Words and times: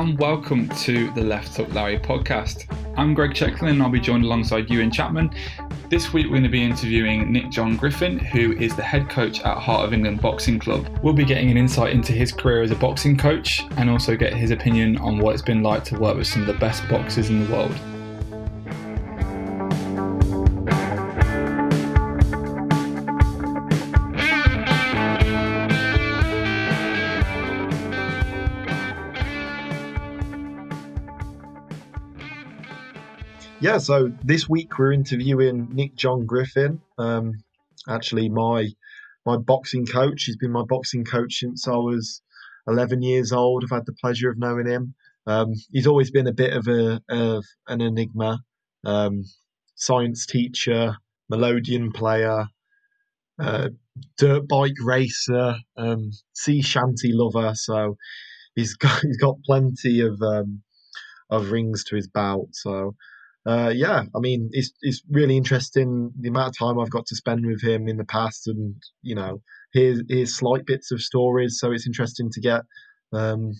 And 0.00 0.18
welcome 0.18 0.66
to 0.66 1.10
the 1.10 1.20
Left 1.20 1.54
Hook 1.54 1.74
Larry 1.74 1.98
podcast. 1.98 2.64
I'm 2.96 3.12
Greg 3.12 3.32
Checklin 3.32 3.72
and 3.72 3.82
I'll 3.82 3.90
be 3.90 4.00
joined 4.00 4.24
alongside 4.24 4.70
Ewan 4.70 4.90
Chapman. 4.90 5.30
This 5.90 6.14
week 6.14 6.24
we're 6.24 6.38
going 6.38 6.44
to 6.44 6.48
be 6.48 6.64
interviewing 6.64 7.30
Nick 7.30 7.50
John 7.50 7.76
Griffin, 7.76 8.18
who 8.18 8.52
is 8.52 8.74
the 8.74 8.82
head 8.82 9.10
coach 9.10 9.42
at 9.42 9.58
Heart 9.58 9.84
of 9.84 9.92
England 9.92 10.22
Boxing 10.22 10.58
Club. 10.58 10.88
We'll 11.02 11.12
be 11.12 11.26
getting 11.26 11.50
an 11.50 11.58
insight 11.58 11.92
into 11.92 12.14
his 12.14 12.32
career 12.32 12.62
as 12.62 12.70
a 12.70 12.76
boxing 12.76 13.18
coach 13.18 13.62
and 13.76 13.90
also 13.90 14.16
get 14.16 14.32
his 14.32 14.52
opinion 14.52 14.96
on 14.96 15.18
what 15.18 15.34
it's 15.34 15.42
been 15.42 15.62
like 15.62 15.84
to 15.84 15.98
work 15.98 16.16
with 16.16 16.26
some 16.26 16.40
of 16.40 16.46
the 16.46 16.54
best 16.54 16.88
boxers 16.88 17.28
in 17.28 17.44
the 17.44 17.52
world. 17.52 17.78
Yeah, 33.70 33.78
so 33.78 34.10
this 34.24 34.48
week 34.48 34.78
we're 34.78 34.90
interviewing 34.90 35.68
Nick 35.70 35.94
John 35.94 36.26
Griffin. 36.26 36.80
Um, 36.98 37.44
actually, 37.88 38.28
my 38.28 38.66
my 39.24 39.36
boxing 39.36 39.86
coach. 39.86 40.24
He's 40.24 40.36
been 40.36 40.50
my 40.50 40.64
boxing 40.68 41.04
coach 41.04 41.34
since 41.34 41.68
I 41.68 41.76
was 41.76 42.20
11 42.66 43.00
years 43.02 43.30
old. 43.30 43.62
I've 43.62 43.70
had 43.70 43.86
the 43.86 43.92
pleasure 43.92 44.28
of 44.28 44.38
knowing 44.38 44.66
him. 44.66 44.94
Um, 45.24 45.52
he's 45.70 45.86
always 45.86 46.10
been 46.10 46.26
a 46.26 46.32
bit 46.32 46.52
of 46.52 46.66
a 46.66 47.00
of 47.08 47.44
an 47.68 47.80
enigma. 47.80 48.40
Um, 48.84 49.22
science 49.76 50.26
teacher, 50.26 50.96
melodeon 51.32 51.94
player, 51.94 52.46
uh, 53.38 53.68
dirt 54.18 54.48
bike 54.48 54.80
racer, 54.84 55.54
um, 55.76 56.10
sea 56.32 56.60
shanty 56.60 57.12
lover. 57.12 57.52
So 57.54 57.98
he's 58.56 58.74
got 58.84 59.00
he's 59.00 59.18
got 59.18 59.36
plenty 59.46 60.00
of 60.00 60.20
um, 60.22 60.62
of 61.30 61.52
rings 61.52 61.84
to 61.84 61.94
his 61.94 62.08
belt. 62.08 62.48
So 62.50 62.96
uh, 63.46 63.72
yeah, 63.74 64.02
I 64.14 64.18
mean, 64.18 64.50
it's 64.52 64.70
it's 64.82 65.02
really 65.10 65.36
interesting 65.36 66.12
the 66.18 66.28
amount 66.28 66.48
of 66.48 66.58
time 66.58 66.78
I've 66.78 66.90
got 66.90 67.06
to 67.06 67.16
spend 67.16 67.46
with 67.46 67.62
him 67.62 67.88
in 67.88 67.96
the 67.96 68.04
past, 68.04 68.46
and 68.46 68.74
you 69.02 69.14
know, 69.14 69.40
here's 69.72 70.02
here's 70.08 70.36
slight 70.36 70.66
bits 70.66 70.92
of 70.92 71.00
stories. 71.00 71.58
So 71.58 71.72
it's 71.72 71.86
interesting 71.86 72.30
to 72.32 72.40
get, 72.40 72.62
um, 73.12 73.52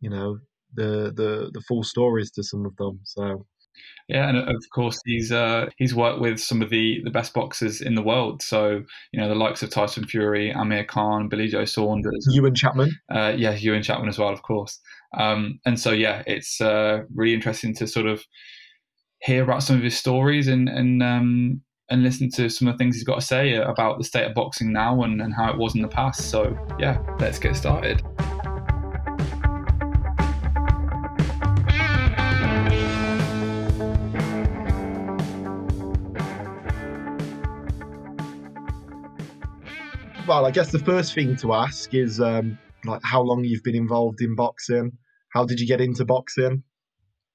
you 0.00 0.08
know, 0.08 0.38
the 0.74 1.12
the 1.14 1.50
the 1.52 1.62
full 1.68 1.82
stories 1.82 2.30
to 2.32 2.42
some 2.42 2.64
of 2.64 2.74
them. 2.76 3.00
So. 3.04 3.46
Yeah, 4.08 4.28
and 4.28 4.36
of 4.36 4.62
course 4.74 5.00
he's 5.06 5.30
uh, 5.32 5.66
he's 5.78 5.94
worked 5.94 6.20
with 6.20 6.40
some 6.40 6.60
of 6.60 6.68
the, 6.68 7.00
the 7.04 7.10
best 7.10 7.32
boxers 7.32 7.80
in 7.80 7.94
the 7.94 8.02
world. 8.02 8.42
So 8.42 8.82
you 9.12 9.20
know 9.20 9.28
the 9.28 9.34
likes 9.34 9.62
of 9.62 9.70
Tyson 9.70 10.06
Fury, 10.06 10.50
Amir 10.50 10.84
Khan, 10.84 11.28
Billy 11.28 11.46
Joe 11.46 11.64
Saunders, 11.64 12.26
Ewan 12.32 12.54
Chapman. 12.54 12.90
Uh, 13.10 13.32
yeah, 13.36 13.54
Ewan 13.54 13.82
Chapman 13.82 14.08
as 14.08 14.18
well, 14.18 14.32
of 14.32 14.42
course. 14.42 14.80
Um, 15.16 15.60
and 15.64 15.78
so 15.78 15.92
yeah, 15.92 16.22
it's 16.26 16.60
uh, 16.60 17.04
really 17.14 17.32
interesting 17.32 17.74
to 17.76 17.86
sort 17.86 18.06
of 18.06 18.22
hear 19.22 19.42
about 19.42 19.62
some 19.62 19.76
of 19.76 19.82
his 19.82 19.96
stories 19.96 20.48
and 20.48 20.68
and 20.68 21.02
um, 21.02 21.60
and 21.90 22.02
listen 22.02 22.30
to 22.30 22.48
some 22.48 22.68
of 22.68 22.74
the 22.74 22.78
things 22.78 22.94
he's 22.94 23.04
got 23.04 23.16
to 23.16 23.26
say 23.26 23.54
about 23.56 23.98
the 23.98 24.04
state 24.04 24.24
of 24.24 24.34
boxing 24.34 24.72
now 24.72 25.02
and, 25.02 25.20
and 25.20 25.34
how 25.34 25.50
it 25.50 25.58
was 25.58 25.74
in 25.74 25.82
the 25.82 25.88
past. 25.88 26.30
So 26.30 26.56
yeah, 26.78 26.98
let's 27.18 27.38
get 27.38 27.56
started. 27.56 28.02
Well, 40.28 40.46
I 40.46 40.52
guess 40.52 40.70
the 40.70 40.78
first 40.78 41.12
thing 41.12 41.34
to 41.38 41.54
ask 41.54 41.92
is 41.92 42.20
um, 42.20 42.56
like 42.84 43.00
how 43.02 43.20
long 43.20 43.42
you've 43.42 43.64
been 43.64 43.74
involved 43.74 44.20
in 44.20 44.36
boxing. 44.36 44.92
How 45.32 45.44
did 45.44 45.58
you 45.58 45.66
get 45.66 45.80
into 45.80 46.04
boxing? 46.04 46.62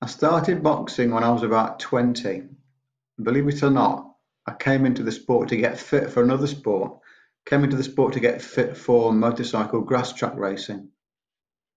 I 0.06 0.08
started 0.08 0.62
boxing 0.62 1.10
when 1.10 1.24
I 1.24 1.32
was 1.32 1.42
about 1.42 1.80
20. 1.80 2.44
Believe 3.24 3.48
it 3.48 3.64
or 3.64 3.72
not, 3.72 4.14
I 4.46 4.54
came 4.54 4.86
into 4.86 5.02
the 5.02 5.12
sport 5.12 5.50
to 5.50 5.56
get 5.56 5.80
fit 5.80 6.12
for 6.12 6.22
another 6.22 6.46
sport. 6.46 7.00
Came 7.48 7.64
into 7.64 7.76
the 7.76 7.84
sport 7.84 8.14
to 8.14 8.20
get 8.20 8.40
fit 8.40 8.78
for 8.78 9.12
motorcycle 9.12 9.82
grass 9.82 10.14
track 10.14 10.36
racing. 10.36 10.90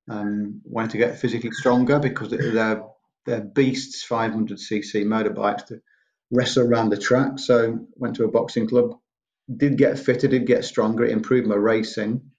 And 0.08 0.60
wanted 0.64 0.90
to 0.90 0.98
get 0.98 1.18
physically 1.18 1.52
stronger 1.52 1.98
because 1.98 2.28
they're, 2.28 2.82
they're 3.24 3.40
beasts 3.40 4.06
500cc 4.06 5.06
motorbikes 5.06 5.64
to 5.68 5.80
wrestle 6.30 6.68
around 6.68 6.90
the 6.90 6.98
track. 6.98 7.38
So 7.38 7.86
went 7.96 8.16
to 8.16 8.24
a 8.24 8.30
boxing 8.30 8.68
club. 8.68 8.98
Did 9.56 9.78
get 9.78 9.98
fitter, 9.98 10.28
did 10.28 10.46
get 10.46 10.66
stronger. 10.66 11.06
It 11.06 11.12
improved 11.12 11.48
my 11.48 11.54
racing. 11.54 12.30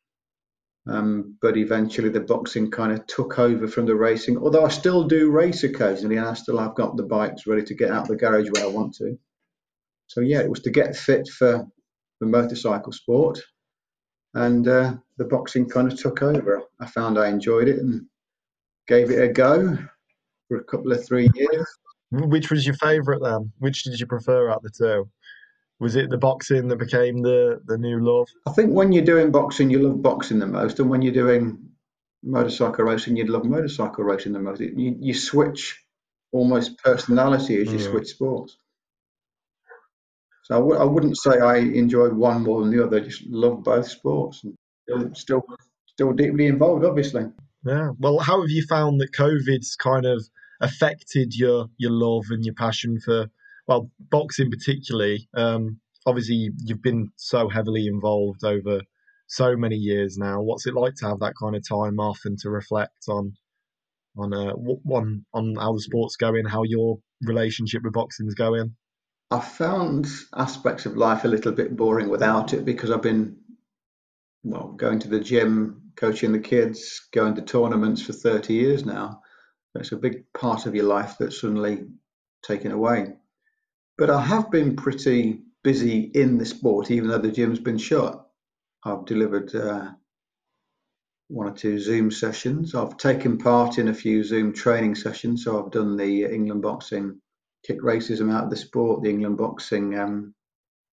Um, 0.87 1.35
but 1.41 1.57
eventually 1.57 2.09
the 2.09 2.21
boxing 2.21 2.71
kind 2.71 2.91
of 2.91 3.05
took 3.05 3.37
over 3.37 3.67
from 3.67 3.85
the 3.85 3.95
racing. 3.95 4.37
Although 4.37 4.65
I 4.65 4.69
still 4.69 5.03
do 5.03 5.29
race 5.29 5.63
occasionally, 5.63 6.17
and 6.17 6.27
I 6.27 6.33
still 6.33 6.57
have 6.57 6.75
got 6.75 6.97
the 6.97 7.03
bikes 7.03 7.45
ready 7.45 7.63
to 7.63 7.75
get 7.75 7.91
out 7.91 8.03
of 8.03 8.07
the 8.07 8.15
garage 8.15 8.49
where 8.51 8.63
I 8.63 8.69
want 8.69 8.95
to. 8.95 9.17
So 10.07 10.21
yeah, 10.21 10.39
it 10.39 10.49
was 10.49 10.61
to 10.61 10.71
get 10.71 10.95
fit 10.95 11.27
for 11.27 11.67
the 12.19 12.25
motorcycle 12.25 12.91
sport, 12.91 13.39
and 14.33 14.67
uh, 14.67 14.95
the 15.17 15.25
boxing 15.25 15.69
kind 15.69 15.91
of 15.91 15.99
took 15.99 16.23
over. 16.23 16.63
I 16.79 16.87
found 16.87 17.19
I 17.19 17.27
enjoyed 17.27 17.67
it 17.67 17.79
and 17.79 18.05
gave 18.87 19.11
it 19.11 19.21
a 19.21 19.31
go 19.31 19.77
for 20.47 20.57
a 20.57 20.63
couple 20.63 20.91
of 20.91 21.05
three 21.05 21.29
years. 21.35 21.67
Which 22.11 22.49
was 22.49 22.65
your 22.65 22.75
favourite 22.75 23.21
then? 23.21 23.51
Which 23.59 23.83
did 23.83 23.99
you 23.99 24.07
prefer 24.07 24.49
out 24.49 24.57
of 24.57 24.63
the 24.63 24.71
two? 24.71 25.09
Was 25.79 25.95
it 25.95 26.09
the 26.09 26.17
boxing 26.17 26.67
that 26.67 26.77
became 26.77 27.21
the 27.21 27.61
the 27.65 27.77
new 27.77 27.99
love? 27.99 28.27
I 28.47 28.51
think 28.51 28.71
when 28.71 28.91
you're 28.91 29.05
doing 29.05 29.31
boxing, 29.31 29.69
you 29.69 29.79
love 29.79 30.01
boxing 30.01 30.39
the 30.39 30.47
most, 30.47 30.79
and 30.79 30.89
when 30.89 31.01
you're 31.01 31.13
doing 31.13 31.69
motorcycle 32.23 32.85
racing, 32.85 33.15
you'd 33.15 33.29
love 33.29 33.45
motorcycle 33.45 34.03
racing 34.03 34.33
the 34.33 34.39
most. 34.39 34.59
You, 34.59 34.95
you 34.99 35.13
switch 35.13 35.83
almost 36.31 36.77
personality 36.83 37.61
as 37.61 37.71
you 37.71 37.79
mm. 37.79 37.89
switch 37.89 38.09
sports. 38.09 38.57
So 40.43 40.55
I 40.55 40.57
w- 40.57 40.79
I 40.79 40.83
wouldn't 40.83 41.17
say 41.17 41.39
I 41.39 41.57
enjoy 41.57 42.09
one 42.09 42.43
more 42.43 42.61
than 42.61 42.75
the 42.75 42.83
other. 42.83 42.97
I 42.97 43.01
just 43.01 43.25
love 43.27 43.63
both 43.63 43.87
sports 43.87 44.43
and 44.87 45.15
still 45.15 45.43
still 45.85 46.11
deeply 46.11 46.47
involved, 46.47 46.83
obviously. 46.83 47.25
Yeah. 47.65 47.91
Well, 47.99 48.19
how 48.19 48.41
have 48.41 48.49
you 48.49 48.63
found 48.65 48.99
that 49.01 49.13
COVID's 49.13 49.75
kind 49.75 50.05
of 50.05 50.27
affected 50.59 51.35
your 51.35 51.67
your 51.77 51.91
love 51.91 52.25
and 52.31 52.43
your 52.43 52.55
passion 52.55 52.99
for 52.99 53.29
well, 53.69 53.91
boxing 53.99 54.49
particularly. 54.49 55.29
Um, 55.37 55.79
obviously, 56.07 56.49
you've 56.65 56.81
been 56.81 57.11
so 57.17 57.47
heavily 57.47 57.85
involved 57.85 58.43
over 58.43 58.81
so 59.27 59.55
many 59.55 59.75
years 59.75 60.17
now. 60.17 60.41
What's 60.41 60.65
it 60.65 60.73
like 60.73 60.95
to 60.95 61.07
have 61.07 61.19
that 61.19 61.35
kind 61.39 61.55
of 61.55 61.61
time 61.69 61.99
off 61.99 62.21
and 62.25 62.37
to 62.39 62.49
reflect 62.49 63.05
on 63.07 63.33
on 64.17 64.33
uh, 64.33 64.53
one 64.53 65.23
on 65.35 65.55
how 65.55 65.73
the 65.73 65.81
sport's 65.81 66.15
going, 66.15 66.45
how 66.45 66.63
your 66.63 66.97
relationship 67.21 67.83
with 67.83 67.93
boxing 67.93 68.27
is 68.27 68.33
going? 68.33 68.75
I 69.29 69.39
found 69.39 70.07
aspects 70.35 70.87
of 70.87 70.97
life 70.97 71.23
a 71.23 71.27
little 71.27 71.51
bit 71.51 71.75
boring 71.75 72.09
without 72.09 72.53
it 72.53 72.65
because 72.65 72.89
I've 72.89 73.03
been 73.03 73.37
well 74.43 74.69
going 74.69 74.97
to 75.01 75.07
the 75.07 75.19
gym, 75.19 75.91
coaching 75.95 76.31
the 76.31 76.39
kids, 76.39 77.07
going 77.13 77.35
to 77.35 77.43
tournaments 77.43 78.01
for 78.01 78.13
30 78.13 78.51
years 78.51 78.83
now. 78.83 79.21
It's 79.75 79.91
a 79.91 79.97
big 79.97 80.23
part 80.33 80.65
of 80.65 80.73
your 80.73 80.85
life 80.85 81.17
that's 81.19 81.39
suddenly 81.39 81.85
taken 82.43 82.71
away. 82.71 83.13
But 83.99 84.09
I 84.09 84.21
have 84.21 84.49
been 84.49 84.77
pretty 84.77 85.41
busy 85.61 85.99
in 86.13 86.37
the 86.37 86.45
sport, 86.45 86.89
even 86.89 87.09
though 87.09 87.17
the 87.17 87.31
gym's 87.31 87.59
been 87.59 87.77
shut. 87.77 88.25
I've 88.85 89.05
delivered 89.05 89.53
uh, 89.53 89.91
one 91.27 91.47
or 91.47 91.53
two 91.53 91.77
Zoom 91.79 92.09
sessions. 92.09 92.73
I've 92.73 92.95
taken 92.95 93.37
part 93.37 93.77
in 93.77 93.89
a 93.89 93.93
few 93.93 94.23
Zoom 94.23 94.53
training 94.53 94.95
sessions. 94.95 95.43
So 95.43 95.61
I've 95.61 95.71
done 95.71 95.97
the 95.97 96.23
England 96.23 96.61
boxing 96.61 97.19
kick 97.65 97.81
racism 97.81 98.33
out 98.33 98.45
of 98.45 98.49
the 98.49 98.55
sport, 98.55 99.03
the 99.03 99.09
England 99.09 99.37
boxing. 99.37 99.99
Um, 99.99 100.33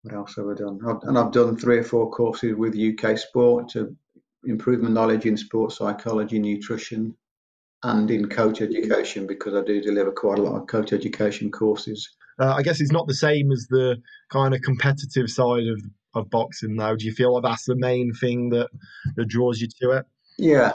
what 0.02 0.14
else 0.14 0.34
have 0.34 0.48
I 0.48 0.54
done? 0.54 0.80
I've, 0.84 1.02
and 1.08 1.16
I've 1.16 1.30
done 1.30 1.56
three 1.56 1.78
or 1.78 1.84
four 1.84 2.10
courses 2.10 2.56
with 2.56 2.76
UK 2.76 3.16
Sport 3.18 3.68
to 3.70 3.96
improve 4.44 4.82
my 4.82 4.90
knowledge 4.90 5.26
in 5.26 5.36
sports 5.36 5.76
psychology, 5.76 6.40
nutrition, 6.40 7.16
and 7.82 8.10
in 8.10 8.28
coach 8.28 8.60
education 8.60 9.26
because 9.26 9.54
I 9.54 9.62
do 9.62 9.80
deliver 9.80 10.12
quite 10.12 10.38
a 10.38 10.42
lot 10.42 10.60
of 10.60 10.66
coach 10.66 10.92
education 10.92 11.50
courses. 11.50 12.08
Uh, 12.38 12.54
I 12.54 12.62
guess 12.62 12.80
it's 12.80 12.92
not 12.92 13.06
the 13.06 13.14
same 13.14 13.52
as 13.52 13.66
the 13.68 14.02
kind 14.30 14.54
of 14.54 14.62
competitive 14.62 15.30
side 15.30 15.66
of, 15.68 15.80
of 16.14 16.30
boxing 16.30 16.76
though. 16.76 16.96
Do 16.96 17.04
you 17.04 17.12
feel 17.12 17.34
like 17.34 17.44
that's 17.44 17.64
the 17.64 17.76
main 17.76 18.12
thing 18.12 18.50
that, 18.50 18.68
that 19.16 19.26
draws 19.26 19.60
you 19.60 19.68
to 19.82 19.92
it? 19.92 20.06
Yeah, 20.38 20.72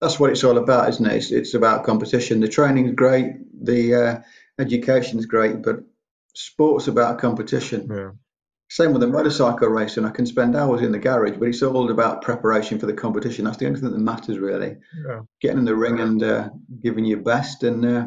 that's 0.00 0.18
what 0.18 0.30
it's 0.30 0.44
all 0.44 0.58
about, 0.58 0.88
isn't 0.88 1.06
it? 1.06 1.16
It's, 1.16 1.30
it's 1.30 1.54
about 1.54 1.84
competition. 1.84 2.40
The 2.40 2.48
training's 2.48 2.94
great, 2.94 3.34
the 3.64 3.94
uh, 3.94 4.20
education's 4.58 5.26
great, 5.26 5.62
but 5.62 5.80
sport's 6.34 6.88
about 6.88 7.18
competition. 7.18 7.88
Yeah. 7.90 8.10
Same 8.72 8.92
with 8.92 9.02
the 9.02 9.06
motorcycle 9.06 9.68
racing. 9.68 10.06
I 10.06 10.10
can 10.10 10.24
spend 10.24 10.56
hours 10.56 10.80
in 10.80 10.92
the 10.92 10.98
garage, 10.98 11.36
but 11.36 11.48
it's 11.48 11.62
all 11.62 11.90
about 11.90 12.22
preparation 12.22 12.78
for 12.78 12.86
the 12.86 12.94
competition. 12.94 13.44
That's 13.44 13.58
the 13.58 13.66
only 13.66 13.78
thing 13.78 13.90
that 13.90 13.98
matters, 13.98 14.38
really. 14.38 14.76
Yeah. 15.06 15.20
Getting 15.42 15.58
in 15.58 15.64
the 15.66 15.76
ring 15.76 16.00
and 16.00 16.22
uh, 16.22 16.48
giving 16.82 17.04
your 17.04 17.20
best 17.20 17.64
and 17.64 17.84
uh, 17.84 18.06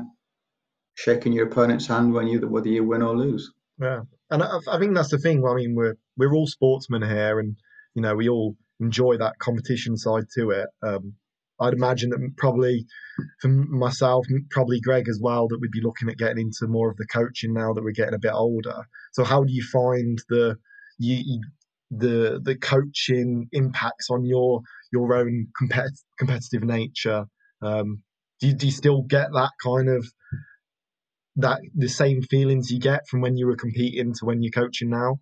shaking 0.96 1.34
your 1.34 1.46
opponent's 1.46 1.86
hand 1.86 2.14
when 2.14 2.26
you 2.26 2.40
whether 2.48 2.68
you 2.68 2.84
win 2.84 3.04
or 3.04 3.16
lose. 3.16 3.54
Yeah, 3.80 4.02
and 4.32 4.42
I, 4.42 4.58
I 4.68 4.80
think 4.80 4.96
that's 4.96 5.12
the 5.12 5.20
thing. 5.20 5.46
I 5.46 5.54
mean, 5.54 5.76
we're 5.76 5.98
we're 6.18 6.34
all 6.34 6.48
sportsmen 6.48 7.04
here, 7.04 7.40
and 7.40 7.56
you 7.94 8.02
know 8.02 8.16
we 8.16 8.28
all 8.28 8.56
enjoy 8.80 9.18
that 9.18 9.38
competition 9.38 9.96
side 9.98 10.26
to 10.34 10.50
it. 10.50 10.68
Um, 10.82 11.14
I'd 11.60 11.74
imagine 11.74 12.10
that 12.10 12.34
probably 12.38 12.86
for 13.40 13.48
myself, 13.48 14.26
probably 14.50 14.80
Greg 14.80 15.08
as 15.08 15.20
well, 15.22 15.48
that 15.48 15.60
we'd 15.62 15.72
be 15.72 15.82
looking 15.82 16.10
at 16.10 16.18
getting 16.18 16.40
into 16.40 16.68
more 16.68 16.90
of 16.90 16.98
the 16.98 17.08
coaching 17.08 17.54
now 17.54 17.74
that 17.74 17.84
we're 17.84 17.92
getting 17.92 18.14
a 18.14 18.20
bit 18.20 18.34
older. 18.34 18.86
So 19.14 19.24
how 19.24 19.44
do 19.44 19.54
you 19.54 19.64
find 19.64 20.18
the 20.30 20.58
you, 20.98 21.42
the 21.92 22.40
the 22.44 22.56
coaching 22.56 23.48
impacts 23.52 24.10
on 24.10 24.26
your 24.26 24.62
your 24.92 25.16
own 25.16 25.48
compet- 25.62 26.04
competitive 26.18 26.64
nature? 26.64 27.26
Um, 27.62 28.04
do 28.42 28.48
you, 28.48 28.54
do 28.54 28.66
you 28.66 28.72
still 28.72 29.02
get 29.02 29.30
that 29.34 29.52
kind 29.64 29.90
of 29.90 30.06
that 31.38 31.62
the 31.74 31.90
same 31.90 32.22
feelings 32.22 32.72
you 32.72 32.80
get 32.80 33.08
from 33.08 33.22
when 33.22 33.38
you 33.38 33.48
were 33.48 33.56
competing 33.56 34.14
to 34.14 34.26
when 34.26 34.42
you're 34.42 34.52
coaching 34.52 34.90
now? 34.90 35.20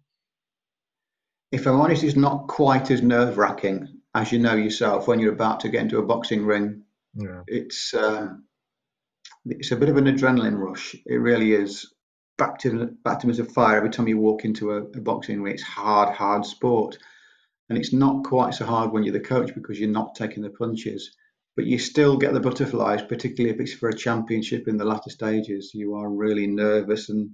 If 1.51 1.68
I'm 1.68 1.79
honest, 1.79 2.03
it's 2.03 2.15
not 2.15 2.47
quite 2.47 2.89
as 2.89 3.03
nerve 3.03 3.38
wracking 3.38 3.88
as 4.13 4.31
you 4.31 4.39
know 4.39 4.56
yourself 4.56 5.07
when 5.07 5.19
you're 5.19 5.33
about 5.33 5.62
to 5.62 5.69
get 5.69 5.81
into 5.81 6.00
a 6.00 6.06
boxing 6.06 6.45
ring. 6.45 6.83
Yeah. 7.15 7.42
It's 7.48 7.94
um, 7.94 8.45
it's 9.45 9.71
a 9.71 9.75
bit 9.75 9.89
of 9.89 9.98
an 9.98 10.06
adrenaline 10.06 10.57
rush. 10.57 10.95
It 11.06 11.15
really 11.15 11.54
is. 11.54 11.94
Baptism, 12.38 12.98
baptism 13.04 13.45
of 13.45 13.51
fire 13.51 13.77
every 13.77 13.92
time 13.92 14.07
you 14.07 14.18
walk 14.18 14.44
into 14.44 14.71
a, 14.71 14.77
a 14.77 15.01
boxing 15.01 15.42
ring. 15.42 15.54
It's 15.54 15.63
hard, 15.63 16.15
hard 16.15 16.45
sport, 16.45 16.98
and 17.69 17.77
it's 17.77 17.94
not 17.94 18.24
quite 18.24 18.56
so 18.56 18.65
hard 18.65 18.92
when 18.92 19.04
you're 19.04 19.13
the 19.13 19.19
coach 19.19 19.54
because 19.54 19.80
you're 19.80 19.89
not 19.89 20.15
taking 20.15 20.42
the 20.42 20.50
punches 20.50 21.15
but 21.56 21.65
you 21.65 21.77
still 21.77 22.18
get 22.18 22.33
the 22.33 22.39
butterflies, 22.39 23.04
particularly 23.04 23.54
if 23.54 23.62
it's 23.62 23.74
for 23.74 23.89
a 23.89 23.95
championship 23.95 24.68
in 24.68 24.77
the 24.77 24.86
latter 24.86 25.10
stages. 25.10 25.71
You 25.74 25.95
are 25.95 26.10
really 26.10 26.48
nervous, 26.48 27.10
and 27.10 27.31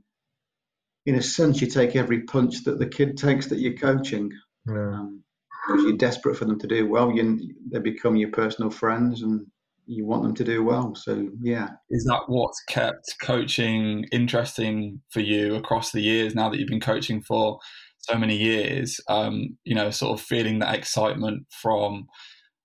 in 1.06 1.16
a 1.16 1.22
sense, 1.22 1.62
you 1.62 1.68
take 1.68 1.96
every 1.96 2.24
punch 2.24 2.66
that 2.66 2.80
the 2.80 2.88
kid 2.88 3.18
takes 3.18 3.48
that 3.48 3.60
you're 3.60 3.74
coaching. 3.74 4.32
Yeah. 4.68 4.76
Um, 4.76 5.24
because 5.70 5.84
you're 5.84 5.98
desperate 5.98 6.36
for 6.38 6.46
them 6.46 6.60
to 6.60 6.68
do 6.68 6.88
well. 6.88 7.12
You, 7.12 7.54
they 7.72 7.80
become 7.80 8.16
your 8.16 8.32
personal 8.32 8.72
friends, 8.72 9.22
and 9.22 9.46
you 9.86 10.06
want 10.06 10.24
them 10.24 10.36
to 10.36 10.44
do 10.44 10.64
well. 10.64 10.96
So, 10.96 11.30
yeah. 11.42 11.70
Is 11.90 12.06
that 12.06 12.24
what's 12.28 12.62
kept 12.66 13.16
coaching 13.22 14.06
interesting 14.12 15.02
for 15.10 15.20
you 15.20 15.56
across 15.56 15.92
the 15.92 16.02
years 16.02 16.36
now 16.36 16.50
that 16.50 16.60
you've 16.60 16.70
been 16.70 16.80
coaching 16.80 17.22
for 17.22 17.60
so 18.00 18.18
many 18.18 18.36
years? 18.36 19.00
Um, 19.08 19.58
you 19.64 19.76
know, 19.76 19.90
sort 19.92 20.20
of 20.20 20.26
feeling 20.26 20.60
that 20.60 20.76
excitement 20.76 21.46
from 21.62 22.08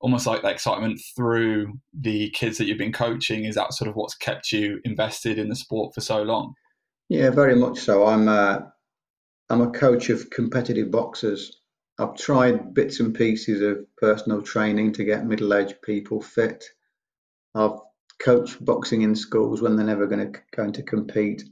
almost 0.01 0.27
like 0.27 0.43
that 0.43 0.53
excitement 0.53 1.01
through 1.17 1.73
the 1.99 2.29
kids 2.31 2.59
that 2.59 2.67
you've 2.67 2.77
been 2.77 2.93
coaching 2.93 3.45
is 3.45 3.55
that 3.55 3.73
sort 3.73 3.89
of 3.89 3.97
what's 3.97 4.15
kept 4.15 4.53
you 4.53 4.79
invested 4.85 5.39
in 5.39 5.49
the 5.49 5.57
sport 5.57 5.95
for 5.95 6.03
so 6.03 6.23
long 6.23 6.53
yeah 7.09 7.31
very 7.31 7.57
much 7.57 7.79
so 7.79 8.07
i'm 8.07 8.29
a, 8.29 8.71
i'm 9.49 9.63
a 9.63 9.71
coach 9.71 10.11
of 10.11 10.29
competitive 10.29 10.91
boxers 10.91 11.59
i've 11.99 12.17
tried 12.17 12.75
bits 12.75 13.01
and 13.01 13.15
pieces 13.15 13.61
of 13.61 13.85
personal 13.97 14.43
training 14.43 14.93
to 14.93 15.05
get 15.05 15.27
middle-aged 15.27 15.81
people 15.83 16.21
fit 16.21 16.65
i've 17.55 17.79
coached 18.19 18.65
boxing 18.65 19.03
in 19.03 19.15
schools 19.15 19.61
when 19.61 19.77
they're 19.77 19.87
never 19.87 20.07
going 20.07 20.33
to 20.33 20.41
going 20.55 20.73
to 20.73 20.83
compete 20.83 21.43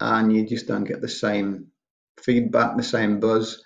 and 0.00 0.32
you 0.32 0.46
just 0.46 0.66
don't 0.66 0.84
get 0.84 1.00
the 1.00 1.08
same 1.08 1.66
feedback 2.20 2.76
the 2.76 2.82
same 2.82 3.20
buzz 3.20 3.62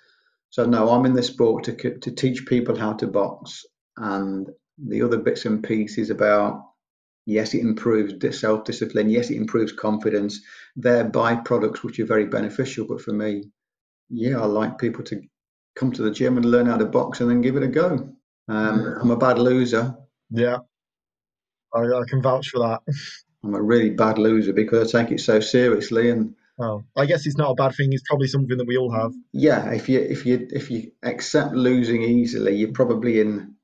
so 0.49 0.65
no 0.65 0.89
i'm 0.89 1.05
in 1.05 1.13
the 1.13 1.23
sport 1.23 1.63
to, 1.63 1.99
to 1.99 2.11
teach 2.11 2.45
people 2.45 2.75
how 2.77 2.93
to 2.93 3.07
box 3.07 3.65
and 3.97 4.49
the 4.77 5.01
other 5.01 5.17
bits 5.17 5.45
and 5.45 5.63
pieces 5.63 6.09
about 6.09 6.63
yes, 7.29 7.53
it 7.53 7.61
improves 7.61 8.39
self 8.39 8.65
discipline, 8.65 9.09
yes, 9.09 9.29
it 9.29 9.35
improves 9.35 9.71
confidence. 9.71 10.41
They're 10.75 11.09
byproducts 11.09 11.83
which 11.83 11.99
are 11.99 12.05
very 12.05 12.25
beneficial. 12.25 12.85
But 12.87 13.01
for 13.01 13.13
me, 13.13 13.43
yeah, 14.09 14.41
I 14.41 14.45
like 14.45 14.79
people 14.79 15.03
to 15.05 15.21
come 15.75 15.91
to 15.93 16.01
the 16.01 16.11
gym 16.11 16.37
and 16.37 16.45
learn 16.45 16.65
how 16.65 16.77
to 16.77 16.85
box 16.85 17.21
and 17.21 17.29
then 17.29 17.41
give 17.41 17.55
it 17.55 17.63
a 17.63 17.67
go. 17.67 18.13
Um, 18.47 18.97
I'm 19.01 19.11
a 19.11 19.17
bad 19.17 19.39
loser. 19.39 19.95
Yeah, 20.29 20.59
I, 21.73 21.79
I 21.79 22.03
can 22.07 22.21
vouch 22.21 22.49
for 22.49 22.59
that. 22.59 22.81
I'm 23.43 23.55
a 23.55 23.61
really 23.61 23.91
bad 23.91 24.17
loser 24.17 24.53
because 24.53 24.93
I 24.93 25.03
take 25.03 25.11
it 25.11 25.19
so 25.21 25.39
seriously 25.39 26.09
and. 26.09 26.35
Oh, 26.61 26.83
I 26.97 27.05
guess 27.05 27.25
it's 27.25 27.37
not 27.37 27.51
a 27.51 27.55
bad 27.55 27.73
thing. 27.73 27.93
It's 27.93 28.03
probably 28.05 28.27
something 28.27 28.57
that 28.57 28.67
we 28.67 28.75
all 28.75 28.91
have. 28.91 29.13
Yeah, 29.31 29.71
if 29.71 29.87
you 29.87 30.01
if 30.01 30.25
you 30.25 30.45
if 30.51 30.69
you 30.69 30.91
accept 31.03 31.53
losing 31.53 32.01
easily, 32.01 32.53
you're 32.53 32.73
probably 32.73 33.21
in 33.21 33.55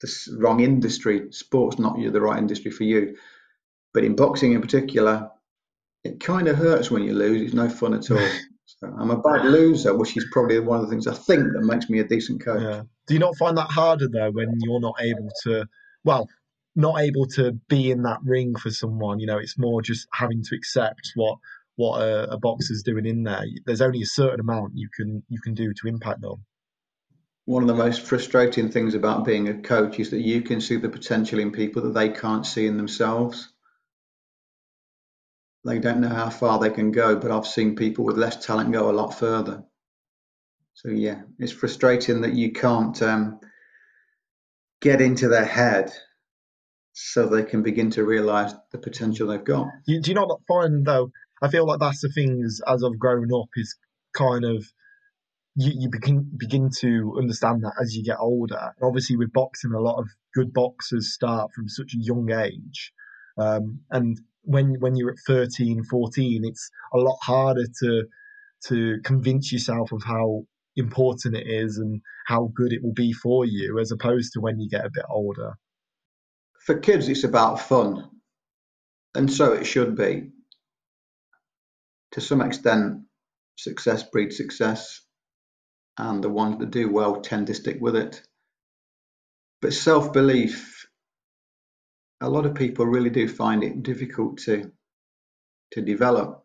the 0.00 0.36
wrong 0.38 0.58
industry. 0.58 1.30
Sport's 1.30 1.78
not 1.78 1.96
the 1.96 2.20
right 2.20 2.38
industry 2.38 2.72
for 2.72 2.82
you. 2.82 3.16
But 3.94 4.04
in 4.04 4.16
boxing 4.16 4.52
in 4.52 4.60
particular, 4.60 5.30
it 6.04 6.20
kind 6.20 6.48
of 6.48 6.56
hurts 6.56 6.90
when 6.90 7.04
you 7.04 7.14
lose. 7.14 7.42
It's 7.42 7.54
no 7.54 7.68
fun 7.68 7.94
at 7.94 8.10
all. 8.10 8.18
so 8.66 8.88
I'm 8.98 9.10
a 9.10 9.20
bad 9.20 9.44
loser, 9.44 9.96
which 9.96 10.16
is 10.16 10.26
probably 10.32 10.58
one 10.58 10.80
of 10.80 10.84
the 10.84 10.90
things 10.90 11.06
I 11.06 11.14
think 11.14 11.52
that 11.52 11.62
makes 11.62 11.88
me 11.88 12.00
a 12.00 12.04
decent 12.04 12.44
coach. 12.44 12.62
Yeah. 12.62 12.82
Do 13.06 13.14
you 13.14 13.20
not 13.20 13.36
find 13.36 13.56
that 13.56 13.70
harder 13.70 14.08
though 14.08 14.30
when 14.30 14.54
you're 14.58 14.80
not 14.80 14.96
able 15.00 15.30
to, 15.44 15.66
well, 16.04 16.28
not 16.74 17.00
able 17.00 17.26
to 17.28 17.52
be 17.68 17.90
in 17.90 18.02
that 18.02 18.18
ring 18.24 18.56
for 18.56 18.70
someone? 18.70 19.20
You 19.20 19.26
know, 19.26 19.38
it's 19.38 19.58
more 19.58 19.82
just 19.82 20.08
having 20.12 20.42
to 20.42 20.56
accept 20.56 21.12
what 21.14 21.38
what 21.76 22.00
a, 22.00 22.32
a 22.32 22.38
boxer's 22.38 22.82
doing 22.82 23.06
in 23.06 23.22
there. 23.22 23.44
There's 23.66 23.82
only 23.82 24.02
a 24.02 24.06
certain 24.06 24.40
amount 24.40 24.72
you 24.74 24.88
can 24.94 25.22
you 25.28 25.40
can 25.40 25.54
do 25.54 25.72
to 25.72 25.88
impact 25.88 26.20
them 26.20 26.44
one 27.46 27.62
of 27.62 27.68
the 27.68 27.74
most 27.74 28.02
frustrating 28.02 28.70
things 28.70 28.94
about 28.94 29.24
being 29.24 29.48
a 29.48 29.54
coach 29.54 30.00
is 30.00 30.10
that 30.10 30.20
you 30.20 30.42
can 30.42 30.60
see 30.60 30.76
the 30.76 30.88
potential 30.88 31.38
in 31.38 31.52
people 31.52 31.82
that 31.82 31.94
they 31.94 32.08
can't 32.08 32.44
see 32.44 32.66
in 32.66 32.76
themselves. 32.76 33.52
They 35.66 35.80
don't 35.80 36.00
know 36.00 36.08
how 36.08 36.30
far 36.30 36.60
they 36.60 36.70
can 36.70 36.92
go, 36.92 37.16
but 37.16 37.32
I've 37.32 37.46
seen 37.46 37.74
people 37.74 38.04
with 38.04 38.16
less 38.16 38.44
talent 38.44 38.72
go 38.72 38.88
a 38.88 38.92
lot 38.92 39.18
further. 39.18 39.64
So 40.74 40.90
yeah, 40.90 41.22
it's 41.38 41.52
frustrating 41.52 42.20
that 42.20 42.34
you 42.34 42.52
can't 42.52 43.00
um, 43.02 43.40
get 44.80 45.00
into 45.00 45.28
their 45.28 45.44
head 45.44 45.92
so 46.92 47.26
they 47.26 47.42
can 47.42 47.62
begin 47.62 47.90
to 47.90 48.04
realise 48.04 48.52
the 48.70 48.78
potential 48.78 49.26
they've 49.26 49.42
got. 49.42 49.66
You, 49.86 50.00
do 50.00 50.10
you 50.10 50.14
not 50.14 50.40
find 50.46 50.86
though? 50.86 51.10
I 51.42 51.48
feel 51.48 51.66
like 51.66 51.80
that's 51.80 52.00
the 52.00 52.10
thing 52.10 52.42
is, 52.44 52.62
as 52.66 52.84
I've 52.84 52.98
grown 52.98 53.32
up 53.34 53.48
is 53.56 53.76
kind 54.14 54.44
of 54.44 54.64
you, 55.56 55.72
you 55.76 55.88
begin 55.90 56.30
begin 56.36 56.70
to 56.80 57.16
understand 57.18 57.64
that 57.64 57.74
as 57.82 57.96
you 57.96 58.04
get 58.04 58.18
older. 58.20 58.56
And 58.56 58.86
obviously, 58.86 59.16
with 59.16 59.32
boxing, 59.32 59.72
a 59.72 59.80
lot 59.80 59.98
of 59.98 60.08
good 60.34 60.52
boxers 60.52 61.12
start 61.12 61.50
from 61.52 61.68
such 61.68 61.92
a 61.94 61.98
young 61.98 62.30
age, 62.30 62.92
um, 63.36 63.80
and 63.90 64.18
when 64.46 64.76
when 64.80 64.96
you're 64.96 65.10
at 65.10 65.18
13, 65.26 65.84
14, 65.84 66.44
it's 66.44 66.70
a 66.94 66.98
lot 66.98 67.18
harder 67.22 67.66
to 67.82 68.04
to 68.68 68.98
convince 69.04 69.52
yourself 69.52 69.92
of 69.92 70.02
how 70.04 70.44
important 70.76 71.36
it 71.36 71.46
is 71.46 71.78
and 71.78 72.00
how 72.26 72.50
good 72.54 72.72
it 72.72 72.82
will 72.82 72.94
be 72.94 73.12
for 73.12 73.44
you, 73.44 73.78
as 73.78 73.92
opposed 73.92 74.32
to 74.32 74.40
when 74.40 74.58
you 74.60 74.68
get 74.68 74.84
a 74.84 74.90
bit 74.92 75.04
older. 75.10 75.52
For 76.64 76.78
kids, 76.78 77.08
it's 77.08 77.24
about 77.24 77.60
fun, 77.60 78.08
and 79.14 79.32
so 79.32 79.52
it 79.52 79.64
should 79.64 79.96
be. 79.96 80.30
To 82.12 82.20
some 82.20 82.40
extent, 82.40 83.02
success 83.56 84.02
breeds 84.04 84.36
success 84.36 85.02
and 85.98 86.22
the 86.22 86.28
ones 86.30 86.58
that 86.58 86.70
do 86.70 86.90
well 86.90 87.20
tend 87.20 87.46
to 87.48 87.54
stick 87.54 87.78
with 87.80 87.96
it. 87.96 88.22
But 89.62 89.72
self 89.72 90.12
belief, 90.12 90.75
a 92.20 92.30
lot 92.30 92.46
of 92.46 92.54
people 92.54 92.86
really 92.86 93.10
do 93.10 93.28
find 93.28 93.64
it 93.64 93.82
difficult 93.82 94.38
to, 94.38 94.72
to 95.72 95.82
develop. 95.82 96.44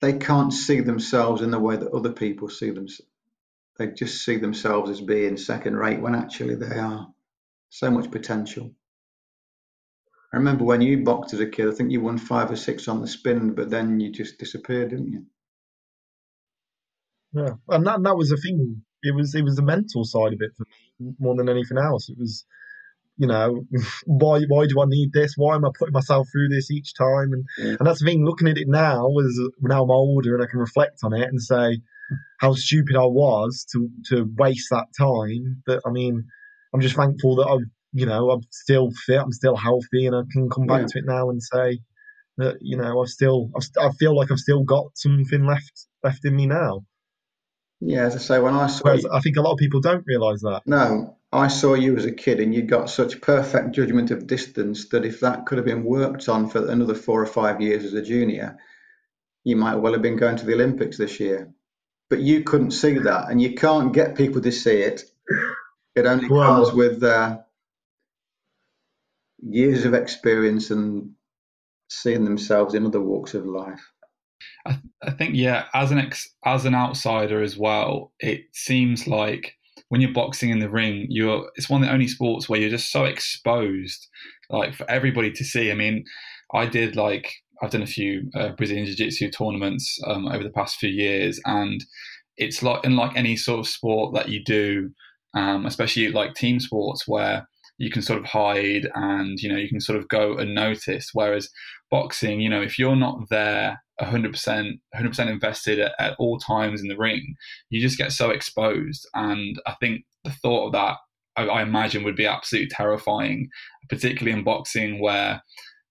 They 0.00 0.14
can't 0.14 0.52
see 0.52 0.80
themselves 0.80 1.42
in 1.42 1.50
the 1.50 1.60
way 1.60 1.76
that 1.76 1.92
other 1.92 2.12
people 2.12 2.48
see 2.50 2.70
them. 2.70 2.88
They 3.78 3.88
just 3.88 4.24
see 4.24 4.38
themselves 4.38 4.90
as 4.90 5.00
being 5.00 5.36
second 5.36 5.76
rate 5.76 6.00
when 6.00 6.14
actually 6.14 6.56
they 6.56 6.78
are 6.78 7.08
so 7.70 7.90
much 7.90 8.10
potential. 8.10 8.72
I 10.32 10.38
remember 10.38 10.64
when 10.64 10.82
you 10.82 11.04
boxed 11.04 11.34
as 11.34 11.40
a 11.40 11.46
kid, 11.46 11.68
I 11.68 11.72
think 11.72 11.92
you 11.92 12.00
won 12.02 12.18
five 12.18 12.50
or 12.50 12.56
six 12.56 12.88
on 12.88 13.00
the 13.00 13.08
spin, 13.08 13.54
but 13.54 13.70
then 13.70 14.00
you 14.00 14.12
just 14.12 14.38
disappeared, 14.38 14.90
didn't 14.90 15.12
you? 15.12 15.26
Yeah, 17.32 17.50
and 17.68 17.86
that 17.86 18.02
that 18.04 18.16
was 18.16 18.30
the 18.30 18.38
thing. 18.38 18.82
It 19.02 19.14
was 19.14 19.34
it 19.34 19.44
was 19.44 19.56
the 19.56 19.62
mental 19.62 20.04
side 20.04 20.34
of 20.34 20.40
it 20.42 20.52
for 20.56 20.64
me 21.00 21.14
more 21.20 21.36
than 21.36 21.48
anything 21.48 21.78
else. 21.78 22.08
It 22.10 22.18
was, 22.18 22.44
you 23.16 23.26
know, 23.26 23.64
why 24.06 24.42
why 24.48 24.66
do 24.66 24.80
I 24.80 24.86
need 24.86 25.12
this? 25.12 25.34
Why 25.36 25.54
am 25.54 25.64
I 25.64 25.70
putting 25.76 25.92
myself 25.92 26.28
through 26.32 26.48
this 26.48 26.70
each 26.70 26.94
time? 26.94 27.32
And 27.32 27.44
yeah. 27.58 27.76
and 27.78 27.86
that's 27.86 28.00
the 28.00 28.06
thing. 28.06 28.24
Looking 28.24 28.48
at 28.48 28.58
it 28.58 28.68
now, 28.68 29.08
as 29.18 29.40
now 29.60 29.82
I'm 29.82 29.90
older 29.90 30.34
and 30.34 30.42
I 30.42 30.50
can 30.50 30.60
reflect 30.60 31.00
on 31.04 31.12
it 31.12 31.28
and 31.28 31.40
say 31.40 31.80
how 32.40 32.54
stupid 32.54 32.96
I 32.96 33.06
was 33.06 33.66
to 33.72 33.88
to 34.06 34.28
waste 34.36 34.68
that 34.70 34.86
time. 34.98 35.62
But 35.66 35.80
I 35.86 35.90
mean, 35.90 36.24
I'm 36.72 36.80
just 36.80 36.96
thankful 36.96 37.36
that 37.36 37.48
I've 37.48 37.68
you 37.92 38.06
know 38.06 38.30
I'm 38.30 38.42
still 38.50 38.90
fit, 39.06 39.20
I'm 39.20 39.32
still 39.32 39.56
healthy, 39.56 40.06
and 40.06 40.16
I 40.16 40.22
can 40.32 40.48
come 40.50 40.66
back 40.66 40.82
yeah. 40.82 40.86
to 40.88 40.98
it 40.98 41.04
now 41.06 41.30
and 41.30 41.42
say 41.42 41.80
that 42.38 42.56
you 42.60 42.76
know 42.76 43.02
I've 43.02 43.08
still 43.08 43.50
I've, 43.56 43.68
I 43.80 43.90
feel 43.92 44.16
like 44.16 44.30
I've 44.30 44.38
still 44.38 44.64
got 44.64 44.86
something 44.94 45.46
left 45.46 45.86
left 46.02 46.24
in 46.24 46.34
me 46.36 46.46
now. 46.46 46.84
Yeah, 47.80 48.04
as 48.04 48.14
I 48.14 48.18
say, 48.18 48.38
when 48.38 48.54
I 48.54 48.68
saw 48.68 48.84
Whereas 48.84 49.02
you, 49.02 49.10
I 49.12 49.20
think 49.20 49.36
a 49.36 49.42
lot 49.42 49.52
of 49.52 49.58
people 49.58 49.80
don't 49.80 50.04
realise 50.06 50.42
that. 50.42 50.62
No, 50.66 51.16
I 51.32 51.48
saw 51.48 51.74
you 51.74 51.96
as 51.96 52.04
a 52.04 52.12
kid 52.12 52.40
and 52.40 52.54
you 52.54 52.62
got 52.62 52.90
such 52.90 53.20
perfect 53.22 53.72
judgment 53.72 54.10
of 54.10 54.26
distance 54.26 54.88
that 54.88 55.06
if 55.06 55.20
that 55.20 55.46
could 55.46 55.56
have 55.56 55.64
been 55.64 55.84
worked 55.84 56.28
on 56.28 56.48
for 56.48 56.68
another 56.68 56.94
four 56.94 57.22
or 57.22 57.26
five 57.26 57.60
years 57.60 57.84
as 57.84 57.94
a 57.94 58.02
junior, 58.02 58.58
you 59.44 59.56
might 59.56 59.76
well 59.76 59.94
have 59.94 60.02
been 60.02 60.18
going 60.18 60.36
to 60.36 60.44
the 60.44 60.52
Olympics 60.52 60.98
this 60.98 61.18
year. 61.18 61.50
But 62.10 62.20
you 62.20 62.42
couldn't 62.44 62.72
see 62.72 62.98
that, 62.98 63.30
and 63.30 63.40
you 63.40 63.54
can't 63.54 63.94
get 63.94 64.16
people 64.16 64.42
to 64.42 64.52
see 64.52 64.82
it. 64.82 65.04
It 65.94 66.04
only 66.04 66.28
well, 66.28 66.64
comes 66.64 66.74
with 66.74 67.02
uh, 67.02 67.38
years 69.42 69.86
of 69.86 69.94
experience 69.94 70.70
and 70.70 71.12
seeing 71.88 72.24
themselves 72.24 72.74
in 72.74 72.84
other 72.84 73.00
walks 73.00 73.32
of 73.32 73.46
life. 73.46 73.90
I, 74.66 74.78
I 75.02 75.10
think 75.12 75.34
yeah, 75.34 75.66
as 75.72 75.90
an 75.90 75.98
ex, 75.98 76.28
as 76.44 76.66
an 76.66 76.74
outsider 76.74 77.40
as 77.40 77.56
well, 77.56 78.12
it 78.20 78.44
seems 78.52 79.06
like 79.06 79.56
when 79.92 80.00
you're 80.00 80.10
boxing 80.10 80.48
in 80.48 80.58
the 80.58 80.70
ring, 80.70 81.06
you're 81.10 81.50
it's 81.54 81.68
one 81.68 81.82
of 81.82 81.86
the 81.86 81.92
only 81.92 82.08
sports 82.08 82.48
where 82.48 82.58
you're 82.58 82.70
just 82.70 82.90
so 82.90 83.04
exposed, 83.04 84.08
like 84.48 84.74
for 84.74 84.90
everybody 84.90 85.30
to 85.30 85.44
see. 85.44 85.70
I 85.70 85.74
mean, 85.74 86.06
I 86.54 86.64
did 86.64 86.96
like 86.96 87.30
I've 87.62 87.72
done 87.72 87.82
a 87.82 87.86
few 87.86 88.30
uh, 88.34 88.52
Brazilian 88.52 88.86
Jiu 88.86 88.94
Jitsu 88.94 89.30
tournaments 89.30 90.00
um, 90.06 90.28
over 90.28 90.42
the 90.42 90.48
past 90.48 90.78
few 90.78 90.88
years, 90.88 91.38
and 91.44 91.84
it's 92.38 92.62
like 92.62 92.80
unlike 92.86 93.14
any 93.16 93.36
sort 93.36 93.60
of 93.60 93.68
sport 93.68 94.14
that 94.14 94.30
you 94.30 94.42
do, 94.42 94.92
um, 95.34 95.66
especially 95.66 96.08
like 96.08 96.32
team 96.32 96.58
sports 96.58 97.06
where 97.06 97.46
you 97.76 97.90
can 97.90 98.00
sort 98.00 98.18
of 98.18 98.24
hide 98.24 98.88
and 98.94 99.40
you 99.40 99.52
know 99.52 99.58
you 99.58 99.68
can 99.68 99.80
sort 99.80 99.98
of 99.98 100.08
go 100.08 100.38
unnoticed. 100.38 101.10
Whereas 101.12 101.50
boxing, 101.90 102.40
you 102.40 102.48
know, 102.48 102.62
if 102.62 102.78
you're 102.78 102.96
not 102.96 103.28
there 103.28 103.82
100% 104.02 104.80
100% 104.94 105.30
invested 105.30 105.78
at, 105.78 105.92
at, 105.98 106.16
all 106.18 106.38
times 106.38 106.80
in 106.80 106.88
the 106.88 106.96
ring. 106.96 107.34
You 107.70 107.80
just 107.80 107.98
get 107.98 108.12
so 108.12 108.30
exposed 108.30 109.08
and 109.14 109.60
i 109.66 109.74
think 109.80 110.04
the 110.24 110.30
thought 110.30 110.66
of 110.66 110.72
that 110.72 110.96
I, 111.36 111.46
I, 111.46 111.62
imagine 111.62 112.04
would 112.04 112.16
be 112.16 112.26
absolutely 112.26 112.68
terrifying 112.68 113.48
particularly 113.88 114.36
in 114.36 114.44
boxing 114.44 115.00
where 115.00 115.42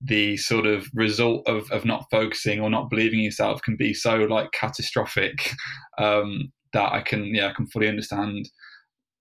the 0.03 0.37
sort 0.37 0.65
of 0.65 0.87
result 0.93 1.47
of, 1.47 1.69
of 1.71 1.85
not 1.85 2.05
focusing 2.09 2.59
or 2.59 2.69
not 2.69 2.89
believing 2.89 3.19
yourself 3.19 3.61
can 3.61 3.75
be 3.75 3.93
so 3.93 4.15
like 4.15 4.51
catastrophic 4.51 5.51
um, 5.97 6.51
that 6.73 6.91
i 6.91 7.01
can 7.01 7.25
yeah 7.35 7.47
i 7.47 7.53
can 7.53 7.67
fully 7.67 7.87
understand 7.87 8.49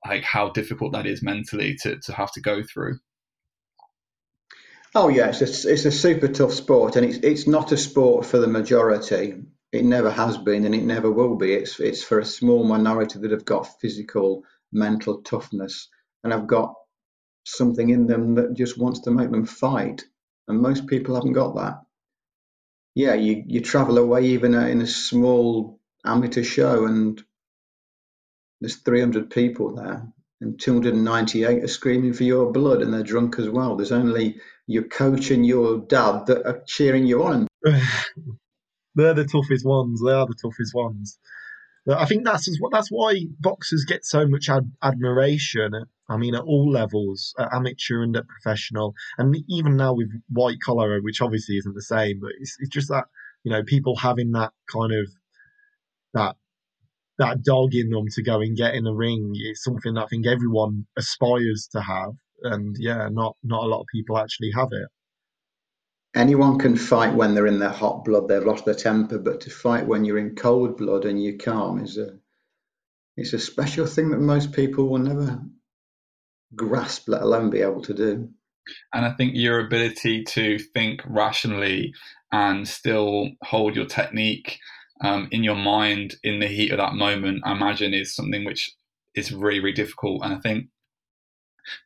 like 0.06 0.22
how 0.22 0.48
difficult 0.50 0.92
that 0.92 1.06
is 1.06 1.22
mentally 1.22 1.76
to, 1.82 1.98
to 2.00 2.12
have 2.12 2.32
to 2.32 2.40
go 2.40 2.62
through 2.62 2.98
Oh 4.94 5.08
yeah, 5.08 5.28
it's 5.28 5.40
a, 5.40 5.72
it's 5.72 5.84
a 5.84 5.92
super 5.92 6.26
tough 6.26 6.52
sport, 6.52 6.96
and 6.96 7.06
it's 7.06 7.18
it's 7.18 7.46
not 7.46 7.70
a 7.70 7.76
sport 7.76 8.26
for 8.26 8.38
the 8.38 8.48
majority. 8.48 9.42
It 9.72 9.84
never 9.84 10.10
has 10.10 10.36
been, 10.36 10.64
and 10.64 10.74
it 10.74 10.82
never 10.82 11.10
will 11.10 11.36
be. 11.36 11.52
It's 11.52 11.78
it's 11.78 12.02
for 12.02 12.18
a 12.18 12.24
small 12.24 12.64
minority 12.64 13.20
that 13.20 13.30
have 13.30 13.44
got 13.44 13.80
physical, 13.80 14.44
mental 14.72 15.22
toughness, 15.22 15.88
and 16.24 16.32
have 16.32 16.48
got 16.48 16.74
something 17.44 17.88
in 17.90 18.06
them 18.06 18.34
that 18.34 18.54
just 18.54 18.78
wants 18.78 19.00
to 19.00 19.12
make 19.12 19.30
them 19.30 19.46
fight. 19.46 20.04
And 20.48 20.60
most 20.60 20.88
people 20.88 21.14
haven't 21.14 21.34
got 21.34 21.54
that. 21.54 21.82
Yeah, 22.96 23.14
you 23.14 23.44
you 23.46 23.60
travel 23.60 23.96
away 23.98 24.26
even 24.26 24.54
in 24.54 24.82
a 24.82 24.86
small 24.88 25.78
amateur 26.04 26.42
show, 26.42 26.86
and 26.86 27.22
there's 28.60 28.76
300 28.76 29.30
people 29.30 29.76
there, 29.76 30.08
and 30.40 30.60
298 30.60 31.62
are 31.62 31.68
screaming 31.68 32.12
for 32.12 32.24
your 32.24 32.50
blood, 32.50 32.82
and 32.82 32.92
they're 32.92 33.04
drunk 33.04 33.38
as 33.38 33.48
well. 33.48 33.76
There's 33.76 33.92
only 33.92 34.40
your 34.70 34.84
coach 34.84 35.30
and 35.32 35.44
your 35.44 35.78
dad 35.78 36.26
that 36.26 36.46
are 36.46 36.62
cheering 36.66 37.04
you 37.04 37.24
on. 37.24 37.48
They're 38.94 39.14
the 39.14 39.24
toughest 39.24 39.66
ones. 39.66 40.00
They 40.04 40.12
are 40.12 40.26
the 40.26 40.36
toughest 40.40 40.74
ones. 40.74 41.18
But 41.86 41.98
I 41.98 42.04
think 42.04 42.24
that's 42.24 42.48
that's 42.70 42.88
why 42.88 43.24
boxers 43.40 43.84
get 43.84 44.04
so 44.04 44.26
much 44.28 44.48
ad- 44.48 44.70
admiration. 44.82 45.72
I 46.08 46.16
mean, 46.16 46.34
at 46.34 46.42
all 46.42 46.70
levels, 46.70 47.34
at 47.38 47.52
amateur 47.52 48.02
and 48.02 48.16
at 48.16 48.28
professional, 48.28 48.94
and 49.18 49.36
even 49.48 49.76
now 49.76 49.94
with 49.94 50.10
white 50.28 50.60
collar, 50.60 51.00
which 51.00 51.22
obviously 51.22 51.56
isn't 51.56 51.74
the 51.74 51.82
same, 51.82 52.20
but 52.20 52.30
it's, 52.38 52.56
it's 52.60 52.70
just 52.70 52.88
that 52.88 53.04
you 53.42 53.50
know 53.50 53.64
people 53.64 53.96
having 53.96 54.32
that 54.32 54.52
kind 54.72 54.92
of 54.92 55.08
that 56.14 56.36
that 57.18 57.42
dog 57.42 57.74
in 57.74 57.90
them 57.90 58.06
to 58.12 58.22
go 58.22 58.40
and 58.40 58.56
get 58.56 58.74
in 58.74 58.84
the 58.84 58.94
ring 58.94 59.32
is 59.34 59.62
something 59.62 59.94
that 59.94 60.04
I 60.04 60.06
think 60.06 60.26
everyone 60.26 60.86
aspires 60.96 61.68
to 61.72 61.80
have 61.80 62.12
and 62.42 62.76
yeah, 62.78 63.08
not 63.10 63.36
not 63.42 63.64
a 63.64 63.66
lot 63.66 63.80
of 63.80 63.86
people 63.92 64.18
actually 64.18 64.50
have 64.52 64.68
it. 64.72 64.88
Anyone 66.14 66.58
can 66.58 66.76
fight 66.76 67.14
when 67.14 67.34
they're 67.34 67.46
in 67.46 67.60
their 67.60 67.68
hot 67.68 68.04
blood, 68.04 68.26
they've 68.26 68.44
lost 68.44 68.64
their 68.64 68.74
temper, 68.74 69.18
but 69.18 69.40
to 69.42 69.50
fight 69.50 69.86
when 69.86 70.04
you're 70.04 70.18
in 70.18 70.34
cold 70.34 70.76
blood 70.76 71.04
and 71.04 71.22
you're 71.22 71.38
calm 71.38 71.82
is 71.82 71.96
a 71.98 72.18
it's 73.16 73.32
a 73.32 73.38
special 73.38 73.86
thing 73.86 74.10
that 74.10 74.20
most 74.20 74.52
people 74.52 74.88
will 74.88 74.98
never 74.98 75.40
grasp, 76.56 77.08
let 77.08 77.22
alone 77.22 77.50
be 77.50 77.60
able 77.60 77.82
to 77.82 77.94
do. 77.94 78.28
And 78.92 79.04
I 79.04 79.12
think 79.12 79.32
your 79.34 79.60
ability 79.60 80.24
to 80.24 80.58
think 80.58 81.02
rationally 81.06 81.92
and 82.32 82.66
still 82.66 83.30
hold 83.42 83.76
your 83.76 83.86
technique 83.86 84.58
um, 85.02 85.28
in 85.30 85.42
your 85.42 85.56
mind 85.56 86.16
in 86.22 86.40
the 86.40 86.46
heat 86.46 86.70
of 86.72 86.78
that 86.78 86.94
moment, 86.94 87.42
I 87.44 87.52
imagine, 87.52 87.94
is 87.94 88.14
something 88.14 88.44
which 88.44 88.70
is 89.14 89.32
really, 89.32 89.60
really 89.60 89.72
difficult. 89.72 90.22
And 90.24 90.34
I 90.34 90.38
think 90.38 90.66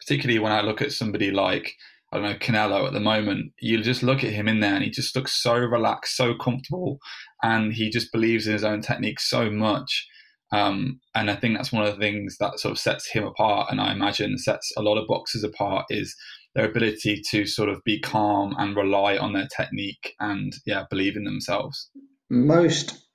particularly 0.00 0.38
when 0.38 0.52
I 0.52 0.60
look 0.60 0.82
at 0.82 0.92
somebody 0.92 1.30
like 1.30 1.74
I 2.12 2.18
don't 2.18 2.26
know 2.26 2.38
Canelo 2.38 2.86
at 2.86 2.92
the 2.92 3.00
moment. 3.00 3.52
You 3.60 3.82
just 3.82 4.04
look 4.04 4.22
at 4.22 4.32
him 4.32 4.46
in 4.46 4.60
there, 4.60 4.74
and 4.74 4.84
he 4.84 4.90
just 4.90 5.16
looks 5.16 5.42
so 5.42 5.56
relaxed, 5.56 6.16
so 6.16 6.34
comfortable, 6.34 6.98
and 7.42 7.72
he 7.72 7.90
just 7.90 8.12
believes 8.12 8.46
in 8.46 8.52
his 8.52 8.62
own 8.64 8.82
technique 8.82 9.18
so 9.18 9.50
much. 9.50 10.06
Um, 10.52 11.00
and 11.16 11.28
I 11.28 11.34
think 11.34 11.56
that's 11.56 11.72
one 11.72 11.84
of 11.84 11.92
the 11.92 12.00
things 12.00 12.36
that 12.38 12.60
sort 12.60 12.70
of 12.70 12.78
sets 12.78 13.10
him 13.10 13.24
apart, 13.24 13.68
and 13.70 13.80
I 13.80 13.92
imagine 13.92 14.38
sets 14.38 14.70
a 14.76 14.82
lot 14.82 14.96
of 14.96 15.08
boxers 15.08 15.42
apart 15.42 15.86
is 15.90 16.14
their 16.54 16.66
ability 16.66 17.20
to 17.30 17.46
sort 17.46 17.68
of 17.68 17.82
be 17.84 17.98
calm 17.98 18.54
and 18.58 18.76
rely 18.76 19.16
on 19.16 19.32
their 19.32 19.48
technique 19.48 20.14
and 20.20 20.52
yeah, 20.66 20.84
believe 20.88 21.16
in 21.16 21.24
themselves. 21.24 21.90
Most 22.30 23.08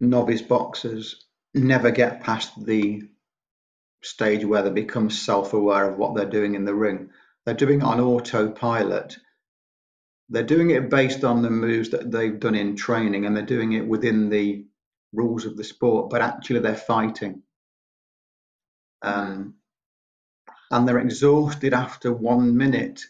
novice 0.00 0.42
boxers 0.42 1.24
never 1.54 1.90
get 1.90 2.22
past 2.22 2.52
the 2.66 3.02
stage 4.02 4.44
where 4.44 4.62
they 4.62 4.70
become 4.70 5.10
self-aware 5.10 5.90
of 5.90 5.98
what 5.98 6.14
they're 6.14 6.26
doing 6.28 6.54
in 6.54 6.64
the 6.64 6.74
ring. 6.74 7.10
They're 7.44 7.54
doing 7.54 7.80
it 7.80 7.84
on 7.84 8.00
autopilot. 8.00 9.16
They're 10.28 10.42
doing 10.42 10.70
it 10.70 10.90
based 10.90 11.24
on 11.24 11.42
the 11.42 11.50
moves 11.50 11.90
that 11.90 12.10
they've 12.10 12.38
done 12.38 12.54
in 12.54 12.76
training 12.76 13.24
and 13.24 13.36
they're 13.36 13.44
doing 13.44 13.72
it 13.72 13.86
within 13.86 14.28
the 14.28 14.66
rules 15.12 15.46
of 15.46 15.56
the 15.56 15.64
sport, 15.64 16.10
but 16.10 16.20
actually 16.20 16.60
they're 16.60 16.76
fighting. 16.76 17.42
Um, 19.02 19.54
and 20.70 20.86
they're 20.86 20.98
exhausted 20.98 21.72
after 21.72 22.12
one 22.12 22.56
minute 22.56 23.02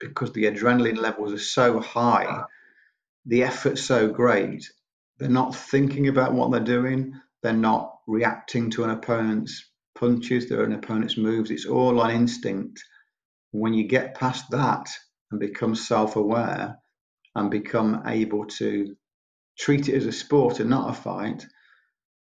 because 0.00 0.32
the 0.32 0.44
adrenaline 0.44 0.96
levels 0.96 1.32
are 1.32 1.38
so 1.38 1.80
high, 1.80 2.44
the 3.26 3.42
effort's 3.42 3.82
so 3.82 4.08
great. 4.08 4.70
They're 5.18 5.28
not 5.28 5.54
thinking 5.54 6.08
about 6.08 6.32
what 6.32 6.50
they're 6.50 6.60
doing. 6.60 7.20
They're 7.42 7.52
not 7.52 7.98
reacting 8.06 8.70
to 8.70 8.84
an 8.84 8.90
opponent's 8.90 9.67
punches, 9.98 10.46
to 10.46 10.62
an 10.62 10.72
opponent's 10.72 11.16
moves. 11.16 11.50
It's 11.50 11.66
all 11.66 12.00
on 12.00 12.10
instinct. 12.10 12.82
When 13.50 13.74
you 13.74 13.86
get 13.88 14.14
past 14.14 14.50
that 14.50 14.88
and 15.30 15.40
become 15.40 15.74
self 15.74 16.16
aware 16.16 16.78
and 17.34 17.50
become 17.50 18.02
able 18.06 18.46
to 18.46 18.94
treat 19.58 19.88
it 19.88 19.96
as 19.96 20.06
a 20.06 20.12
sport 20.12 20.60
and 20.60 20.70
not 20.70 20.90
a 20.90 20.92
fight, 20.92 21.44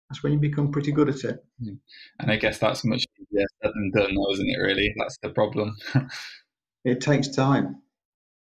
that's 0.10 0.24
when 0.24 0.34
you 0.34 0.40
become 0.40 0.72
pretty 0.72 0.92
good 0.92 1.10
at 1.10 1.24
it. 1.24 1.44
Hmm. 1.62 1.76
And 2.20 2.32
I 2.32 2.38
guess 2.38 2.60
that's 2.60 2.84
much 2.84 3.06
easier 3.20 3.46
said 3.62 3.72
than 3.74 3.92
done, 3.96 4.16
though, 4.16 4.34
isn't 4.34 4.50
it? 4.50 4.62
Really, 4.62 4.94
that's 4.98 5.18
the 5.22 5.30
problem. 5.30 5.76
it 6.86 7.02
takes 7.02 7.30
time. 7.30 7.82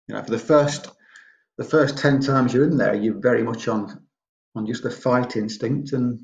You 0.06 0.14
know, 0.14 0.22
for 0.22 0.30
the 0.30 0.38
first 0.38 0.90
the 1.56 1.64
first 1.64 1.98
ten 1.98 2.20
times 2.20 2.54
you're 2.54 2.68
in 2.68 2.76
there, 2.76 2.94
you're 2.94 3.20
very 3.20 3.42
much 3.42 3.66
on 3.66 4.06
on 4.54 4.66
just 4.66 4.82
the 4.82 4.90
fight 4.90 5.36
instinct, 5.36 5.92
and 5.92 6.20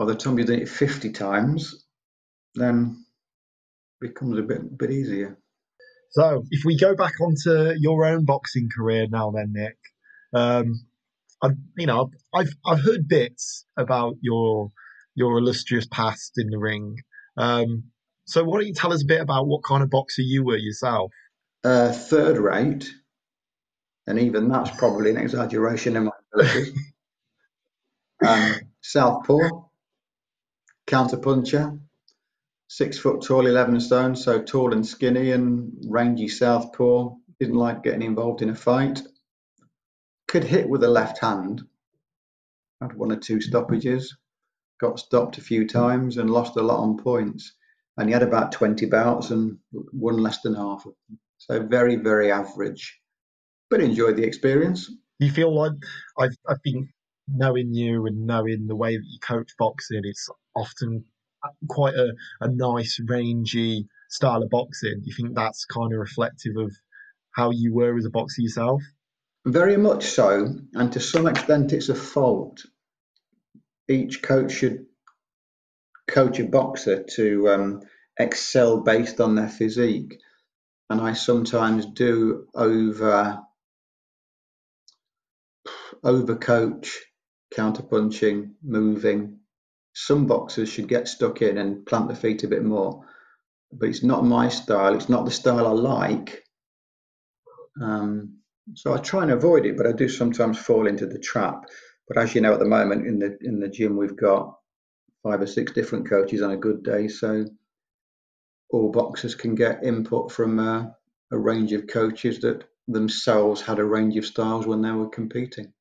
by 0.00 0.06
the 0.06 0.14
time 0.14 0.38
you've 0.38 0.46
done 0.46 0.60
it 0.60 0.68
50 0.68 1.12
times, 1.12 1.84
then 2.54 3.04
it 4.00 4.08
becomes 4.08 4.38
a 4.38 4.42
bit 4.42 4.78
bit 4.78 4.90
easier. 4.90 5.38
So, 6.12 6.42
if 6.50 6.64
we 6.64 6.78
go 6.78 6.96
back 6.96 7.12
onto 7.20 7.74
your 7.78 8.06
own 8.06 8.24
boxing 8.24 8.70
career 8.74 9.06
now, 9.10 9.30
then 9.30 9.52
Nick, 9.52 9.76
um, 10.32 10.86
I, 11.42 11.50
you 11.76 11.86
know, 11.86 12.10
I've 12.34 12.54
I've 12.64 12.82
heard 12.82 13.08
bits 13.08 13.66
about 13.76 14.14
your 14.22 14.72
your 15.14 15.36
illustrious 15.36 15.86
past 15.86 16.32
in 16.38 16.48
the 16.48 16.58
ring. 16.58 16.96
Um, 17.36 17.90
so, 18.24 18.42
why 18.42 18.56
don't 18.56 18.68
you 18.68 18.74
tell 18.74 18.94
us 18.94 19.02
a 19.02 19.06
bit 19.06 19.20
about 19.20 19.46
what 19.46 19.64
kind 19.64 19.82
of 19.82 19.90
boxer 19.90 20.22
you 20.22 20.42
were 20.44 20.56
yourself? 20.56 21.12
Uh, 21.62 21.92
third 21.92 22.38
rate, 22.38 22.90
and 24.06 24.18
even 24.18 24.48
that's 24.48 24.70
probably 24.78 25.10
an 25.10 25.18
exaggeration 25.18 25.94
in 25.98 26.04
my 26.04 26.12
ability. 26.32 26.72
um, 28.26 28.54
Southpaw, 28.80 29.69
counterpuncher, 30.90 31.78
six 32.68 32.98
foot 32.98 33.22
tall, 33.22 33.46
11 33.46 33.80
stone, 33.80 34.16
so 34.16 34.42
tall 34.42 34.72
and 34.72 34.84
skinny 34.84 35.30
and 35.30 35.72
rangy 35.86 36.28
southpaw. 36.28 37.14
Didn't 37.38 37.54
like 37.54 37.84
getting 37.84 38.02
involved 38.02 38.42
in 38.42 38.50
a 38.50 38.54
fight. 38.54 39.00
Could 40.28 40.44
hit 40.44 40.68
with 40.68 40.82
a 40.82 40.88
left 40.88 41.18
hand. 41.18 41.62
Had 42.80 42.94
one 42.94 43.12
or 43.12 43.16
two 43.16 43.40
stoppages. 43.40 44.16
Got 44.80 44.98
stopped 44.98 45.38
a 45.38 45.42
few 45.42 45.66
times 45.66 46.16
and 46.16 46.28
lost 46.28 46.56
a 46.56 46.62
lot 46.62 46.80
on 46.80 46.98
points. 46.98 47.54
And 47.96 48.08
he 48.08 48.12
had 48.12 48.22
about 48.22 48.52
20 48.52 48.86
bouts 48.86 49.30
and 49.30 49.58
won 49.72 50.16
less 50.16 50.40
than 50.40 50.54
half 50.54 50.86
of 50.86 50.92
them. 51.08 51.18
So 51.38 51.62
very, 51.62 51.96
very 51.96 52.32
average. 52.32 53.00
But 53.68 53.80
enjoyed 53.80 54.16
the 54.16 54.24
experience. 54.24 54.90
You 55.18 55.30
feel 55.30 55.54
like 55.54 55.72
I've, 56.18 56.36
I've 56.48 56.62
been 56.62 56.88
knowing 57.34 57.74
you 57.74 58.06
and 58.06 58.26
knowing 58.26 58.66
the 58.66 58.76
way 58.76 58.96
that 58.96 59.06
you 59.06 59.18
coach 59.20 59.50
boxing, 59.58 60.02
it's 60.04 60.28
often 60.54 61.04
quite 61.68 61.94
a, 61.94 62.12
a 62.40 62.48
nice, 62.48 63.00
rangy 63.08 63.86
style 64.08 64.42
of 64.42 64.50
boxing? 64.50 65.00
Do 65.00 65.06
you 65.06 65.14
think 65.16 65.34
that's 65.34 65.64
kind 65.64 65.92
of 65.92 65.98
reflective 65.98 66.56
of 66.56 66.72
how 67.34 67.50
you 67.50 67.74
were 67.74 67.96
as 67.96 68.04
a 68.04 68.10
boxer 68.10 68.42
yourself? 68.42 68.82
Very 69.46 69.76
much 69.76 70.04
so, 70.04 70.54
and 70.74 70.92
to 70.92 71.00
some 71.00 71.26
extent, 71.26 71.72
it's 71.72 71.88
a 71.88 71.94
fault. 71.94 72.60
Each 73.88 74.22
coach 74.22 74.52
should 74.52 74.86
coach 76.06 76.38
a 76.40 76.44
boxer 76.44 77.04
to 77.14 77.48
um, 77.48 77.80
excel 78.18 78.82
based 78.82 79.20
on 79.20 79.34
their 79.36 79.48
physique, 79.48 80.18
and 80.90 81.00
I 81.00 81.14
sometimes 81.14 81.86
do 81.86 82.48
over 82.54 83.40
overcoach, 86.04 86.90
counterpunching, 87.54 88.52
moving. 88.62 89.38
Some 89.92 90.26
boxers 90.26 90.68
should 90.68 90.88
get 90.88 91.08
stuck 91.08 91.42
in 91.42 91.58
and 91.58 91.84
plant 91.84 92.08
their 92.08 92.16
feet 92.16 92.44
a 92.44 92.48
bit 92.48 92.62
more, 92.62 93.04
but 93.72 93.88
it's 93.88 94.02
not 94.02 94.24
my 94.24 94.48
style. 94.48 94.94
It's 94.94 95.08
not 95.08 95.24
the 95.24 95.30
style 95.30 95.66
I 95.66 95.72
like. 95.72 96.44
Um, 97.80 98.38
so 98.74 98.94
I 98.94 98.98
try 98.98 99.22
and 99.22 99.32
avoid 99.32 99.66
it, 99.66 99.76
but 99.76 99.86
I 99.86 99.92
do 99.92 100.08
sometimes 100.08 100.58
fall 100.58 100.86
into 100.86 101.06
the 101.06 101.18
trap. 101.18 101.64
But 102.06 102.18
as 102.18 102.34
you 102.34 102.40
know, 102.40 102.52
at 102.52 102.58
the 102.58 102.64
moment 102.64 103.06
in 103.06 103.18
the 103.18 103.36
in 103.40 103.60
the 103.60 103.68
gym, 103.68 103.96
we've 103.96 104.16
got 104.16 104.56
five 105.22 105.40
or 105.40 105.46
six 105.46 105.72
different 105.72 106.08
coaches 106.08 106.42
on 106.42 106.50
a 106.50 106.56
good 106.56 106.82
day, 106.82 107.08
so 107.08 107.46
all 108.70 108.90
boxers 108.90 109.34
can 109.34 109.54
get 109.54 109.84
input 109.84 110.30
from 110.30 110.58
uh, 110.58 110.86
a 111.32 111.38
range 111.38 111.72
of 111.72 111.86
coaches 111.86 112.40
that 112.40 112.64
themselves 112.88 113.60
had 113.60 113.78
a 113.78 113.84
range 113.84 114.16
of 114.16 114.26
styles 114.26 114.66
when 114.66 114.82
they 114.82 114.90
were 114.90 115.08
competing. 115.08 115.72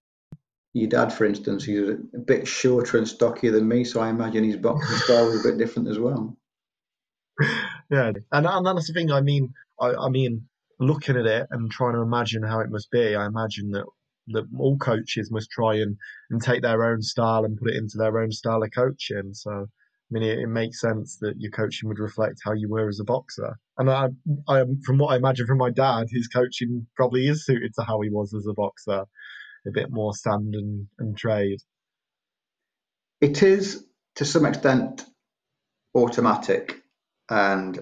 Your 0.73 0.89
dad, 0.89 1.11
for 1.11 1.25
instance, 1.25 1.63
he's 1.63 1.79
a 1.79 2.19
bit 2.25 2.47
shorter 2.47 2.97
and 2.97 3.07
stockier 3.07 3.51
than 3.51 3.67
me, 3.67 3.83
so 3.83 4.01
I 4.01 4.09
imagine 4.09 4.43
his 4.43 4.57
boxing 4.57 4.97
style 5.05 5.25
was 5.25 5.43
a 5.43 5.49
bit 5.49 5.57
different 5.57 5.89
as 5.89 5.97
well. 5.97 6.37
Yeah, 7.89 8.11
and 8.31 8.45
and 8.45 8.65
that's 8.65 8.87
the 8.87 8.93
thing. 8.93 9.11
I 9.11 9.21
mean, 9.21 9.53
I, 9.79 9.93
I 9.93 10.09
mean, 10.09 10.47
looking 10.79 11.17
at 11.17 11.25
it 11.25 11.47
and 11.49 11.71
trying 11.71 11.93
to 11.93 12.01
imagine 12.01 12.43
how 12.43 12.59
it 12.59 12.69
must 12.69 12.91
be, 12.91 13.15
I 13.15 13.25
imagine 13.25 13.71
that 13.71 13.85
that 14.29 14.45
all 14.57 14.77
coaches 14.77 15.31
must 15.31 15.49
try 15.49 15.75
and, 15.75 15.97
and 16.29 16.41
take 16.41 16.61
their 16.61 16.83
own 16.83 17.01
style 17.01 17.45
and 17.45 17.57
put 17.57 17.71
it 17.71 17.77
into 17.77 17.97
their 17.97 18.19
own 18.19 18.31
style 18.31 18.61
of 18.61 18.69
coaching. 18.75 19.33
So, 19.33 19.51
I 19.51 19.65
mean, 20.11 20.23
it, 20.23 20.39
it 20.39 20.47
makes 20.47 20.81
sense 20.81 21.17
that 21.21 21.35
your 21.39 21.51
coaching 21.51 21.89
would 21.89 21.99
reflect 21.99 22.41
how 22.43 22.53
you 22.53 22.69
were 22.69 22.87
as 22.87 22.99
a 22.99 23.03
boxer. 23.03 23.57
And 23.77 23.89
I, 23.89 24.09
I, 24.47 24.63
from 24.85 24.97
what 24.97 25.13
I 25.13 25.17
imagine 25.17 25.47
from 25.47 25.57
my 25.57 25.71
dad, 25.71 26.07
his 26.11 26.27
coaching 26.27 26.85
probably 26.95 27.27
is 27.27 27.45
suited 27.45 27.73
to 27.75 27.83
how 27.83 28.01
he 28.01 28.09
was 28.09 28.33
as 28.33 28.45
a 28.47 28.53
boxer, 28.53 29.05
a 29.67 29.71
bit 29.71 29.91
more 29.91 30.13
stand 30.13 30.55
and, 30.55 30.87
and 30.99 31.17
trade. 31.17 31.59
It 33.21 33.43
is 33.43 33.85
to 34.15 34.25
some 34.25 34.45
extent 34.45 35.05
automatic, 35.95 36.81
and 37.29 37.79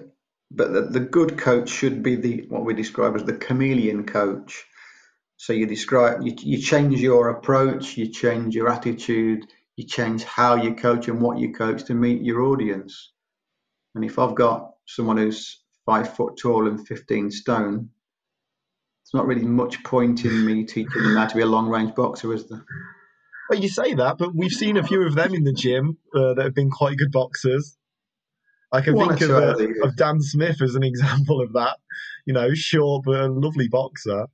but 0.50 0.72
the, 0.72 0.82
the 0.82 1.00
good 1.00 1.38
coach 1.38 1.68
should 1.68 2.02
be 2.02 2.16
the 2.16 2.46
what 2.48 2.64
we 2.64 2.74
describe 2.74 3.14
as 3.16 3.24
the 3.24 3.36
chameleon 3.36 4.04
coach. 4.04 4.64
So 5.36 5.52
you 5.52 5.66
describe 5.66 6.22
you, 6.22 6.34
you 6.40 6.58
change 6.58 7.00
your 7.00 7.28
approach, 7.28 7.96
you 7.96 8.08
change 8.08 8.54
your 8.56 8.68
attitude, 8.68 9.46
you 9.76 9.84
change 9.86 10.24
how 10.24 10.56
you 10.56 10.74
coach 10.74 11.06
and 11.06 11.20
what 11.20 11.38
you 11.38 11.52
coach 11.52 11.84
to 11.84 11.94
meet 11.94 12.22
your 12.22 12.42
audience. 12.42 13.12
And 13.94 14.04
if 14.04 14.18
I've 14.18 14.34
got 14.34 14.72
someone 14.86 15.18
who's 15.18 15.60
five 15.86 16.14
foot 16.16 16.36
tall 16.36 16.66
and 16.66 16.86
15 16.86 17.30
stone, 17.30 17.90
there's 19.10 19.20
not 19.20 19.26
really 19.26 19.46
much 19.46 19.82
point 19.84 20.24
in 20.24 20.44
me 20.44 20.64
teaching 20.64 21.02
them 21.02 21.16
how 21.16 21.26
to 21.26 21.34
be 21.34 21.42
a 21.42 21.46
long 21.46 21.68
range 21.68 21.94
boxer, 21.94 22.32
is 22.34 22.46
there? 22.48 22.62
Well, 23.48 23.58
you 23.58 23.68
say 23.68 23.94
that, 23.94 24.18
but 24.18 24.34
we've 24.34 24.52
seen 24.52 24.76
a 24.76 24.84
few 24.84 25.06
of 25.06 25.14
them 25.14 25.34
in 25.34 25.44
the 25.44 25.52
gym 25.52 25.96
uh, 26.14 26.34
that 26.34 26.44
have 26.44 26.54
been 26.54 26.70
quite 26.70 26.98
good 26.98 27.10
boxers. 27.10 27.78
I 28.70 28.82
can 28.82 28.94
One 28.94 29.16
think 29.16 29.22
of, 29.22 29.30
uh, 29.30 29.56
of 29.82 29.96
Dan 29.96 30.20
Smith 30.20 30.60
as 30.60 30.74
an 30.74 30.82
example 30.82 31.40
of 31.40 31.54
that. 31.54 31.78
You 32.26 32.34
know, 32.34 32.50
short 32.52 33.04
but 33.06 33.20
a 33.20 33.28
lovely 33.28 33.68
boxer. 33.68 34.26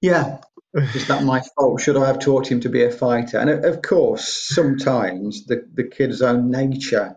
Yeah. 0.00 0.38
Is 0.74 1.08
that 1.08 1.24
my 1.24 1.42
fault? 1.56 1.80
Should 1.80 1.96
I 1.96 2.06
have 2.06 2.20
taught 2.20 2.48
him 2.48 2.60
to 2.60 2.68
be 2.68 2.84
a 2.84 2.90
fighter? 2.92 3.38
And 3.38 3.50
of 3.50 3.64
of 3.64 3.82
course, 3.82 4.28
sometimes 4.28 5.46
the, 5.46 5.66
the 5.74 5.82
kid's 5.82 6.22
own 6.22 6.52
nature 6.52 7.16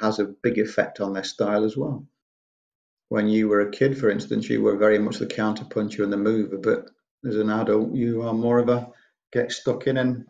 has 0.00 0.18
a 0.18 0.24
big 0.24 0.58
effect 0.58 1.00
on 1.00 1.12
their 1.12 1.24
style 1.24 1.64
as 1.64 1.76
well. 1.76 2.06
When 3.08 3.28
you 3.28 3.48
were 3.48 3.62
a 3.62 3.70
kid, 3.70 3.98
for 3.98 4.10
instance, 4.10 4.48
you 4.48 4.62
were 4.62 4.76
very 4.76 4.98
much 4.98 5.18
the 5.18 5.26
counterpuncher 5.26 6.04
and 6.04 6.12
the 6.12 6.16
mover, 6.16 6.58
but 6.58 6.90
as 7.26 7.36
an 7.36 7.50
adult, 7.50 7.94
you 7.94 8.22
are 8.22 8.34
more 8.34 8.58
of 8.58 8.68
a 8.68 8.90
get 9.32 9.50
stuck 9.52 9.86
in 9.86 9.96
and 9.96 10.26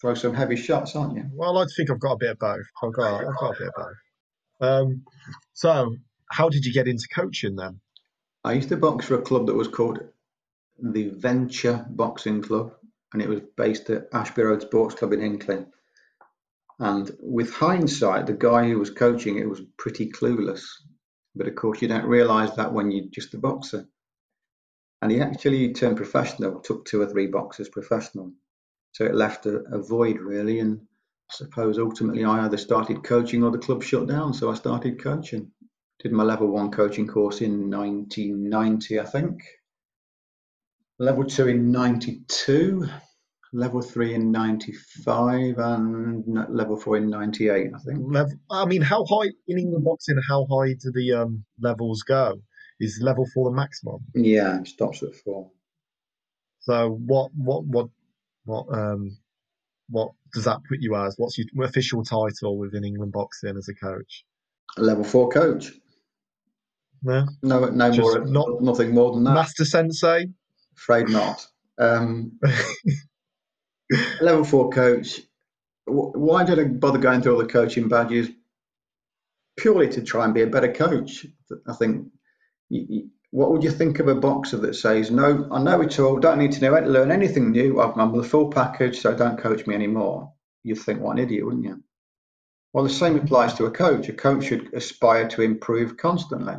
throw 0.00 0.14
some 0.14 0.34
heavy 0.34 0.56
shots, 0.56 0.94
aren't 0.94 1.16
you? 1.16 1.24
Well, 1.32 1.50
I 1.50 1.60
like 1.60 1.68
to 1.68 1.74
think 1.74 1.90
I've 1.90 2.00
got 2.00 2.12
a 2.12 2.18
bit 2.18 2.30
of 2.30 2.38
both. 2.38 2.66
I've 2.82 2.92
got, 2.92 3.20
I've 3.26 3.38
got 3.38 3.54
a 3.54 3.58
bit 3.58 3.68
of 3.68 3.74
both. 3.76 4.68
Um, 4.68 5.04
so, 5.52 5.96
how 6.30 6.48
did 6.48 6.64
you 6.64 6.72
get 6.72 6.88
into 6.88 7.08
coaching 7.14 7.56
then? 7.56 7.80
I 8.44 8.52
used 8.52 8.68
to 8.68 8.76
box 8.76 9.06
for 9.06 9.16
a 9.16 9.22
club 9.22 9.46
that 9.46 9.54
was 9.54 9.68
called 9.68 10.00
the 10.78 11.08
Venture 11.08 11.84
Boxing 11.90 12.42
Club, 12.42 12.72
and 13.12 13.22
it 13.22 13.28
was 13.28 13.40
based 13.56 13.90
at 13.90 14.08
Ashby 14.12 14.42
Road 14.42 14.62
Sports 14.62 14.94
Club 14.94 15.12
in 15.12 15.20
Hinckley. 15.20 15.64
And 16.78 17.10
with 17.20 17.52
hindsight, 17.54 18.26
the 18.26 18.34
guy 18.34 18.68
who 18.68 18.78
was 18.78 18.90
coaching 18.90 19.38
it 19.38 19.48
was 19.48 19.62
pretty 19.78 20.10
clueless. 20.10 20.62
But 21.36 21.48
of 21.48 21.54
course, 21.54 21.82
you 21.82 21.88
don't 21.88 22.06
realise 22.06 22.50
that 22.52 22.72
when 22.72 22.90
you're 22.90 23.06
just 23.10 23.34
a 23.34 23.38
boxer. 23.38 23.86
And 25.02 25.12
he 25.12 25.20
actually 25.20 25.72
turned 25.74 25.98
professional, 25.98 26.60
took 26.60 26.86
two 26.86 27.02
or 27.02 27.06
three 27.06 27.26
boxes 27.26 27.68
professional. 27.68 28.32
So 28.92 29.04
it 29.04 29.14
left 29.14 29.44
a, 29.44 29.58
a 29.70 29.78
void 29.78 30.18
really. 30.18 30.60
And 30.60 30.80
I 31.30 31.34
suppose 31.34 31.78
ultimately 31.78 32.24
I 32.24 32.46
either 32.46 32.56
started 32.56 33.04
coaching 33.04 33.44
or 33.44 33.50
the 33.50 33.58
club 33.58 33.82
shut 33.82 34.08
down. 34.08 34.32
So 34.32 34.50
I 34.50 34.54
started 34.54 35.02
coaching. 35.02 35.52
Did 36.02 36.12
my 36.12 36.22
level 36.22 36.48
one 36.48 36.70
coaching 36.70 37.06
course 37.06 37.42
in 37.42 37.70
1990, 37.70 39.00
I 39.00 39.04
think. 39.04 39.42
Level 40.98 41.24
two 41.24 41.48
in 41.48 41.70
92, 41.70 42.88
level 43.52 43.80
three 43.80 44.14
in 44.14 44.30
95, 44.30 45.58
and 45.58 46.24
level 46.48 46.76
four 46.76 46.96
in 46.96 47.08
98, 47.08 47.70
I 47.74 47.78
think. 47.78 48.00
Level, 48.02 48.32
I 48.50 48.64
mean, 48.66 48.82
how 48.82 49.04
high 49.04 49.30
in 49.48 49.58
England 49.58 49.84
boxing? 49.84 50.20
How 50.28 50.46
high 50.50 50.74
do 50.74 50.90
the 50.92 51.12
um, 51.12 51.44
levels 51.60 52.02
go? 52.02 52.40
Is 52.80 53.00
level 53.02 53.26
four 53.32 53.50
the 53.50 53.56
maximum? 53.56 53.98
Yeah, 54.14 54.60
it 54.60 54.68
stops 54.68 55.02
at 55.02 55.14
four. 55.14 55.50
So, 56.60 56.98
what, 57.06 57.30
what, 57.34 57.64
what, 57.64 57.86
what, 58.44 58.66
um, 58.72 59.16
what 59.88 60.10
does 60.34 60.44
that 60.44 60.58
put 60.68 60.78
you 60.80 60.96
as? 60.96 61.14
What's 61.16 61.38
your 61.38 61.64
official 61.64 62.04
title 62.04 62.58
within 62.58 62.84
England 62.84 63.12
boxing 63.12 63.56
as 63.56 63.68
a 63.68 63.74
coach? 63.74 64.24
A 64.76 64.82
level 64.82 65.04
four 65.04 65.28
coach. 65.28 65.72
No, 67.02 67.24
No, 67.42 67.66
no 67.66 67.90
Just 67.92 68.00
more, 68.00 68.24
not- 68.24 68.62
nothing 68.62 68.92
more 68.94 69.12
than 69.12 69.24
that. 69.24 69.34
Master 69.34 69.64
Sensei. 69.64 70.26
Afraid 70.76 71.08
not. 71.08 71.46
Um, 71.78 72.38
level 74.20 74.44
four 74.44 74.70
coach. 74.70 75.20
Why 75.86 76.44
did 76.44 76.58
I 76.58 76.64
bother 76.64 76.98
going 76.98 77.22
through 77.22 77.34
all 77.34 77.42
the 77.42 77.46
coaching 77.46 77.88
badges? 77.88 78.28
Purely 79.56 79.88
to 79.90 80.02
try 80.02 80.24
and 80.24 80.34
be 80.34 80.42
a 80.42 80.46
better 80.46 80.72
coach. 80.72 81.26
I 81.66 81.72
think. 81.74 82.08
What 83.30 83.52
would 83.52 83.64
you 83.64 83.70
think 83.70 83.98
of 83.98 84.08
a 84.08 84.14
boxer 84.14 84.56
that 84.58 84.74
says, 84.74 85.10
"No, 85.10 85.48
I 85.50 85.62
know 85.62 85.80
it 85.80 85.98
all. 86.00 86.18
Don't 86.18 86.38
need 86.38 86.52
to 86.52 86.60
know 86.60 86.72
learn 86.72 87.10
anything 87.10 87.50
new. 87.50 87.80
I'm 87.80 88.16
the 88.16 88.22
full 88.22 88.50
package, 88.50 89.00
so 89.00 89.14
don't 89.14 89.38
coach 89.38 89.66
me 89.66 89.74
anymore." 89.74 90.32
You'd 90.62 90.78
think, 90.78 91.00
"What 91.00 91.12
an 91.12 91.24
idiot, 91.24 91.44
wouldn't 91.44 91.64
you?" 91.64 91.82
Well, 92.72 92.84
the 92.84 92.90
same 92.90 93.16
applies 93.16 93.54
to 93.54 93.66
a 93.66 93.70
coach. 93.70 94.08
A 94.08 94.12
coach 94.12 94.44
should 94.44 94.74
aspire 94.74 95.28
to 95.28 95.42
improve 95.42 95.96
constantly. 95.96 96.56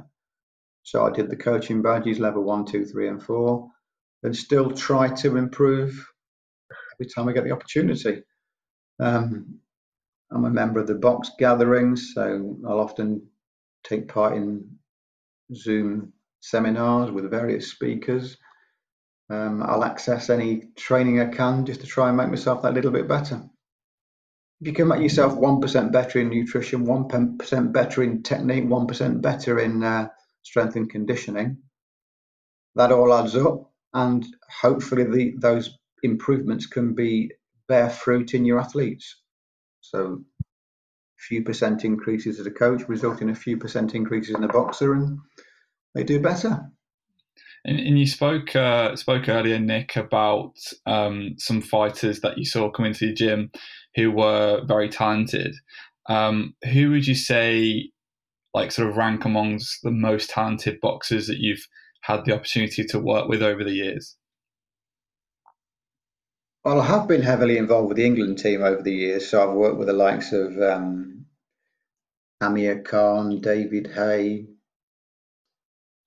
So 0.84 1.06
I 1.06 1.12
did 1.12 1.30
the 1.30 1.36
coaching 1.36 1.82
badges, 1.82 2.20
level 2.20 2.44
one, 2.44 2.66
two, 2.66 2.86
three, 2.86 3.08
and 3.08 3.22
four, 3.22 3.70
and 4.24 4.36
still 4.36 4.72
try 4.72 5.10
to 5.10 5.36
improve 5.36 6.08
every 7.00 7.10
time 7.10 7.28
I 7.28 7.34
get 7.34 7.44
the 7.44 7.52
opportunity. 7.52 8.24
Um, 9.00 9.60
I'm 10.32 10.46
a 10.46 10.50
member 10.50 10.80
of 10.80 10.88
the 10.88 10.96
box 10.96 11.32
gatherings, 11.38 12.12
so 12.14 12.58
I'll 12.68 12.80
often 12.80 13.28
take 13.84 14.08
part 14.08 14.36
in 14.36 14.70
Zoom 15.54 16.14
seminars 16.42 17.12
with 17.12 17.30
various 17.30 17.72
speakers. 17.72 18.38
Um, 19.30 19.62
I'll 19.64 19.84
access 19.84 20.30
any 20.30 20.70
training 20.76 21.20
I 21.22 21.28
can 21.28 21.66
just 21.66 21.82
to 21.82 21.88
try 21.88 22.08
and 22.08 22.18
make 22.18 22.30
myself 22.30 22.62
that 22.62 22.74
little 22.74 22.92
bit 22.92 23.08
better. 23.08 23.42
If 24.62 24.68
you 24.68 24.74
can 24.74 24.88
make 24.88 25.02
yourself 25.02 25.34
1% 25.34 25.92
better 25.92 26.20
in 26.20 26.30
nutrition, 26.30 26.86
1% 26.86 27.72
better 27.72 28.04
in 28.04 28.24
technique, 28.24 28.66
1% 28.66 29.22
better 29.22 29.60
in 29.60 29.84
uh, 29.84 30.08
strength 30.42 30.76
and 30.76 30.90
conditioning, 30.90 31.58
that 32.76 32.92
all 32.92 33.14
adds 33.14 33.36
up. 33.36 33.72
And 33.94 34.26
hopefully, 34.62 35.04
the, 35.04 35.36
those 35.38 35.78
improvements 36.04 36.66
can 36.66 36.94
be 36.94 37.32
bear 37.68 37.90
fruit 37.90 38.34
in 38.34 38.46
your 38.46 38.60
athletes. 38.60 39.22
So, 39.82 40.24
a 40.40 41.22
few 41.28 41.44
percent 41.44 41.84
increases 41.84 42.40
as 42.40 42.46
a 42.46 42.52
coach 42.52 42.88
result 42.88 43.22
in 43.22 43.30
a 43.30 43.36
few 43.36 43.58
percent 43.58 43.96
increases 43.96 44.36
in 44.36 44.42
the 44.42 44.48
boxer, 44.48 44.94
and 44.94 45.20
they 45.96 46.04
do 46.04 46.20
better. 46.20 46.70
And, 47.66 47.80
and 47.80 48.00
you 48.00 48.08
spoke 48.08 48.56
uh, 48.56 48.96
spoke 48.96 49.30
earlier, 49.30 49.60
Nick, 49.60 49.96
about 49.96 50.54
um, 50.86 51.36
some 51.38 51.62
fighters 51.62 52.22
that 52.22 52.38
you 52.38 52.46
saw 52.46 52.70
come 52.70 52.86
into 52.86 53.08
the 53.08 53.14
gym 53.14 53.52
who 53.96 54.12
were 54.12 54.64
very 54.66 54.90
talented. 54.90 55.56
Um, 56.10 56.56
who 56.72 56.92
would 56.92 57.08
you 57.08 57.16
say 57.16 57.92
like 58.54 58.72
sort 58.72 58.90
of 58.90 58.98
rank 58.98 59.26
amongst 59.26 59.80
the 59.84 59.92
most 59.92 60.30
talented 60.30 60.80
boxers 60.82 61.28
that 61.28 61.38
you've 61.38 61.68
had 62.02 62.26
the 62.26 62.34
opportunity 62.34 62.84
to 62.86 63.00
work 63.00 63.28
with 63.28 63.42
over 63.42 63.64
the 63.64 63.74
years? 63.74 64.17
Well, 66.68 66.82
I 66.82 66.86
have 66.88 67.08
been 67.08 67.22
heavily 67.22 67.58
involved 67.58 67.88
with 67.88 67.96
the 67.96 68.06
England 68.06 68.40
team 68.40 68.62
over 68.62 68.82
the 68.82 68.92
years, 68.94 69.30
so 69.30 69.42
I've 69.42 69.56
worked 69.56 69.78
with 69.78 69.88
the 69.88 69.94
likes 69.94 70.34
of 70.34 70.62
um, 70.62 71.26
Amir 72.42 72.82
Khan, 72.82 73.40
David 73.40 73.88
Haye, 73.88 74.48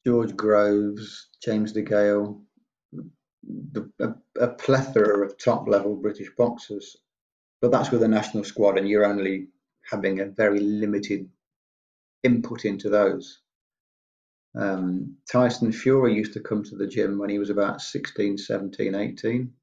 George 0.04 0.36
Groves, 0.36 1.30
James 1.42 1.72
DeGale, 1.72 2.42
the, 3.42 3.90
a, 4.00 4.14
a, 4.38 4.48
plethora 4.48 5.24
of 5.24 5.38
top 5.38 5.66
level 5.66 5.96
British 5.96 6.28
boxers. 6.36 6.94
But 7.62 7.70
that's 7.70 7.90
with 7.90 8.02
the 8.02 8.08
national 8.08 8.44
squad, 8.44 8.76
and 8.76 8.86
you're 8.86 9.06
only 9.06 9.48
having 9.90 10.20
a 10.20 10.26
very 10.26 10.60
limited 10.60 11.30
input 12.22 12.66
into 12.66 12.90
those. 12.90 13.40
Um, 14.54 15.16
Tyson 15.26 15.72
Fury 15.72 16.14
used 16.14 16.34
to 16.34 16.40
come 16.40 16.62
to 16.64 16.76
the 16.76 16.86
gym 16.86 17.16
when 17.16 17.30
he 17.30 17.38
was 17.38 17.48
about 17.48 17.80
16, 17.80 18.36
17, 18.36 18.94
18. 18.94 19.54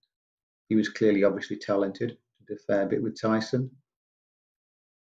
He 0.70 0.76
was 0.76 0.90
clearly, 0.90 1.24
obviously 1.24 1.58
talented. 1.58 2.18
Did 2.48 2.58
a 2.58 2.60
fair 2.64 2.86
bit 2.86 3.04
with 3.04 3.20
Tyson. 3.20 3.72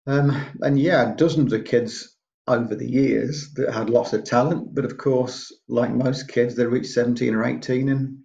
Um, 0.07 0.45
and 0.61 0.79
yeah, 0.79 1.15
dozens 1.17 1.53
of 1.53 1.65
kids 1.65 2.17
over 2.47 2.75
the 2.75 2.89
years 2.89 3.53
that 3.55 3.73
had 3.73 3.91
lots 3.91 4.13
of 4.13 4.25
talent, 4.25 4.75
but 4.75 4.85
of 4.85 4.97
course, 4.97 5.53
like 5.69 5.93
most 5.93 6.29
kids, 6.29 6.57
they 6.57 6.67
reached 6.67 6.91
17 6.91 7.35
or 7.35 7.45
18 7.45 7.89
and 7.89 8.19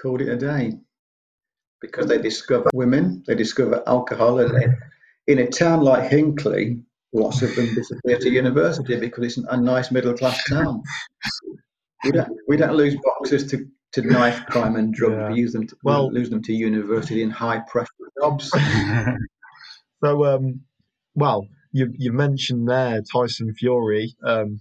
called 0.00 0.20
it 0.20 0.28
a 0.28 0.36
day 0.36 0.72
because 1.80 2.06
they 2.06 2.18
discover 2.18 2.68
women, 2.74 3.22
they 3.26 3.34
discover 3.34 3.82
alcohol, 3.86 4.40
and 4.40 4.76
in 5.26 5.38
a 5.38 5.46
town 5.46 5.80
like 5.80 6.10
Hinckley, 6.10 6.82
lots 7.12 7.42
of 7.42 7.54
them 7.56 7.74
disappear 7.74 8.18
to 8.18 8.30
university 8.30 8.98
because 8.98 9.24
it's 9.24 9.46
a 9.48 9.56
nice 9.56 9.90
middle 9.90 10.14
class 10.14 10.42
town. 10.48 10.82
We 12.04 12.12
don't 12.12 12.32
we 12.48 12.56
don't 12.56 12.76
lose 12.76 12.96
boxers 13.02 13.46
to, 13.50 13.66
to 13.92 14.02
knife 14.02 14.46
crime 14.46 14.76
and 14.76 14.92
drugs. 14.94 15.14
Yeah. 15.14 15.34
Use 15.34 15.52
them 15.52 15.66
to 15.66 15.76
well, 15.82 16.12
lose 16.12 16.30
them 16.30 16.42
to 16.42 16.52
university 16.52 17.22
and 17.22 17.32
high 17.32 17.60
pressure 17.60 17.90
jobs. 18.20 18.50
so 20.04 20.24
um, 20.24 20.62
well, 21.14 21.46
you 21.72 21.92
you 21.96 22.12
mentioned 22.12 22.68
there 22.68 23.02
Tyson 23.02 23.54
Fury. 23.54 24.14
Um, 24.24 24.60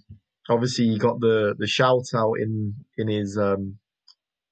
obviously, 0.49 0.87
he 0.89 0.97
got 0.97 1.19
the 1.19 1.55
the 1.57 1.67
shout 1.67 2.07
out 2.15 2.33
in 2.39 2.75
in 2.97 3.07
his 3.07 3.37
um, 3.37 3.77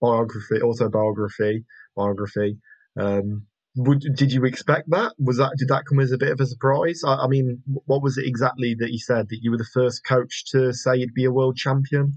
biography, 0.02 0.62
autobiography, 0.62 1.66
biography. 1.96 2.58
Um, 3.00 3.48
would, 3.76 4.02
did 4.16 4.32
you 4.32 4.44
expect 4.46 4.90
that? 4.90 5.14
Was 5.20 5.38
that 5.38 5.54
did 5.58 5.68
that 5.68 5.86
come 5.88 6.00
as 6.00 6.12
a 6.12 6.18
bit 6.18 6.32
of 6.32 6.40
a 6.40 6.46
surprise? 6.48 7.02
I, 7.06 7.16
I, 7.16 7.28
mean, 7.28 7.62
what 7.86 8.02
was 8.02 8.18
it 8.18 8.26
exactly 8.26 8.76
that 8.80 8.90
he 8.90 8.98
said 8.98 9.30
that 9.30 9.40
you 9.42 9.52
were 9.52 9.58
the 9.58 9.70
first 9.72 10.04
coach 10.04 10.46
to 10.52 10.74
say 10.74 10.98
you'd 10.98 11.14
be 11.14 11.26
a 11.26 11.32
world 11.32 11.58
champion? 11.58 12.14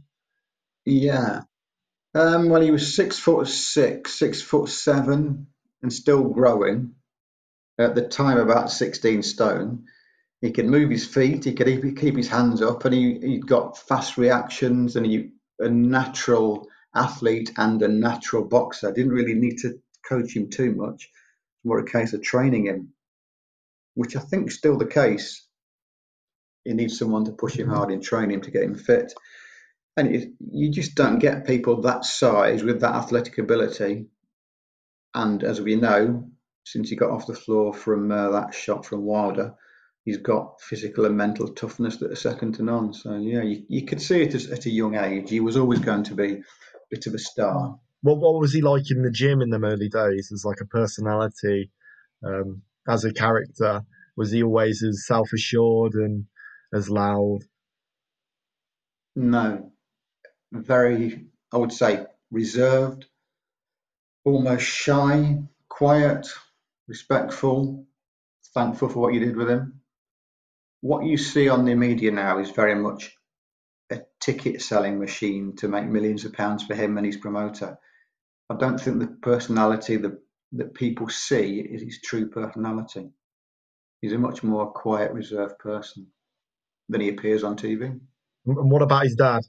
Yeah. 0.86 1.42
Um, 2.14 2.48
well, 2.48 2.60
he 2.62 2.70
was 2.70 2.96
six 2.96 3.18
foot 3.18 3.46
six, 3.46 4.18
six 4.18 4.42
foot 4.42 4.68
seven, 4.68 5.46
and 5.82 5.92
still 5.92 6.24
growing. 6.24 6.94
At 7.78 7.94
the 7.94 8.06
time, 8.06 8.38
about 8.38 8.70
sixteen 8.70 9.22
stone. 9.22 9.86
He 10.40 10.52
could 10.52 10.66
move 10.66 10.90
his 10.90 11.06
feet. 11.06 11.44
He 11.44 11.54
could 11.54 11.98
keep 11.98 12.16
his 12.16 12.28
hands 12.28 12.62
up, 12.62 12.84
and 12.84 12.94
he 12.94 13.18
he 13.20 13.38
got 13.38 13.78
fast 13.78 14.16
reactions, 14.16 14.96
and 14.96 15.06
he 15.06 15.30
a 15.58 15.68
natural 15.68 16.66
athlete 16.94 17.52
and 17.56 17.82
a 17.82 17.88
natural 17.88 18.44
boxer. 18.44 18.92
Didn't 18.92 19.12
really 19.12 19.34
need 19.34 19.58
to 19.58 19.80
coach 20.08 20.34
him 20.34 20.50
too 20.50 20.74
much. 20.74 21.10
more 21.64 21.78
a 21.78 21.84
case 21.84 22.12
of 22.12 22.22
training 22.22 22.66
him, 22.66 22.92
which 23.94 24.16
I 24.16 24.20
think 24.20 24.48
is 24.48 24.56
still 24.56 24.78
the 24.78 24.86
case. 24.86 25.46
You 26.64 26.74
need 26.74 26.90
someone 26.90 27.24
to 27.26 27.32
push 27.32 27.54
him 27.54 27.68
hard 27.68 27.90
in 27.90 28.00
training 28.00 28.42
to 28.42 28.50
get 28.50 28.64
him 28.64 28.74
fit. 28.74 29.12
And 29.96 30.14
it, 30.14 30.32
you 30.52 30.70
just 30.70 30.94
don't 30.94 31.18
get 31.18 31.46
people 31.46 31.82
that 31.82 32.04
size 32.04 32.62
with 32.62 32.80
that 32.80 32.94
athletic 32.94 33.38
ability. 33.38 34.06
And 35.14 35.42
as 35.42 35.60
we 35.60 35.76
know, 35.76 36.30
since 36.64 36.90
he 36.90 36.96
got 36.96 37.10
off 37.10 37.26
the 37.26 37.34
floor 37.34 37.74
from 37.74 38.10
uh, 38.10 38.30
that 38.30 38.54
shot 38.54 38.86
from 38.86 39.04
Wilder, 39.04 39.54
he's 40.04 40.18
got 40.18 40.60
physical 40.60 41.04
and 41.04 41.16
mental 41.16 41.48
toughness 41.48 41.96
that 41.98 42.12
are 42.12 42.16
second 42.16 42.54
to 42.54 42.62
none. 42.62 42.92
So 42.92 43.16
yeah, 43.16 43.42
you, 43.42 43.64
you 43.68 43.84
could 43.84 44.00
see 44.00 44.22
it 44.22 44.34
as, 44.34 44.50
at 44.50 44.66
a 44.66 44.70
young 44.70 44.94
age. 44.94 45.30
He 45.30 45.40
was 45.40 45.56
always 45.56 45.80
going 45.80 46.04
to 46.04 46.14
be 46.14 46.32
a 46.34 46.42
bit 46.90 47.06
of 47.06 47.14
a 47.14 47.18
star. 47.18 47.78
What 48.02 48.18
what 48.18 48.40
was 48.40 48.52
he 48.52 48.62
like 48.62 48.90
in 48.90 49.02
the 49.02 49.10
gym 49.10 49.42
in 49.42 49.50
the 49.50 49.60
early 49.62 49.88
days? 49.88 50.30
As 50.32 50.44
like 50.44 50.60
a 50.60 50.66
personality, 50.66 51.70
um, 52.24 52.62
as 52.88 53.04
a 53.04 53.12
character, 53.12 53.82
was 54.16 54.30
he 54.30 54.42
always 54.42 54.82
as 54.82 55.06
self 55.06 55.32
assured 55.34 55.94
and 55.94 56.24
as 56.72 56.88
loud? 56.88 57.40
No, 59.16 59.72
very. 60.52 61.26
I 61.52 61.56
would 61.56 61.72
say 61.72 62.06
reserved, 62.30 63.06
almost 64.24 64.64
shy, 64.64 65.42
quiet, 65.68 66.28
respectful, 66.86 67.86
thankful 68.54 68.88
for 68.88 69.00
what 69.00 69.14
you 69.14 69.20
did 69.20 69.36
with 69.36 69.50
him. 69.50 69.80
What 70.80 71.04
you 71.04 71.16
see 71.16 71.48
on 71.48 71.64
the 71.64 71.74
media 71.74 72.10
now 72.10 72.38
is 72.38 72.50
very 72.50 72.74
much 72.74 73.16
a 73.90 74.00
ticket 74.20 74.62
selling 74.62 74.98
machine 74.98 75.56
to 75.56 75.68
make 75.68 75.86
millions 75.86 76.24
of 76.24 76.32
pounds 76.32 76.64
for 76.64 76.74
him 76.74 76.96
and 76.96 77.06
his 77.06 77.16
promoter. 77.16 77.78
I 78.48 78.56
don't 78.56 78.78
think 78.78 78.98
the 78.98 79.06
personality 79.06 79.96
that, 79.96 80.18
that 80.52 80.74
people 80.74 81.08
see 81.08 81.60
is 81.60 81.82
his 81.82 82.00
true 82.00 82.28
personality. 82.28 83.10
He's 84.00 84.12
a 84.12 84.18
much 84.18 84.42
more 84.42 84.70
quiet, 84.72 85.12
reserved 85.12 85.58
person 85.58 86.06
than 86.88 87.00
he 87.00 87.10
appears 87.10 87.44
on 87.44 87.56
TV. 87.56 88.00
And 88.46 88.70
what 88.70 88.82
about 88.82 89.04
his 89.04 89.14
dad? 89.14 89.42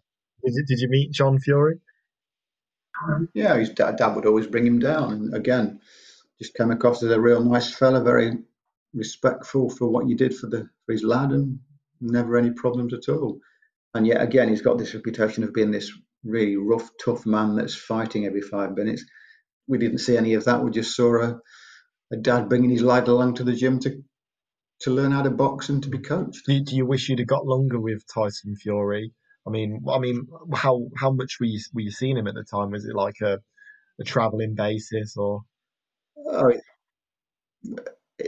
Did 0.43 0.54
you, 0.56 0.65
did 0.65 0.80
you 0.80 0.89
meet 0.89 1.12
John 1.12 1.39
Fury? 1.39 1.80
Yeah, 3.34 3.58
his 3.58 3.69
dad, 3.69 3.97
dad 3.97 4.15
would 4.15 4.25
always 4.25 4.47
bring 4.47 4.65
him 4.65 4.80
down. 4.80 5.13
And 5.13 5.36
again, 5.36 5.80
just 6.39 6.56
came 6.56 6.71
across 6.71 7.04
as 7.04 7.12
a 7.12 7.19
real 7.21 7.43
nice 7.43 7.73
fella, 7.73 8.04
very 8.04 8.34
respectful 8.93 9.69
for 9.69 9.89
what 9.89 10.08
you 10.08 10.15
did 10.15 10.36
for 10.36 10.47
the 10.47 10.69
for 10.86 10.91
his 10.91 11.04
lad, 11.04 11.32
and 11.32 11.60
never 11.99 12.38
any 12.38 12.51
problems 12.51 12.93
at 12.93 13.10
all. 13.10 13.39
And 13.93 14.06
yet 14.08 14.21
again, 14.21 14.49
he's 14.49 14.62
got 14.62 14.77
this 14.77 14.93
reputation 14.93 15.43
of 15.43 15.54
being 15.54 15.71
this 15.71 15.91
really 16.23 16.58
rough, 16.58 16.89
tough 17.04 17.25
man 17.25 17.56
that's 17.56 17.75
fighting 17.75 18.25
every 18.25 18.41
five 18.41 18.75
minutes. 18.75 19.04
We 19.67 19.77
didn't 19.77 19.99
see 19.99 20.17
any 20.17 20.34
of 20.36 20.45
that. 20.45 20.63
We 20.63 20.71
just 20.71 20.95
saw 20.95 21.21
a, 21.21 21.39
a 22.12 22.17
dad 22.17 22.49
bringing 22.49 22.69
his 22.69 22.84
lad 22.84 23.08
along 23.08 23.36
to 23.36 23.43
the 23.43 23.56
gym 23.56 23.80
to 23.80 24.04
to 24.82 24.91
learn 24.91 25.12
how 25.12 25.21
to 25.21 25.30
box 25.30 25.69
and 25.69 25.84
to 25.84 25.89
be 25.89 25.99
coached. 25.99 26.45
Do 26.45 26.54
you, 26.54 26.63
do 26.63 26.75
you 26.75 26.86
wish 26.86 27.08
you'd 27.08 27.19
have 27.19 27.27
got 27.27 27.45
longer 27.45 27.80
with 27.80 28.04
Tyson 28.12 28.56
Fury? 28.56 29.13
I 29.47 29.49
mean, 29.49 29.84
I 29.89 29.99
mean, 29.99 30.27
how 30.54 30.88
how 30.97 31.12
much 31.12 31.39
were 31.39 31.47
you 31.47 31.60
were 31.73 31.82
you 31.82 31.91
seeing 31.91 32.17
him 32.17 32.27
at 32.27 32.36
the 32.36 32.43
time? 32.43 32.71
Was 32.71 32.86
it 32.86 32.95
like 32.95 33.21
a 33.21 33.39
a 33.99 34.04
traveling 34.04 34.56
basis 34.56 35.17
or? 35.17 35.41
Oh, 36.27 36.54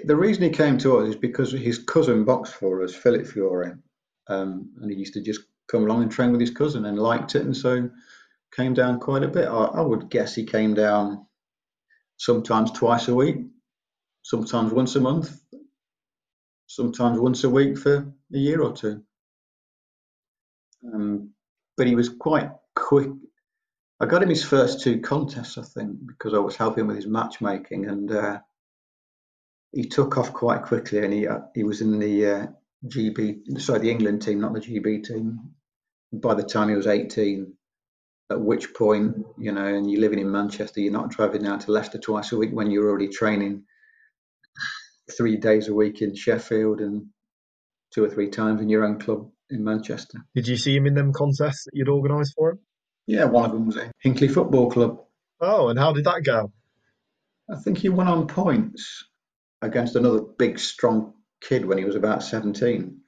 the 0.06 0.16
reason 0.16 0.44
he 0.44 0.50
came 0.50 0.78
to 0.80 0.98
us 0.98 1.10
is 1.10 1.16
because 1.16 1.52
his 1.52 1.78
cousin 1.78 2.24
boxed 2.26 2.56
for 2.56 2.84
us, 2.84 2.96
Philip 2.96 3.28
Fury, 3.28 3.74
um, 4.28 4.72
and 4.82 4.92
he 4.92 4.98
used 4.98 5.14
to 5.14 5.22
just 5.22 5.42
come 5.68 5.84
along 5.84 6.04
and 6.04 6.12
train 6.12 6.32
with 6.32 6.42
his 6.42 6.52
cousin 6.52 6.86
and 6.86 6.98
liked 6.98 7.36
it, 7.36 7.44
and 7.44 7.56
so 7.56 7.90
came 8.56 8.74
down 8.74 9.00
quite 9.00 9.24
a 9.24 9.28
bit. 9.28 9.48
I, 9.48 9.66
I 9.66 9.82
would 9.82 10.10
guess 10.10 10.36
he 10.36 10.46
came 10.46 10.74
down 10.74 11.26
sometimes 12.18 12.72
twice 12.72 13.08
a 13.08 13.16
week, 13.16 13.38
sometimes 14.24 14.72
once 14.74 14.96
a 14.96 15.02
month, 15.02 15.40
sometimes 16.68 17.20
once 17.20 17.44
a 17.44 17.50
week 17.50 17.78
for 17.78 17.98
a 18.34 18.38
year 18.38 18.62
or 18.62 18.74
two. 18.74 19.04
Um, 20.86 21.32
but 21.78 21.88
he 21.88 21.96
was 21.96 22.10
quite 22.10 22.50
quick. 22.76 23.10
I 24.00 24.06
got 24.06 24.24
him 24.24 24.30
his 24.30 24.44
first 24.44 24.82
two 24.82 25.00
contests, 25.00 25.58
I 25.58 25.64
think, 25.64 25.98
because 26.08 26.34
I 26.34 26.40
was 26.40 26.56
helping 26.56 26.88
with 26.88 26.98
his 26.98 27.08
matchmaking, 27.08 27.88
and 27.88 28.12
uh, 28.12 28.40
he 29.72 29.86
took 29.86 30.18
off 30.18 30.34
quite 30.34 30.64
quickly. 30.64 31.04
And 31.04 31.14
he 31.14 31.28
uh, 31.28 31.40
he 31.56 31.64
was 31.64 31.82
in 31.82 32.00
the 32.00 32.26
uh, 32.26 32.48
GB, 32.88 33.60
sorry, 33.62 33.80
the 33.80 33.92
England 33.92 34.22
team, 34.22 34.42
not 34.42 34.54
the 34.54 34.60
GB 34.60 35.06
team, 35.06 35.54
by 36.12 36.34
the 36.34 36.44
time 36.44 36.70
he 36.70 36.76
was 36.76 36.88
18. 36.88 37.54
At 38.32 38.42
which 38.42 38.74
point, 38.74 39.18
you 39.38 39.52
know, 39.52 39.66
and 39.66 39.92
you're 39.92 40.02
living 40.02 40.20
in 40.20 40.32
Manchester, 40.32 40.80
you're 40.80 40.94
not 40.94 41.12
driving 41.12 41.44
down 41.44 41.60
to 41.60 41.72
Leicester 41.72 42.00
twice 42.00 42.32
a 42.32 42.38
week 42.38 42.52
when 42.52 42.72
you're 42.72 42.90
already 42.90 43.10
training 43.10 43.64
three 45.16 45.36
days 45.36 45.68
a 45.68 45.74
week 45.74 46.02
in 46.02 46.16
Sheffield 46.16 46.80
and 46.80 47.06
two 47.94 48.04
or 48.04 48.10
three 48.10 48.30
times 48.30 48.62
in 48.62 48.70
your 48.70 48.86
own 48.86 48.98
club 49.00 49.30
in 49.54 49.64
Manchester. 49.64 50.20
Did 50.36 50.48
you 50.48 50.58
see 50.58 50.76
him 50.76 50.86
in 50.86 50.94
them 50.94 51.14
contests 51.14 51.66
that 51.66 51.72
you'd 51.74 51.90
organised 51.90 52.34
for 52.36 52.52
him? 52.52 52.60
Yeah, 53.08 53.26
one 53.26 53.46
of 53.46 53.52
them 53.52 53.68
was 53.68 53.78
a 53.78 53.92
Hinckley 54.00 54.28
Football 54.28 54.70
Club. 54.72 55.00
Oh, 55.42 55.70
and 55.70 55.78
how 55.78 55.94
did 55.94 56.06
that 56.06 56.24
go? 56.24 56.52
I 57.52 57.58
think 57.58 57.78
he 57.78 57.90
won 57.90 58.08
on 58.08 58.28
points 58.28 59.06
against 59.62 59.96
another 59.96 60.22
big, 60.22 60.60
strong 60.60 61.14
kid 61.42 61.66
when 61.66 61.78
he 61.78 61.86
was 61.86 61.96
about 61.96 62.24
17. 62.24 63.00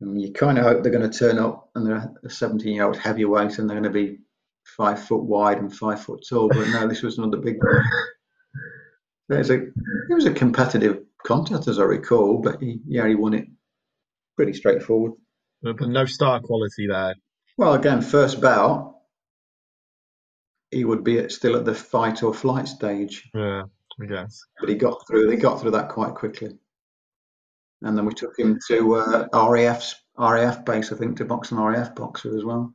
And 0.00 0.20
you 0.20 0.32
kind 0.32 0.58
of 0.58 0.64
hope 0.64 0.82
they're 0.82 0.92
going 0.92 1.08
to 1.08 1.18
turn 1.18 1.38
up 1.38 1.70
and 1.74 1.86
they're 1.86 2.12
a 2.24 2.30
17 2.30 2.72
year 2.72 2.84
old 2.84 2.96
heavyweight 2.96 3.58
and 3.58 3.68
they're 3.68 3.80
going 3.80 3.92
to 3.92 3.98
be 3.98 4.18
five 4.76 5.02
foot 5.02 5.24
wide 5.24 5.58
and 5.58 5.74
five 5.74 6.00
foot 6.00 6.24
tall. 6.28 6.48
But 6.48 6.68
no, 6.68 6.86
this 6.86 7.02
was 7.02 7.18
another 7.18 7.38
big 7.38 7.56
one. 7.62 7.82
There's 9.28 9.50
a, 9.50 9.56
it 9.56 10.14
was 10.14 10.26
a 10.26 10.32
competitive 10.32 11.02
contest 11.26 11.66
as 11.68 11.80
I 11.80 11.82
recall, 11.82 12.38
but 12.38 12.62
he, 12.62 12.80
yeah, 12.86 13.06
he 13.08 13.14
won 13.16 13.34
it 13.34 13.48
pretty 14.36 14.52
straightforward. 14.52 15.12
But 15.62 15.80
no 15.80 16.04
star 16.04 16.40
quality 16.40 16.86
there. 16.86 17.14
Well, 17.56 17.74
again, 17.74 18.00
first 18.00 18.40
bout, 18.40 18.94
he 20.70 20.84
would 20.84 21.02
be 21.02 21.18
at, 21.18 21.32
still 21.32 21.56
at 21.56 21.64
the 21.64 21.74
fight 21.74 22.22
or 22.22 22.32
flight 22.32 22.68
stage. 22.68 23.28
Yeah, 23.34 23.64
I 24.00 24.06
guess. 24.06 24.40
But 24.60 24.68
he 24.68 24.76
got 24.76 25.06
through. 25.06 25.30
He 25.30 25.36
got 25.36 25.60
through 25.60 25.72
that 25.72 25.88
quite 25.88 26.14
quickly. 26.14 26.50
And 27.82 27.96
then 27.96 28.06
we 28.06 28.12
took 28.12 28.38
him 28.38 28.58
to 28.68 28.94
uh, 28.96 29.28
RAF's 29.32 29.94
RAF 30.18 30.64
base, 30.64 30.92
I 30.92 30.96
think, 30.96 31.16
to 31.18 31.24
box 31.24 31.52
an 31.52 31.58
RAF 31.58 31.94
boxer 31.94 32.36
as 32.36 32.44
well. 32.44 32.74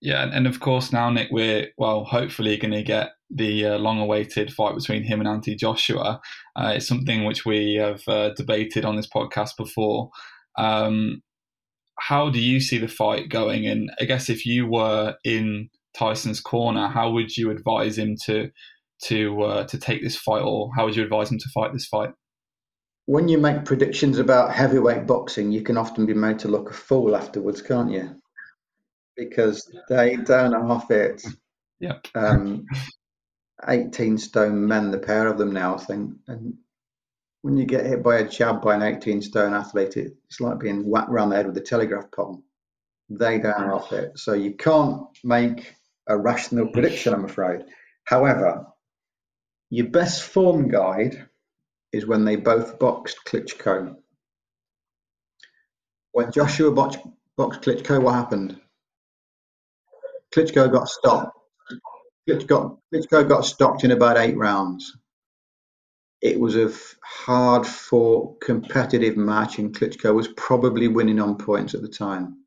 Yeah, 0.00 0.28
and 0.32 0.46
of 0.48 0.58
course 0.58 0.92
now 0.92 1.10
Nick, 1.10 1.28
we're 1.30 1.68
well, 1.78 2.04
hopefully 2.04 2.56
going 2.56 2.72
to 2.72 2.82
get 2.82 3.10
the 3.30 3.66
uh, 3.66 3.78
long-awaited 3.78 4.52
fight 4.52 4.74
between 4.74 5.04
him 5.04 5.20
and 5.20 5.28
Anthony 5.28 5.54
Joshua. 5.54 6.20
Uh, 6.56 6.72
it's 6.76 6.88
something 6.88 7.24
which 7.24 7.46
we 7.46 7.74
have 7.74 8.02
uh, 8.08 8.30
debated 8.34 8.84
on 8.84 8.96
this 8.96 9.08
podcast 9.08 9.50
before. 9.56 10.10
Um, 10.58 11.22
how 11.98 12.30
do 12.30 12.40
you 12.40 12.60
see 12.60 12.78
the 12.78 12.88
fight 12.88 13.28
going? 13.28 13.66
And 13.66 13.90
I 14.00 14.04
guess 14.04 14.28
if 14.28 14.46
you 14.46 14.66
were 14.66 15.14
in 15.24 15.68
Tyson's 15.94 16.40
corner, 16.40 16.88
how 16.88 17.10
would 17.10 17.36
you 17.36 17.50
advise 17.50 17.98
him 17.98 18.16
to 18.24 18.50
to 19.04 19.42
uh, 19.42 19.64
to 19.64 19.78
take 19.78 20.02
this 20.02 20.16
fight, 20.16 20.42
or 20.42 20.70
how 20.76 20.84
would 20.84 20.96
you 20.96 21.02
advise 21.02 21.30
him 21.30 21.38
to 21.38 21.48
fight 21.54 21.72
this 21.72 21.86
fight? 21.86 22.10
When 23.06 23.28
you 23.28 23.38
make 23.38 23.64
predictions 23.64 24.18
about 24.18 24.54
heavyweight 24.54 25.06
boxing, 25.06 25.50
you 25.50 25.62
can 25.62 25.76
often 25.76 26.06
be 26.06 26.14
made 26.14 26.38
to 26.40 26.48
look 26.48 26.70
a 26.70 26.74
fool 26.74 27.16
afterwards, 27.16 27.60
can't 27.60 27.90
you? 27.90 28.14
Because 29.16 29.68
they 29.88 30.16
don't 30.16 30.52
half 30.52 30.90
it. 30.90 31.22
Yep. 31.80 32.06
Um, 32.14 32.64
18 33.66 34.18
stone 34.18 34.66
men, 34.66 34.92
the 34.92 34.98
pair 34.98 35.26
of 35.26 35.36
them 35.36 35.52
now, 35.52 35.74
I 35.74 35.78
think. 35.78 36.12
And 36.28 36.54
when 37.42 37.56
you 37.56 37.66
get 37.66 37.84
hit 37.84 38.02
by 38.02 38.18
a 38.18 38.28
jab 38.28 38.62
by 38.62 38.74
an 38.74 38.82
18 38.82 39.20
stone 39.20 39.52
athlete, 39.52 39.96
it's 39.96 40.40
like 40.40 40.60
being 40.60 40.88
whacked 40.88 41.10
around 41.10 41.30
the 41.30 41.36
head 41.36 41.46
with 41.46 41.56
a 41.56 41.60
telegraph 41.60 42.10
pole. 42.12 42.42
They 43.10 43.38
don't 43.38 43.70
off 43.70 43.92
it. 43.92 44.18
So 44.18 44.32
you 44.32 44.54
can't 44.54 45.02
make 45.24 45.74
a 46.08 46.16
rational 46.16 46.68
prediction, 46.68 47.12
I'm 47.12 47.24
afraid. 47.24 47.62
However, 48.04 48.66
your 49.70 49.88
best 49.88 50.22
form 50.22 50.68
guide 50.68 51.26
is 51.92 52.06
when 52.06 52.24
they 52.24 52.36
both 52.36 52.78
boxed 52.78 53.18
Klitschko. 53.26 53.96
When 56.12 56.30
Joshua 56.30 56.70
boxed, 56.70 57.00
boxed 57.36 57.62
Klitschko, 57.62 58.02
what 58.02 58.14
happened? 58.14 58.60
Klitschko 60.34 60.70
got 60.70 60.88
stopped. 60.88 61.36
Klitschko, 62.28 62.78
Klitschko 62.94 63.28
got 63.28 63.44
stopped 63.44 63.82
in 63.82 63.90
about 63.90 64.16
eight 64.16 64.36
rounds. 64.36 64.96
It 66.22 66.38
was 66.38 66.54
a 66.54 66.72
hard 67.04 67.66
fought, 67.66 68.40
competitive 68.40 69.16
match, 69.16 69.58
and 69.58 69.74
Klitschko 69.76 70.14
was 70.14 70.28
probably 70.28 70.86
winning 70.86 71.20
on 71.20 71.36
points 71.36 71.74
at 71.74 71.82
the 71.82 71.88
time. 71.88 72.44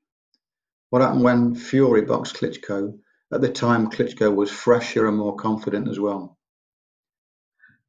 What 0.91 1.01
happened 1.01 1.23
when 1.23 1.55
Fury 1.55 2.03
boxed 2.03 2.37
Klitschko? 2.37 2.97
At 3.33 3.41
the 3.41 3.51
time, 3.51 3.89
Klitschko 3.91 4.33
was 4.33 4.49
fresher 4.49 5.07
and 5.07 5.17
more 5.17 5.35
confident 5.35 5.89
as 5.89 5.99
well. 5.99 6.37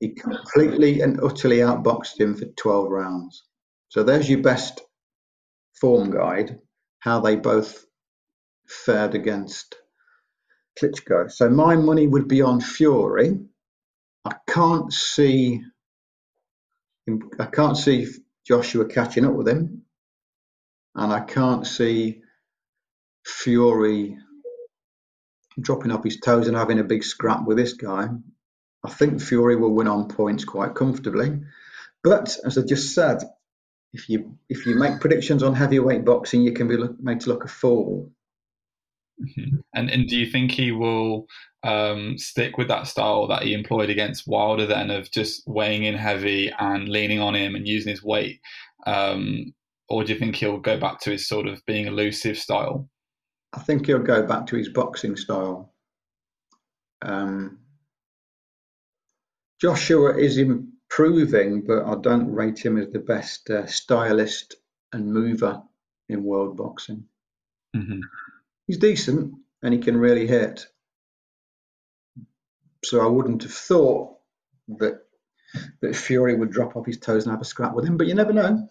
He 0.01 0.09
completely 0.09 1.03
and 1.03 1.21
utterly 1.21 1.59
outboxed 1.59 2.19
him 2.19 2.35
for 2.35 2.47
12 2.47 2.91
rounds. 2.91 3.45
So 3.89 4.03
there's 4.03 4.29
your 4.29 4.43
best 4.43 4.81
form 5.81 6.11
guide, 6.11 6.59
how 6.99 7.21
they 7.21 7.37
both 7.37 7.87
fared 8.67 9.15
against 9.15 9.77
Klitschko. 10.81 11.31
So 11.31 11.49
my 11.49 11.77
money 11.77 12.09
would 12.09 12.27
be 12.27 12.43
on 12.43 12.61
Fury. 12.61 13.39
I 14.25 14.35
can't 14.49 14.93
see 14.93 15.63
I 17.39 17.47
can't 17.47 17.77
see 17.77 18.09
Joshua 18.47 18.87
catching 18.87 19.25
up 19.25 19.35
with 19.35 19.49
him, 19.49 19.83
and 20.95 21.13
I 21.13 21.21
can't 21.21 21.67
see 21.67 22.23
Fury 23.25 24.19
dropping 25.61 25.91
off 25.91 26.05
his 26.05 26.21
toes 26.21 26.49
and 26.49 26.57
having 26.57 26.79
a 26.79 26.85
big 26.85 27.03
scrap 27.03 27.47
with 27.47 27.57
this 27.57 27.73
guy. 27.73 28.09
I 28.85 28.91
think 28.91 29.21
Fury 29.21 29.57
will 29.57 29.75
win 29.75 29.89
on 29.89 30.09
points 30.09 30.45
quite 30.45 30.75
comfortably. 30.75 31.41
But 32.05 32.37
as 32.45 32.59
I 32.59 32.63
just 32.63 32.95
said, 32.95 33.23
if 33.93 34.09
you 34.09 34.39
if 34.49 34.67
you 34.67 34.77
make 34.77 35.01
predictions 35.01 35.43
on 35.43 35.55
heavyweight 35.55 36.05
boxing, 36.05 36.43
you 36.43 36.53
can 36.53 36.69
be 36.69 36.77
look, 36.77 37.01
made 37.01 37.21
to 37.21 37.31
look 37.31 37.45
a 37.45 37.49
fool. 37.49 38.13
Mm-hmm. 39.21 39.57
And 39.75 39.91
and 39.91 40.09
do 40.09 40.17
you 40.17 40.31
think 40.31 40.53
he 40.53 40.73
will 40.73 41.27
um, 41.67 42.17
stick 42.17 42.57
with 42.57 42.69
that 42.69 42.87
style 42.87 43.27
that 43.29 43.43
he 43.43 43.53
employed 43.53 43.91
against 43.91 44.29
Wilder 44.29 44.67
then 44.67 44.91
of 44.91 45.11
just 45.11 45.43
weighing 45.47 45.85
in 45.85 45.95
heavy 45.95 46.53
and 46.59 46.89
leaning 46.89 47.21
on 47.21 47.35
him 47.35 47.55
and 47.55 47.67
using 47.67 47.91
his 47.91 48.03
weight? 48.03 48.41
Um, 48.87 49.53
or 49.89 50.05
do 50.05 50.13
you 50.13 50.19
think 50.19 50.37
he'll 50.37 50.59
go 50.59 50.79
back 50.79 51.01
to 51.01 51.11
his 51.11 51.29
sort 51.29 51.47
of 51.47 51.65
being 51.67 51.87
elusive 51.87 52.39
style? 52.39 52.89
I 53.53 53.61
think 53.61 53.87
he'll 53.87 53.99
go 53.99 54.27
back 54.27 54.47
to 54.47 54.57
his 54.57 54.69
boxing 54.69 55.17
style. 55.17 55.73
Um, 57.03 57.59
Joshua 59.61 60.17
is 60.17 60.39
improving, 60.39 61.63
but 61.67 61.85
I 61.85 61.97
don't 62.01 62.33
rate 62.33 62.65
him 62.65 62.77
as 62.79 62.91
the 62.91 62.99
best 62.99 63.51
uh, 63.51 63.67
stylist 63.67 64.57
and 64.93 65.13
mover 65.13 65.63
in 66.09 66.23
world 66.23 66.57
boxing. 66.57 67.05
Mm-hmm. 67.75 68.01
He's 68.67 68.79
decent 68.79 69.35
and 69.63 69.75
he 69.75 69.81
can 69.81 69.97
really 69.97 70.27
hit. 70.27 70.67
So 72.91 73.01
I 73.01 73.07
wouldn't 73.07 73.43
have 73.43 73.53
thought 73.53 74.17
that 74.79 75.01
that 75.81 75.97
Fury 75.97 76.37
would 76.37 76.51
drop 76.51 76.77
off 76.77 76.87
his 76.87 76.99
toes 76.99 77.25
and 77.25 77.33
have 77.33 77.41
a 77.41 77.45
scrap 77.45 77.75
with 77.75 77.87
him, 77.87 77.97
but 77.97 78.07
you 78.07 78.15
never 78.15 78.33
know. 78.33 78.69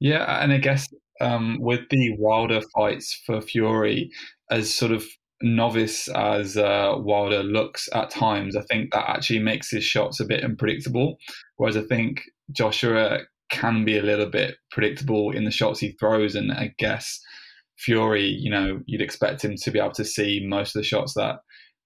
Yeah, 0.00 0.42
and 0.42 0.52
I 0.52 0.58
guess 0.58 0.92
um, 1.20 1.58
with 1.60 1.88
the 1.90 2.14
Wilder 2.18 2.60
fights 2.74 3.20
for 3.26 3.40
Fury, 3.40 4.10
as 4.50 4.74
sort 4.74 4.92
of 4.92 5.04
novice 5.42 6.08
as 6.08 6.56
uh, 6.56 6.94
Wilder 6.96 7.42
looks 7.42 7.88
at 7.92 8.10
times, 8.10 8.56
I 8.56 8.62
think 8.62 8.92
that 8.92 9.08
actually 9.08 9.40
makes 9.40 9.70
his 9.70 9.84
shots 9.84 10.20
a 10.20 10.24
bit 10.24 10.44
unpredictable. 10.44 11.18
Whereas 11.56 11.76
I 11.76 11.82
think 11.82 12.22
Joshua 12.52 13.20
can 13.50 13.84
be 13.84 13.98
a 13.98 14.02
little 14.02 14.28
bit 14.28 14.56
predictable 14.70 15.30
in 15.30 15.44
the 15.44 15.50
shots 15.50 15.80
he 15.80 15.92
throws, 15.92 16.34
and 16.34 16.52
I 16.52 16.74
guess 16.78 17.20
Fury, 17.78 18.26
you 18.26 18.50
know, 18.50 18.80
you'd 18.86 19.02
expect 19.02 19.44
him 19.44 19.56
to 19.56 19.70
be 19.70 19.78
able 19.78 19.92
to 19.92 20.04
see 20.04 20.44
most 20.46 20.74
of 20.74 20.80
the 20.80 20.86
shots 20.86 21.14
that 21.14 21.36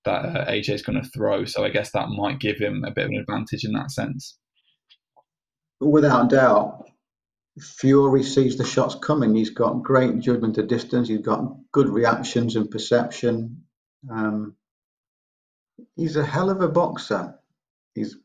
that 0.09 0.25
uh, 0.25 0.51
AJ 0.51 0.71
is 0.71 0.83
going 0.83 1.01
to 1.01 1.09
throw. 1.09 1.45
So 1.45 1.65
I 1.65 1.69
guess 1.69 1.91
that 1.93 2.09
might 2.09 2.41
give 2.41 2.59
him 2.59 2.85
a 2.85 2.91
bit 2.91 3.05
of 3.05 3.11
an 3.11 3.19
advantage 3.19 3.65
in 3.65 3.73
that 3.73 3.91
sense. 3.91 4.39
Without 5.81 6.31
doubt, 6.31 6.89
Fury 7.61 8.23
sees 8.23 8.57
the 8.57 8.65
shots 8.65 8.97
coming. 8.97 9.35
He's 9.35 9.51
got 9.51 9.83
great 9.83 10.19
judgment 10.21 10.59
of 10.59 10.69
distance. 10.69 11.09
He's 11.09 11.21
got 11.21 11.45
good 11.73 11.89
reactions 11.89 12.57
and 12.57 12.71
perception. 12.71 13.65
Um, 14.11 14.57
he's 15.97 16.17
a 16.17 16.25
hell 16.25 16.51
of 16.51 16.61
a 16.61 16.69
boxer. 16.69 17.35
He's 17.95 18.17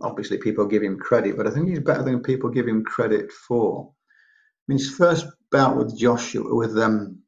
obviously 0.00 0.38
people 0.38 0.66
give 0.66 0.82
him 0.82 0.98
credit, 0.98 1.36
but 1.36 1.46
I 1.46 1.50
think 1.50 1.68
he's 1.68 1.80
better 1.80 2.02
than 2.02 2.22
people 2.22 2.50
give 2.50 2.68
him 2.68 2.84
credit 2.84 3.32
for. 3.32 3.92
I 3.92 4.62
mean, 4.68 4.78
his 4.78 4.90
first 4.90 5.26
bout 5.50 5.76
with 5.76 5.96
Joshua 5.96 6.54
with 6.54 6.76
um, 6.78 7.20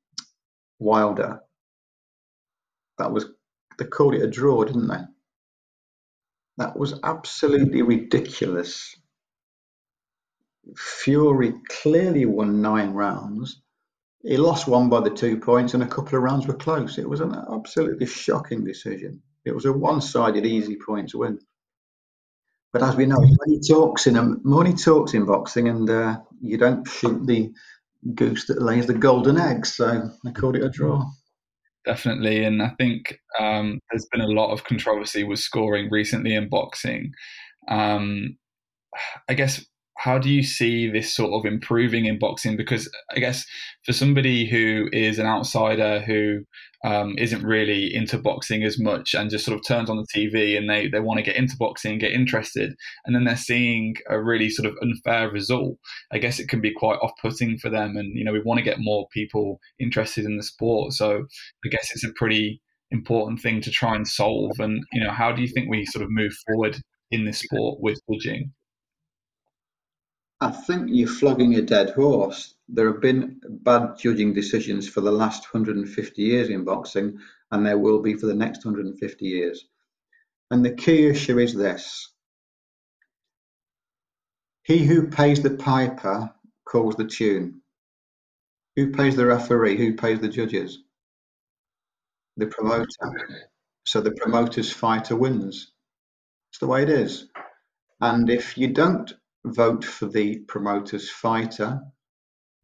Wilder, 0.79 1.41
that 2.99 3.13
was 3.13 3.27
they 3.79 3.85
called 3.85 4.15
it 4.15 4.23
a 4.23 4.31
draw, 4.31 4.65
didn't 4.65 4.89
they? 4.89 5.03
That 6.59 6.79
was 6.79 6.99
absolutely 7.03 7.83
ridiculous. 7.83 8.95
Fury 10.77 11.55
clearly 11.69 12.27
won 12.27 12.61
nine 12.63 12.93
rounds. 12.93 13.63
He 14.23 14.37
lost 14.37 14.67
one 14.67 14.89
by 14.89 15.01
the 15.01 15.11
two 15.11 15.39
points, 15.39 15.75
and 15.75 15.83
a 15.83 15.87
couple 15.87 16.17
of 16.17 16.25
rounds 16.25 16.47
were 16.47 16.55
close. 16.55 16.99
It 16.99 17.09
was 17.09 17.21
an 17.21 17.35
absolutely 17.53 18.07
shocking 18.07 18.65
decision. 18.65 19.23
It 19.45 19.55
was 19.55 19.67
a 19.67 19.73
one-sided, 19.73 20.45
easy 20.45 20.77
points 20.77 21.15
win. 21.15 21.39
But 22.73 22.83
as 22.83 22.97
we 22.97 23.07
know, 23.07 23.21
money 23.21 23.61
talks 23.61 24.07
in 24.07 24.41
money 24.43 24.75
talks 24.75 25.15
in 25.15 25.25
boxing, 25.25 25.69
and 25.69 25.89
uh, 25.89 26.19
you 26.41 26.59
don't 26.59 26.87
shoot 26.87 27.27
the 27.27 27.53
goose 28.15 28.47
that 28.47 28.61
lays 28.61 28.87
the 28.87 28.95
golden 28.95 29.39
eggs. 29.39 29.75
So 29.75 30.11
they 30.25 30.33
called 30.33 30.57
it 30.57 30.65
a 30.65 30.69
draw. 30.69 31.05
Definitely, 31.87 32.45
and 32.45 32.61
I 32.63 32.71
think 32.71 33.21
um, 33.39 33.81
there's 33.91 34.07
been 34.11 34.21
a 34.21 34.27
lot 34.27 34.51
of 34.53 34.65
controversy 34.65 35.23
with 35.23 35.39
scoring 35.39 35.89
recently 35.89 36.35
in 36.35 36.49
boxing. 36.49 37.13
Um, 37.69 38.37
I 39.29 39.35
guess 39.35 39.65
how 39.97 40.19
do 40.19 40.29
you 40.29 40.43
see 40.43 40.91
this 40.91 41.15
sort 41.15 41.33
of 41.33 41.51
improving 41.51 42.05
in 42.05 42.19
boxing? 42.19 42.57
Because 42.57 42.91
I 43.15 43.19
guess 43.19 43.45
for 43.85 43.93
somebody 43.93 44.47
who 44.47 44.89
is 44.93 45.19
an 45.19 45.27
outsider 45.27 46.01
who 46.01 46.41
um, 46.85 47.17
not 47.17 47.43
really 47.43 47.93
into 47.95 48.19
boxing 48.19 48.63
as 48.63 48.79
much 48.79 49.15
and 49.15 49.31
just 49.31 49.45
sort 49.45 49.59
of 49.59 49.67
turns 49.67 49.89
on 49.89 49.97
the 49.97 50.07
TV 50.15 50.57
and 50.57 50.69
they, 50.69 50.89
they 50.89 51.01
want 51.01 51.19
to 51.19 51.25
get 51.25 51.37
into 51.37 51.57
boxing 51.59 51.93
and 51.93 52.01
get 52.01 52.13
interested, 52.13 52.75
and 53.05 53.17
then 53.17 53.25
they're 53.25 53.37
seeing 53.37 53.95
a 54.09 54.23
really 54.23 54.51
sort 54.51 54.67
of 54.67 54.77
unfair 54.83 55.31
result, 55.31 55.79
I 56.13 56.19
guess 56.19 56.39
it 56.39 56.49
can 56.49 56.61
be 56.61 56.73
quite 56.73 56.99
off 57.03 57.13
putting 57.21 57.59
for 57.59 57.71
them. 57.71 57.97
And, 57.97 58.17
you 58.17 58.25
know, 58.25 58.33
we 58.33 58.43
want 58.43 58.59
to 58.59 58.65
get 58.65 58.77
more 58.79 59.07
people 59.13 59.59
interested 59.81 60.25
in 60.25 60.37
the 60.37 60.43
sport. 60.43 60.93
So 60.93 61.25
I 61.65 61.69
guess 61.69 61.91
it's 61.93 62.05
a 62.05 62.13
pretty 62.17 62.61
important 62.91 63.41
thing 63.41 63.61
to 63.63 63.71
try 63.71 63.97
and 63.97 64.07
solve. 64.07 64.61
And, 64.61 64.85
you 64.93 65.03
know, 65.03 65.11
how 65.11 65.33
do 65.33 65.43
you 65.43 65.49
think 65.49 65.69
we 65.69 65.87
sort 65.87 66.05
of 66.05 66.11
move 66.11 66.33
forward 66.47 66.77
in 67.11 67.25
this 67.25 67.39
sport 67.39 67.79
with 67.81 67.99
judging? 68.13 68.53
I 70.41 70.51
think 70.51 70.89
you're 70.91 71.09
flogging 71.09 71.55
a 71.55 71.63
dead 71.63 71.91
horse. 71.91 72.55
There 72.69 72.93
have 72.93 73.01
been 73.01 73.41
bad 73.49 73.97
judging 73.99 74.35
decisions 74.35 74.87
for 74.87 75.01
the 75.01 75.13
last 75.13 75.55
150 75.55 76.23
years 76.23 76.51
in 76.51 76.65
boxing, 76.65 77.19
and 77.51 77.65
there 77.65 77.79
will 77.79 78.03
be 78.03 78.15
for 78.15 78.27
the 78.27 78.35
next 78.35 78.65
150 78.65 79.25
years. 79.25 79.67
And 80.51 80.65
the 80.65 80.75
key 80.75 81.07
issue 81.07 81.39
is 81.39 81.55
this 81.55 82.13
He 84.63 84.85
who 84.85 85.09
pays 85.09 85.43
the 85.43 85.57
piper 85.57 86.35
calls 86.67 86.97
the 86.97 87.07
tune. 87.07 87.63
Who 88.75 88.93
pays 88.93 89.17
the 89.17 89.25
referee? 89.25 89.79
Who 89.79 89.95
pays 89.95 90.21
the 90.21 90.29
judges? 90.29 90.83
The 92.37 92.47
promoter. 92.47 92.87
So 93.85 94.03
the 94.03 94.11
promoter's 94.11 94.71
fighter 94.71 95.17
wins. 95.17 95.73
It's 96.51 96.59
the 96.59 96.67
way 96.67 96.83
it 96.83 96.91
is. 96.91 97.29
And 98.01 98.29
if 98.29 98.59
you 98.59 98.69
don't 98.75 99.15
vote 99.55 99.85
for 99.85 100.07
the 100.07 100.39
promoter's 100.41 101.11
fighter, 101.11 101.81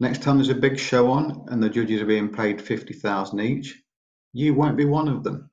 next 0.01 0.23
time 0.23 0.37
there's 0.37 0.49
a 0.49 0.55
big 0.55 0.79
show 0.79 1.11
on 1.11 1.47
and 1.49 1.62
the 1.62 1.71
judges 1.71 2.01
are 2.03 2.07
being 2.07 2.33
paid 2.33 2.61
50,000 2.61 3.40
each, 3.40 3.83
you 4.33 4.55
won't 4.55 4.77
be 4.77 4.85
one 4.85 5.09
of 5.09 5.25
them. 5.25 5.51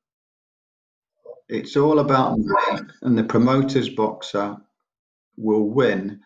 It's 1.48 1.76
all 1.76 2.00
about 2.00 2.38
money, 2.38 2.82
and 3.02 3.18
the 3.18 3.24
promoter's 3.24 3.90
boxer 3.90 4.58
will 5.36 5.68
win 5.68 6.22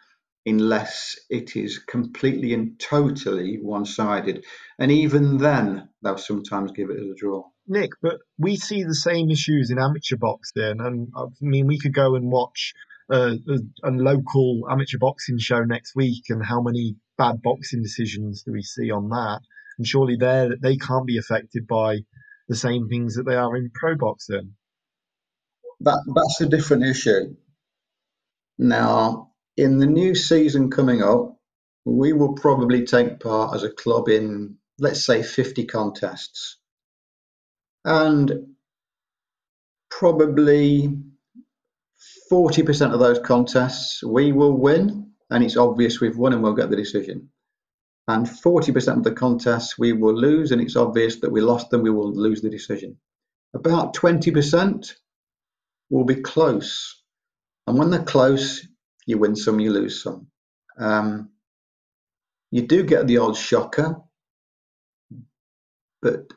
unless 0.46 1.18
it 1.30 1.56
is 1.56 1.80
completely 1.80 2.54
and 2.54 2.78
totally 2.80 3.58
one 3.62 3.86
sided. 3.86 4.46
And 4.78 4.92
even 4.92 5.38
then, 5.38 5.90
they'll 6.02 6.18
sometimes 6.18 6.74
give 6.74 6.90
it 6.90 7.00
as 7.00 7.10
a 7.10 7.16
draw. 7.16 7.46
Nick, 7.68 7.92
but 8.02 8.20
we 8.38 8.58
see 8.58 8.84
the 8.84 8.96
same 8.96 9.32
issues 9.32 9.72
in 9.72 9.80
amateur 9.80 10.18
boxing, 10.18 10.82
and 10.82 11.10
uh, 11.16 11.28
I 11.28 11.30
mean, 11.40 11.68
we 11.68 11.80
could 11.80 11.94
go 11.94 12.16
and 12.16 12.30
watch 12.30 12.74
a, 13.10 13.38
local 13.84 14.64
amateur 14.70 14.98
boxing 14.98 15.38
show 15.38 15.64
next 15.64 15.96
week, 15.96 16.26
and 16.30 16.46
how 16.46 16.62
many 16.62 16.96
bad 17.18 17.42
boxing 17.42 17.82
decisions 17.82 18.44
do 18.44 18.52
we 18.52 18.62
see 18.64 18.92
on 18.92 19.10
that? 19.10 19.42
And 19.78 19.88
surely 19.88 20.16
they 20.16 20.50
they 20.62 20.78
can't 20.78 21.06
be 21.06 21.18
affected 21.18 21.68
by 21.68 22.00
the 22.48 22.56
same 22.56 22.88
things 22.88 23.16
that 23.16 23.24
they 23.24 23.36
are 23.36 23.56
in 23.56 23.72
pro 23.74 23.96
boxing. 23.96 24.56
That 25.82 26.00
that's 26.16 26.42
a 26.42 26.50
different 26.50 26.84
issue. 26.84 27.36
Now, 28.58 29.32
in 29.58 29.80
the 29.80 29.88
new 29.88 30.16
season 30.16 30.70
coming 30.70 31.02
up, 31.02 31.38
we 31.86 32.14
will 32.14 32.34
probably 32.34 32.86
take 32.86 33.20
part 33.20 33.56
as 33.56 33.64
a 33.64 33.70
club 33.70 34.08
in, 34.08 34.58
let's 34.80 35.06
say, 35.06 35.24
50 35.24 35.66
contests 35.66 36.58
and 37.86 38.56
probably 39.90 40.90
40% 42.32 42.94
of 42.94 43.00
those 43.00 43.20
contests 43.20 44.04
we 44.04 44.32
will 44.32 44.58
win, 44.58 45.12
and 45.30 45.44
it's 45.44 45.58
obvious 45.58 46.00
we've 46.00 46.18
won 46.18 46.34
and 46.34 46.44
we'll 46.44 46.54
get 46.54 46.70
the 46.70 46.76
decision. 46.76 47.30
And 48.08 48.26
40% 48.26 48.98
of 48.98 49.04
the 49.04 49.14
contests 49.14 49.78
we 49.78 49.94
will 49.94 50.16
lose, 50.16 50.52
and 50.52 50.62
it's 50.62 50.76
obvious 50.76 51.18
that 51.22 51.32
we 51.32 51.42
lost 51.42 51.70
them, 51.70 51.84
we 51.84 51.90
will 51.90 52.14
lose 52.14 52.42
the 52.42 52.50
decision. 52.50 52.98
About 53.54 53.96
20% 53.96 54.94
will 55.90 56.04
be 56.04 56.16
close. 56.16 57.02
And 57.68 57.78
when 57.78 57.92
they're 57.92 58.04
close, 58.04 58.68
you 59.06 59.18
win 59.18 59.36
some, 59.36 59.60
you 59.60 59.72
lose 59.72 60.04
some. 60.04 60.28
Um, 60.78 61.30
you 62.52 62.68
do 62.68 62.84
get 62.84 63.08
the 63.08 63.18
odd 63.18 63.38
shocker, 63.38 64.02
but 66.02 66.32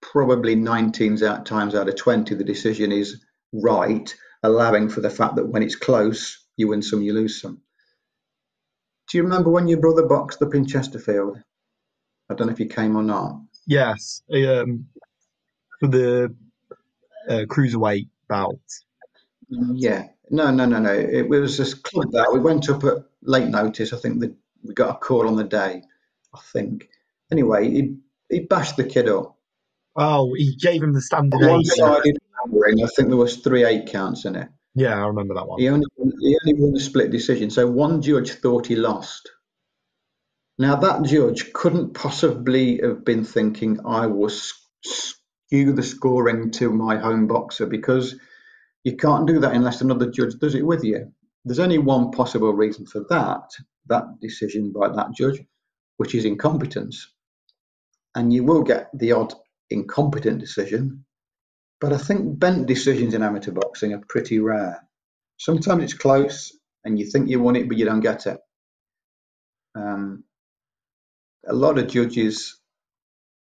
probably 0.00 0.54
19 0.54 1.22
out, 1.24 1.46
times 1.46 1.74
out 1.74 1.88
of 1.88 1.96
20, 1.96 2.34
the 2.34 2.44
decision 2.44 2.92
is 2.92 3.24
right, 3.52 4.14
allowing 4.42 4.88
for 4.88 5.00
the 5.00 5.10
fact 5.10 5.36
that 5.36 5.48
when 5.48 5.62
it's 5.62 5.76
close, 5.76 6.44
you 6.56 6.68
win 6.68 6.82
some, 6.82 7.02
you 7.02 7.12
lose 7.12 7.40
some. 7.40 7.60
Do 9.08 9.16
you 9.18 9.24
remember 9.24 9.50
when 9.50 9.68
your 9.68 9.80
brother 9.80 10.06
boxed 10.06 10.42
up 10.42 10.54
in 10.54 10.66
Chesterfield? 10.66 11.38
I 12.30 12.34
don't 12.34 12.46
know 12.46 12.52
if 12.52 12.60
you 12.60 12.66
came 12.66 12.96
or 12.96 13.02
not. 13.02 13.40
Yes, 13.66 14.22
um, 14.32 14.86
for 15.80 15.88
the 15.88 16.34
uh, 17.28 17.44
cruiserweight 17.46 18.08
bout. 18.28 18.60
Yeah, 19.48 20.08
no, 20.30 20.50
no, 20.50 20.66
no, 20.66 20.78
no. 20.78 20.92
It 20.92 21.28
was 21.28 21.56
this 21.56 21.74
club 21.74 22.12
that 22.12 22.30
we 22.32 22.38
went 22.38 22.68
up 22.68 22.84
at 22.84 23.04
late 23.22 23.48
notice. 23.48 23.92
I 23.92 23.96
think 23.96 24.20
that 24.20 24.34
we 24.62 24.74
got 24.74 24.96
a 24.96 24.98
call 24.98 25.26
on 25.26 25.36
the 25.36 25.44
day. 25.44 25.82
I 26.34 26.40
think. 26.52 26.88
Anyway, 27.32 27.70
he 27.70 27.96
he 28.28 28.40
bashed 28.40 28.76
the 28.76 28.84
kid 28.84 29.08
up. 29.08 29.36
Oh, 29.96 30.34
he 30.34 30.54
gave 30.56 30.82
him 30.82 30.92
the 30.92 31.00
standing 31.00 31.40
I 32.44 32.86
think 32.96 33.08
there 33.08 33.16
was 33.16 33.36
three 33.36 33.64
eight 33.64 33.86
counts 33.86 34.24
in 34.24 34.36
it. 34.36 34.48
Yeah, 34.74 34.94
I 34.94 35.06
remember 35.06 35.34
that 35.34 35.48
one. 35.48 35.60
He 35.60 35.68
only 35.68 35.86
he 36.20 36.38
only 36.44 36.60
won 36.60 36.76
a 36.76 36.80
split 36.80 37.10
decision, 37.10 37.50
so 37.50 37.68
one 37.68 38.00
judge 38.02 38.32
thought 38.32 38.66
he 38.66 38.76
lost. 38.76 39.30
Now 40.58 40.76
that 40.76 41.04
judge 41.04 41.52
couldn't 41.52 41.94
possibly 41.94 42.80
have 42.82 43.04
been 43.04 43.24
thinking 43.24 43.80
I 43.86 44.06
was 44.06 44.52
skew 44.84 45.72
the 45.72 45.82
scoring 45.82 46.50
to 46.52 46.70
my 46.70 46.96
home 46.96 47.26
boxer 47.26 47.66
because 47.66 48.16
you 48.84 48.96
can't 48.96 49.26
do 49.26 49.40
that 49.40 49.54
unless 49.54 49.80
another 49.80 50.10
judge 50.10 50.34
does 50.38 50.54
it 50.54 50.66
with 50.66 50.84
you. 50.84 51.12
There's 51.44 51.58
only 51.58 51.78
one 51.78 52.10
possible 52.10 52.52
reason 52.52 52.86
for 52.86 53.04
that, 53.08 53.50
that 53.86 54.04
decision 54.20 54.72
by 54.72 54.88
that 54.88 55.12
judge, 55.16 55.40
which 55.96 56.14
is 56.14 56.24
incompetence. 56.24 57.12
And 58.14 58.32
you 58.32 58.44
will 58.44 58.62
get 58.62 58.90
the 58.94 59.12
odd 59.12 59.34
incompetent 59.70 60.40
decision, 60.40 61.04
but 61.80 61.92
I 61.92 61.98
think 61.98 62.38
bent 62.38 62.66
decisions 62.66 63.14
in 63.14 63.22
amateur 63.22 63.52
boxing 63.52 63.92
are 63.92 64.02
pretty 64.08 64.38
rare. 64.38 64.82
Sometimes 65.36 65.84
it's 65.84 65.94
close 65.94 66.56
and 66.84 66.98
you 66.98 67.06
think 67.06 67.28
you 67.28 67.40
won 67.40 67.56
it, 67.56 67.68
but 67.68 67.76
you 67.76 67.84
don't 67.84 68.00
get 68.00 68.26
it. 68.26 68.38
Um, 69.74 70.24
a 71.46 71.54
lot 71.54 71.78
of 71.78 71.88
judges 71.88 72.58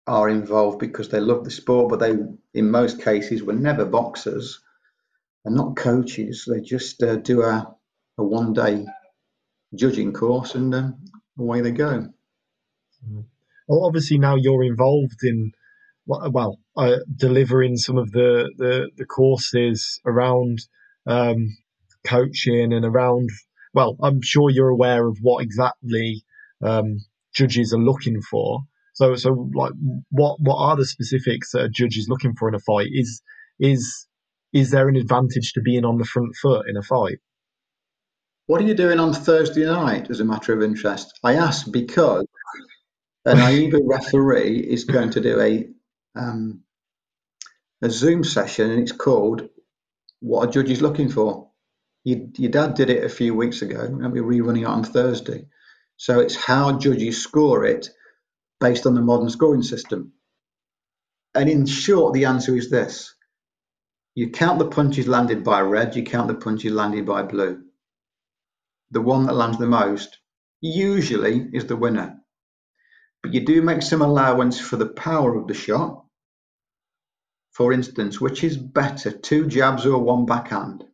are 0.06 0.28
involved 0.28 0.78
because 0.78 1.10
they 1.10 1.20
love 1.20 1.44
the 1.44 1.50
sport, 1.50 1.90
but 1.90 2.00
they, 2.00 2.16
in 2.54 2.70
most 2.70 3.02
cases, 3.02 3.42
were 3.42 3.52
never 3.52 3.84
boxers 3.84 4.60
and 5.44 5.54
not 5.54 5.76
coaches. 5.76 6.48
They 6.50 6.60
just 6.60 7.02
uh, 7.02 7.16
do 7.16 7.42
a, 7.42 7.76
a 8.16 8.24
one 8.24 8.52
day 8.52 8.86
judging 9.74 10.12
course 10.12 10.54
and 10.54 10.74
uh, 10.74 10.90
away 11.38 11.60
they 11.60 11.72
go. 11.72 12.08
Mm. 13.08 13.24
Well, 13.68 13.84
obviously, 13.84 14.18
now 14.18 14.36
you're 14.36 14.64
involved 14.64 15.22
in 15.22 15.52
well, 16.08 16.58
uh, 16.76 16.96
delivering 17.16 17.76
some 17.76 17.98
of 17.98 18.10
the, 18.12 18.50
the, 18.56 18.90
the 18.96 19.04
courses 19.04 20.00
around 20.06 20.58
um, 21.06 21.56
coaching 22.06 22.72
and 22.72 22.84
around, 22.84 23.28
well, 23.74 23.96
I'm 24.02 24.20
sure 24.22 24.50
you're 24.50 24.70
aware 24.70 25.06
of 25.06 25.18
what 25.20 25.42
exactly 25.42 26.22
um, 26.64 26.98
judges 27.34 27.72
are 27.72 27.78
looking 27.78 28.20
for. 28.22 28.60
So, 28.94 29.14
so 29.14 29.48
like, 29.54 29.72
what 30.10 30.38
what 30.40 30.56
are 30.56 30.76
the 30.76 30.84
specifics 30.84 31.52
that 31.52 31.62
a 31.62 31.68
judge 31.68 31.96
is 31.96 32.08
looking 32.08 32.34
for 32.34 32.48
in 32.48 32.56
a 32.56 32.58
fight? 32.58 32.88
Is 32.90 33.22
is 33.60 34.08
is 34.52 34.70
there 34.70 34.88
an 34.88 34.96
advantage 34.96 35.52
to 35.52 35.60
being 35.60 35.84
on 35.84 35.98
the 35.98 36.04
front 36.04 36.34
foot 36.42 36.66
in 36.68 36.76
a 36.76 36.82
fight? 36.82 37.18
What 38.46 38.60
are 38.60 38.64
you 38.64 38.74
doing 38.74 38.98
on 38.98 39.12
Thursday 39.12 39.66
night 39.66 40.10
as 40.10 40.20
a 40.20 40.24
matter 40.24 40.52
of 40.52 40.62
interest? 40.62 41.18
I 41.22 41.34
ask 41.34 41.70
because 41.70 42.24
an 43.24 43.36
AIBA 43.36 43.80
referee 43.84 44.58
is 44.58 44.84
going 44.84 45.10
to 45.10 45.20
do 45.20 45.38
a 45.40 45.68
um, 46.18 46.62
a 47.82 47.90
Zoom 47.90 48.24
session, 48.24 48.70
and 48.70 48.80
it's 48.80 48.92
called 48.92 49.48
"What 50.20 50.48
a 50.48 50.52
Judge 50.52 50.70
is 50.70 50.82
Looking 50.82 51.08
For." 51.08 51.50
You, 52.04 52.30
your 52.36 52.50
dad 52.50 52.74
did 52.74 52.90
it 52.90 53.04
a 53.04 53.08
few 53.08 53.34
weeks 53.34 53.62
ago, 53.62 53.80
and 53.80 54.12
we're 54.12 54.22
rerunning 54.22 54.62
it 54.62 54.66
on 54.66 54.84
Thursday. 54.84 55.46
So 55.96 56.20
it's 56.20 56.36
how 56.36 56.78
judges 56.78 57.22
score 57.22 57.64
it 57.64 57.90
based 58.60 58.86
on 58.86 58.94
the 58.94 59.00
modern 59.02 59.30
scoring 59.30 59.62
system. 59.62 60.12
And 61.34 61.48
in 61.48 61.66
short, 61.66 62.14
the 62.14 62.24
answer 62.24 62.56
is 62.56 62.70
this: 62.70 63.14
you 64.14 64.30
count 64.30 64.58
the 64.58 64.68
punches 64.68 65.06
landed 65.06 65.44
by 65.44 65.60
red, 65.60 65.94
you 65.96 66.02
count 66.04 66.28
the 66.28 66.34
punches 66.34 66.72
landed 66.72 67.06
by 67.06 67.22
blue. 67.22 67.62
The 68.90 69.02
one 69.02 69.26
that 69.26 69.34
lands 69.34 69.58
the 69.58 69.66
most 69.66 70.18
usually 70.60 71.48
is 71.52 71.66
the 71.66 71.76
winner. 71.76 72.16
But 73.22 73.34
you 73.34 73.44
do 73.44 73.62
make 73.62 73.82
some 73.82 74.02
allowance 74.02 74.58
for 74.58 74.76
the 74.76 74.88
power 74.88 75.36
of 75.36 75.46
the 75.46 75.54
shot 75.54 76.04
for 77.58 77.72
instance, 77.72 78.20
which 78.20 78.44
is 78.44 78.56
better, 78.56 79.10
two 79.10 79.44
jabs 79.48 79.84
or 79.84 79.98
one 79.98 80.24
backhand? 80.24 80.84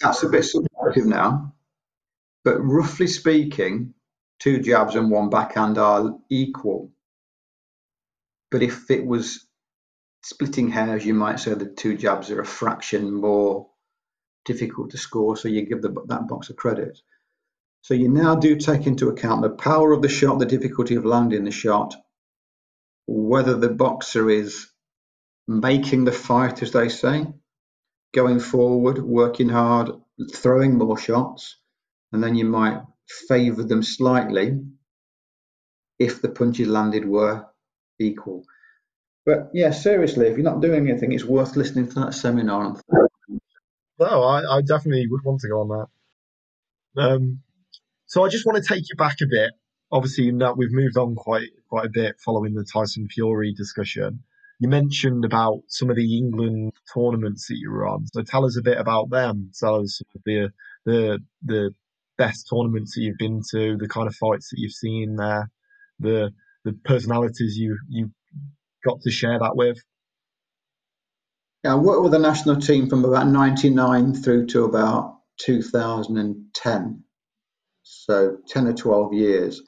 That's 0.00 0.22
a 0.22 0.28
bit 0.28 0.44
subjective 0.44 1.04
now, 1.04 1.52
but 2.44 2.60
roughly 2.60 3.08
speaking, 3.08 3.94
two 4.38 4.60
jabs 4.60 4.94
and 4.94 5.10
one 5.10 5.30
backhand 5.30 5.78
are 5.78 6.16
equal. 6.30 6.92
But 8.52 8.62
if 8.62 8.88
it 8.88 9.04
was 9.04 9.48
splitting 10.22 10.70
hairs, 10.70 11.04
you 11.04 11.14
might 11.14 11.40
say 11.40 11.54
the 11.54 11.66
two 11.66 11.96
jabs 11.96 12.30
are 12.30 12.40
a 12.40 12.46
fraction 12.46 13.12
more 13.12 13.66
difficult 14.44 14.90
to 14.90 14.96
score, 14.96 15.36
so 15.36 15.48
you 15.48 15.66
give 15.66 15.82
the, 15.82 15.92
that 16.06 16.28
box 16.28 16.50
a 16.50 16.54
credit. 16.54 17.00
So 17.82 17.94
you 17.94 18.08
now 18.08 18.36
do 18.36 18.54
take 18.54 18.86
into 18.86 19.08
account 19.08 19.42
the 19.42 19.50
power 19.50 19.90
of 19.92 20.02
the 20.02 20.08
shot, 20.08 20.38
the 20.38 20.46
difficulty 20.46 20.94
of 20.94 21.04
landing 21.04 21.42
the 21.42 21.50
shot, 21.50 21.96
whether 23.08 23.56
the 23.56 23.70
boxer 23.70 24.28
is 24.28 24.68
making 25.48 26.04
the 26.04 26.12
fight, 26.12 26.62
as 26.62 26.72
they 26.72 26.90
say, 26.90 27.26
going 28.14 28.38
forward, 28.38 28.98
working 28.98 29.48
hard, 29.48 29.90
throwing 30.34 30.76
more 30.76 30.98
shots, 30.98 31.56
and 32.12 32.22
then 32.22 32.34
you 32.34 32.44
might 32.44 32.82
favour 33.26 33.64
them 33.64 33.82
slightly 33.82 34.60
if 35.98 36.20
the 36.20 36.28
punches 36.28 36.68
landed 36.68 37.08
were 37.08 37.46
equal. 37.98 38.44
But 39.24 39.50
yeah, 39.54 39.70
seriously, 39.70 40.26
if 40.26 40.36
you're 40.36 40.44
not 40.44 40.60
doing 40.60 40.88
anything, 40.88 41.12
it's 41.12 41.24
worth 41.24 41.56
listening 41.56 41.88
to 41.88 42.00
that 42.00 42.14
seminar. 42.14 42.76
No, 43.98 44.22
I, 44.22 44.58
I 44.58 44.60
definitely 44.60 45.06
would 45.08 45.24
want 45.24 45.40
to 45.40 45.48
go 45.48 45.60
on 45.60 45.88
that. 46.94 47.02
Um, 47.02 47.40
so 48.06 48.24
I 48.24 48.28
just 48.28 48.44
want 48.44 48.62
to 48.62 48.68
take 48.68 48.84
you 48.88 48.96
back 48.96 49.16
a 49.22 49.26
bit. 49.26 49.50
Obviously, 49.90 50.30
that 50.30 50.56
we've 50.56 50.72
moved 50.72 50.96
on 50.96 51.14
quite 51.14 51.48
quite 51.68 51.86
a 51.86 51.90
bit 51.90 52.20
following 52.20 52.54
the 52.54 52.64
Tyson 52.64 53.08
Fury 53.08 53.54
discussion. 53.54 54.22
You 54.60 54.68
mentioned 54.68 55.24
about 55.24 55.62
some 55.68 55.88
of 55.88 55.96
the 55.96 56.18
England 56.18 56.72
tournaments 56.92 57.46
that 57.48 57.56
you 57.56 57.70
were 57.70 57.86
on. 57.86 58.06
So 58.08 58.22
tell 58.22 58.44
us 58.44 58.58
a 58.58 58.62
bit 58.62 58.78
about 58.78 59.10
them. 59.10 59.50
Tell 59.58 59.80
us 59.80 60.02
the 60.24 60.50
the 60.84 61.20
the 61.44 61.74
best 62.18 62.48
tournaments 62.50 62.94
that 62.94 63.02
you've 63.02 63.18
been 63.18 63.42
to, 63.52 63.76
the 63.78 63.88
kind 63.88 64.08
of 64.08 64.14
fights 64.16 64.50
that 64.50 64.58
you've 64.58 64.72
seen 64.72 65.16
there, 65.16 65.50
the 66.00 66.32
the 66.64 66.72
personalities 66.84 67.56
you 67.56 67.78
you 67.88 68.10
got 68.84 69.00
to 69.02 69.10
share 69.10 69.38
that 69.38 69.56
with. 69.56 69.78
Yeah, 71.64 71.72
I 71.72 71.76
worked 71.76 72.02
with 72.02 72.12
the 72.12 72.18
national 72.18 72.60
team 72.60 72.88
from 72.88 73.04
about 73.04 73.28
'99 73.28 74.14
through 74.14 74.46
to 74.46 74.64
about 74.64 75.18
2010, 75.38 77.04
so 77.82 78.36
10 78.48 78.66
or 78.66 78.72
12 78.74 79.12
years. 79.14 79.62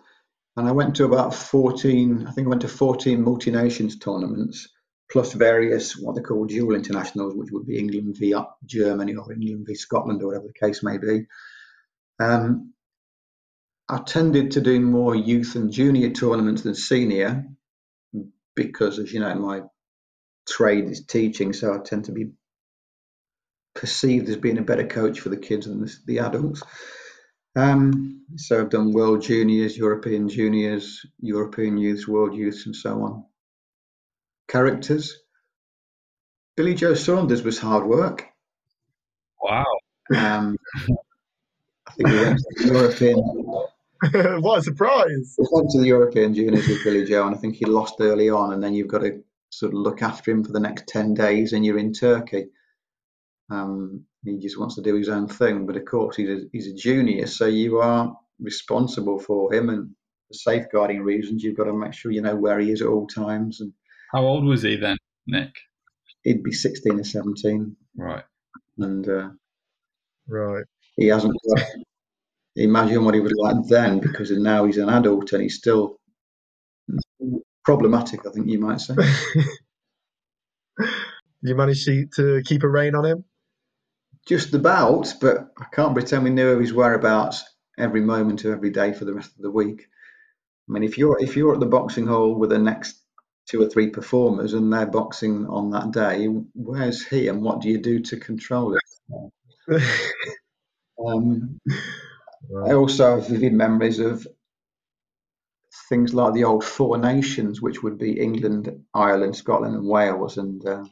And 0.61 0.69
I 0.69 0.73
went 0.73 0.97
to 0.97 1.07
about 1.07 1.35
14, 1.35 2.27
I 2.27 2.33
think 2.33 2.47
I 2.47 2.51
went 2.51 2.61
to 2.61 2.69
14 2.69 3.23
multi 3.23 3.51
nations 3.51 3.99
tournaments, 3.99 4.69
plus 5.11 5.33
various 5.33 5.97
what 5.97 6.15
they 6.15 6.21
call 6.21 6.45
dual 6.45 6.75
internationals, 6.75 7.35
which 7.35 7.49
would 7.51 7.67
be 7.67 7.79
England 7.79 8.19
v 8.19 8.35
Germany 8.67 9.17
or 9.17 9.33
England 9.33 9.65
v 9.67 9.75
Scotland 9.75 10.23
or 10.23 10.27
whatever 10.27 10.49
the 10.49 10.67
case 10.67 10.83
may 10.83 10.99
be. 10.99 11.27
Um, 12.21 12.75
I 13.89 14.03
tended 14.03 14.51
to 14.51 14.61
do 14.61 14.81
more 14.81 15.15
youth 15.15 15.55
and 15.55 15.73
junior 15.73 16.11
tournaments 16.11 16.61
than 16.61 16.75
senior 16.75 17.47
because, 18.55 18.99
as 18.99 19.11
you 19.15 19.21
know, 19.21 19.35
my 19.37 19.63
trade 20.47 20.91
is 20.91 21.07
teaching, 21.07 21.55
so 21.55 21.73
I 21.73 21.79
tend 21.79 22.05
to 22.05 22.13
be 22.13 22.33
perceived 23.75 24.29
as 24.29 24.37
being 24.37 24.59
a 24.59 24.63
better 24.63 24.87
coach 24.87 25.21
for 25.21 25.31
the 25.31 25.39
kids 25.39 25.65
than 25.65 25.81
the, 25.81 25.97
the 26.05 26.19
adults. 26.19 26.63
Um, 27.57 28.23
so 28.37 28.61
I've 28.61 28.71
done 28.71 28.93
World 28.93 29.23
Juniors, 29.23 29.77
European 29.77 30.29
Juniors, 30.29 31.05
European 31.19 31.77
Youths, 31.77 32.07
World 32.07 32.35
Youths, 32.35 32.67
and 32.67 32.77
so 32.77 33.03
on. 33.03 33.25
Characters. 34.49 35.19
Billy 36.57 36.75
Joe 36.75 36.95
Saunders 36.95 37.43
was 37.43 37.59
hard 37.59 37.87
work. 37.87 38.27
Wow. 39.43 39.65
Um, 40.15 40.57
I 41.87 41.93
think 41.93 42.09
we 42.09 42.21
went 42.21 42.39
to 42.39 42.45
the 42.57 42.73
European. 42.73 43.19
what 44.43 44.59
a 44.59 44.63
surprise! 44.63 45.35
We 45.39 45.47
went 45.51 45.71
to 45.71 45.81
the 45.81 45.89
European 45.89 46.35
Juniors 46.35 46.69
with 46.69 46.85
Billy 46.85 47.05
Joe, 47.05 47.27
and 47.27 47.35
I 47.35 47.39
think 47.39 47.57
he 47.57 47.65
lost 47.67 47.97
early 48.01 48.31
on, 48.31 48.53
and 48.53 48.63
then 48.63 48.75
you've 48.75 48.89
got 48.89 49.01
to 49.01 49.23
sort 49.51 49.73
of 49.73 49.79
look 49.79 50.03
after 50.03 50.31
him 50.31 50.45
for 50.45 50.53
the 50.53 50.61
next 50.61 50.87
ten 50.87 51.15
days, 51.15 51.53
and 51.53 51.65
you're 51.65 51.79
in 51.79 51.93
Turkey. 51.93 52.47
Um, 53.51 54.07
he 54.25 54.39
just 54.39 54.59
wants 54.59 54.75
to 54.75 54.83
do 54.83 54.95
his 54.95 55.09
own 55.09 55.29
thing, 55.29 55.67
but 55.67 55.77
of 55.77 55.85
course 55.85 56.17
he's 56.17 56.29
a, 56.29 56.41
he's 56.53 56.67
a 56.67 56.75
junior, 56.75 57.27
so 57.27 57.47
you 57.47 57.79
are 57.79 58.17
responsible 58.39 59.19
for 59.19 59.53
him, 59.53 59.69
and 59.71 59.91
for 60.29 60.35
safeguarding 60.35 61.03
reasons, 61.03 61.43
you've 61.43 61.57
got 61.57 61.65
to 61.65 61.73
make 61.73 61.95
sure 61.95 62.13
you 62.13 62.23
know 62.23 62.37
where 62.37 62.59
he 62.59 62.71
is 62.71 62.83
at 62.83 62.89
all 62.89 63.07
times. 63.07 63.61
And 63.61 63.73
how 64.13 64.25
old 64.25 64.45
was 64.45 64.63
he 64.63 64.77
then, 64.77 64.99
Nick? 65.27 65.55
He'd 66.23 66.43
be 66.43 66.53
sixteen 66.53 67.01
or 67.01 67.05
seventeen. 67.05 67.77
Right. 67.97 68.25
And 68.79 69.09
uh, 69.09 69.31
right, 70.29 70.65
he 70.97 71.07
hasn't 71.07 71.35
got. 71.49 71.65
Imagine 72.57 73.05
what 73.05 73.15
he 73.15 73.21
was 73.21 73.33
like 73.37 73.65
then, 73.69 74.01
because 74.01 74.31
now 74.33 74.65
he's 74.65 74.77
an 74.77 74.89
adult 74.89 75.33
and 75.33 75.43
he's 75.43 75.57
still 75.57 75.97
problematic. 77.65 78.27
I 78.27 78.31
think 78.31 78.49
you 78.49 78.59
might 78.59 78.81
say. 78.81 78.95
you 81.43 81.55
managed 81.55 81.87
to, 81.87 82.07
to 82.17 82.43
keep 82.45 82.65
a 82.65 82.69
rein 82.69 82.95
on 82.95 83.07
him? 83.07 83.25
Just 84.27 84.55
about, 84.55 85.15
but 85.21 85.53
I 85.59 85.65
can't 85.73 85.95
pretend 85.95 86.25
we 86.25 86.31
knew 86.31 86.51
of 86.51 86.61
his 86.61 86.73
whereabouts 86.73 87.43
every 87.79 88.01
moment 88.01 88.45
of 88.45 88.53
every 88.53 88.71
day 88.71 88.93
for 88.93 89.05
the 89.05 89.15
rest 89.15 89.35
of 89.37 89.43
the 89.43 89.51
week. 89.51 89.87
I 90.69 90.73
mean, 90.73 90.85
if 90.85 90.99
you're 90.99 91.19
if 91.21 91.37
you're 91.37 91.55
at 91.55 91.61
the 91.61 91.67
boxing 91.67 92.07
hall 92.07 92.35
with 92.35 92.51
the 92.51 92.59
next 92.59 93.01
two 93.47 93.61
or 93.63 93.69
three 93.69 93.89
performers 93.89 94.55
and 94.55 94.73
they're 94.73 94.87
boxing 94.87 95.47
on 95.47 95.71
that 95.71 95.91
day, 95.91 96.27
where's 96.55 97.05
he 97.05 97.29
and 97.29 97.43
what 97.43 97.61
do 97.61 97.69
you 97.69 97.79
do 97.79 98.01
to 98.01 98.17
control 98.17 98.77
it? 98.77 98.81
um, 101.07 101.59
I 102.67 102.73
also 102.73 103.17
have 103.17 103.29
vivid 103.29 103.53
memories 103.53 103.99
of 103.99 104.27
things 105.89 106.15
like 106.15 106.35
the 106.35 106.45
old 106.45 106.65
Four 106.65 106.99
Nations, 106.99 107.61
which 107.61 107.83
would 107.83 107.99
be 107.99 108.21
England, 108.21 108.85
Ireland, 108.95 109.37
Scotland, 109.37 109.75
and 109.75 109.87
Wales, 109.87 110.39
and 110.39 110.65
uh, 110.65 110.85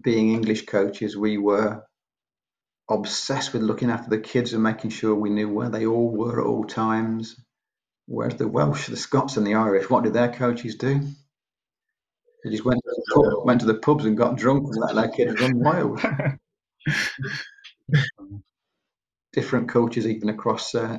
being 0.00 0.32
English 0.32 0.66
coaches, 0.66 1.16
we 1.16 1.38
were 1.38 1.82
obsessed 2.88 3.52
with 3.52 3.62
looking 3.62 3.90
after 3.90 4.10
the 4.10 4.18
kids 4.18 4.52
and 4.52 4.62
making 4.62 4.90
sure 4.90 5.14
we 5.14 5.30
knew 5.30 5.48
where 5.48 5.70
they 5.70 5.86
all 5.86 6.10
were 6.10 6.40
at 6.40 6.46
all 6.46 6.64
times. 6.64 7.36
Whereas 8.06 8.36
the 8.36 8.48
Welsh, 8.48 8.88
the 8.88 8.96
Scots, 8.96 9.36
and 9.36 9.46
the 9.46 9.54
Irish, 9.54 9.88
what 9.88 10.04
did 10.04 10.12
their 10.12 10.32
coaches 10.32 10.76
do? 10.76 11.00
They 12.42 12.50
just 12.50 12.64
went 12.64 12.82
to 12.84 12.90
the, 12.90 13.14
pub, 13.14 13.46
went 13.46 13.60
to 13.60 13.66
the 13.66 13.78
pubs 13.78 14.04
and 14.04 14.16
got 14.16 14.36
drunk 14.36 14.66
and 14.66 14.76
let 14.76 14.94
their 14.94 15.08
kids 15.08 15.40
run 15.40 15.58
wild. 15.58 16.02
Different 19.32 19.70
cultures, 19.70 20.06
even 20.06 20.28
across 20.28 20.74
uh, 20.74 20.98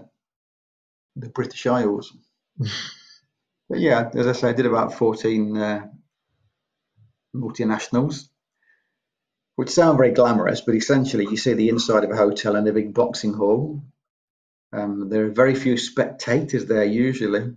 the 1.15 1.29
British 1.29 1.67
Isles. 1.67 2.11
but 2.57 3.79
yeah, 3.79 4.09
as 4.15 4.25
I 4.25 4.31
say, 4.31 4.49
I 4.49 4.53
did 4.53 4.65
about 4.65 4.95
14 4.95 5.55
uh, 5.55 5.87
multinationals 7.35 8.29
which 9.55 9.69
sound 9.69 9.97
very 9.97 10.11
glamorous, 10.11 10.61
but 10.61 10.75
essentially 10.75 11.25
you 11.25 11.37
see 11.37 11.53
the 11.53 11.69
inside 11.69 12.03
of 12.03 12.11
a 12.11 12.15
hotel 12.15 12.55
and 12.55 12.67
a 12.67 12.73
big 12.73 12.93
boxing 12.93 13.33
hall. 13.33 13.83
Um, 14.73 15.09
there 15.09 15.25
are 15.25 15.31
very 15.31 15.55
few 15.55 15.77
spectators 15.77 16.65
there 16.65 16.83
usually. 16.83 17.55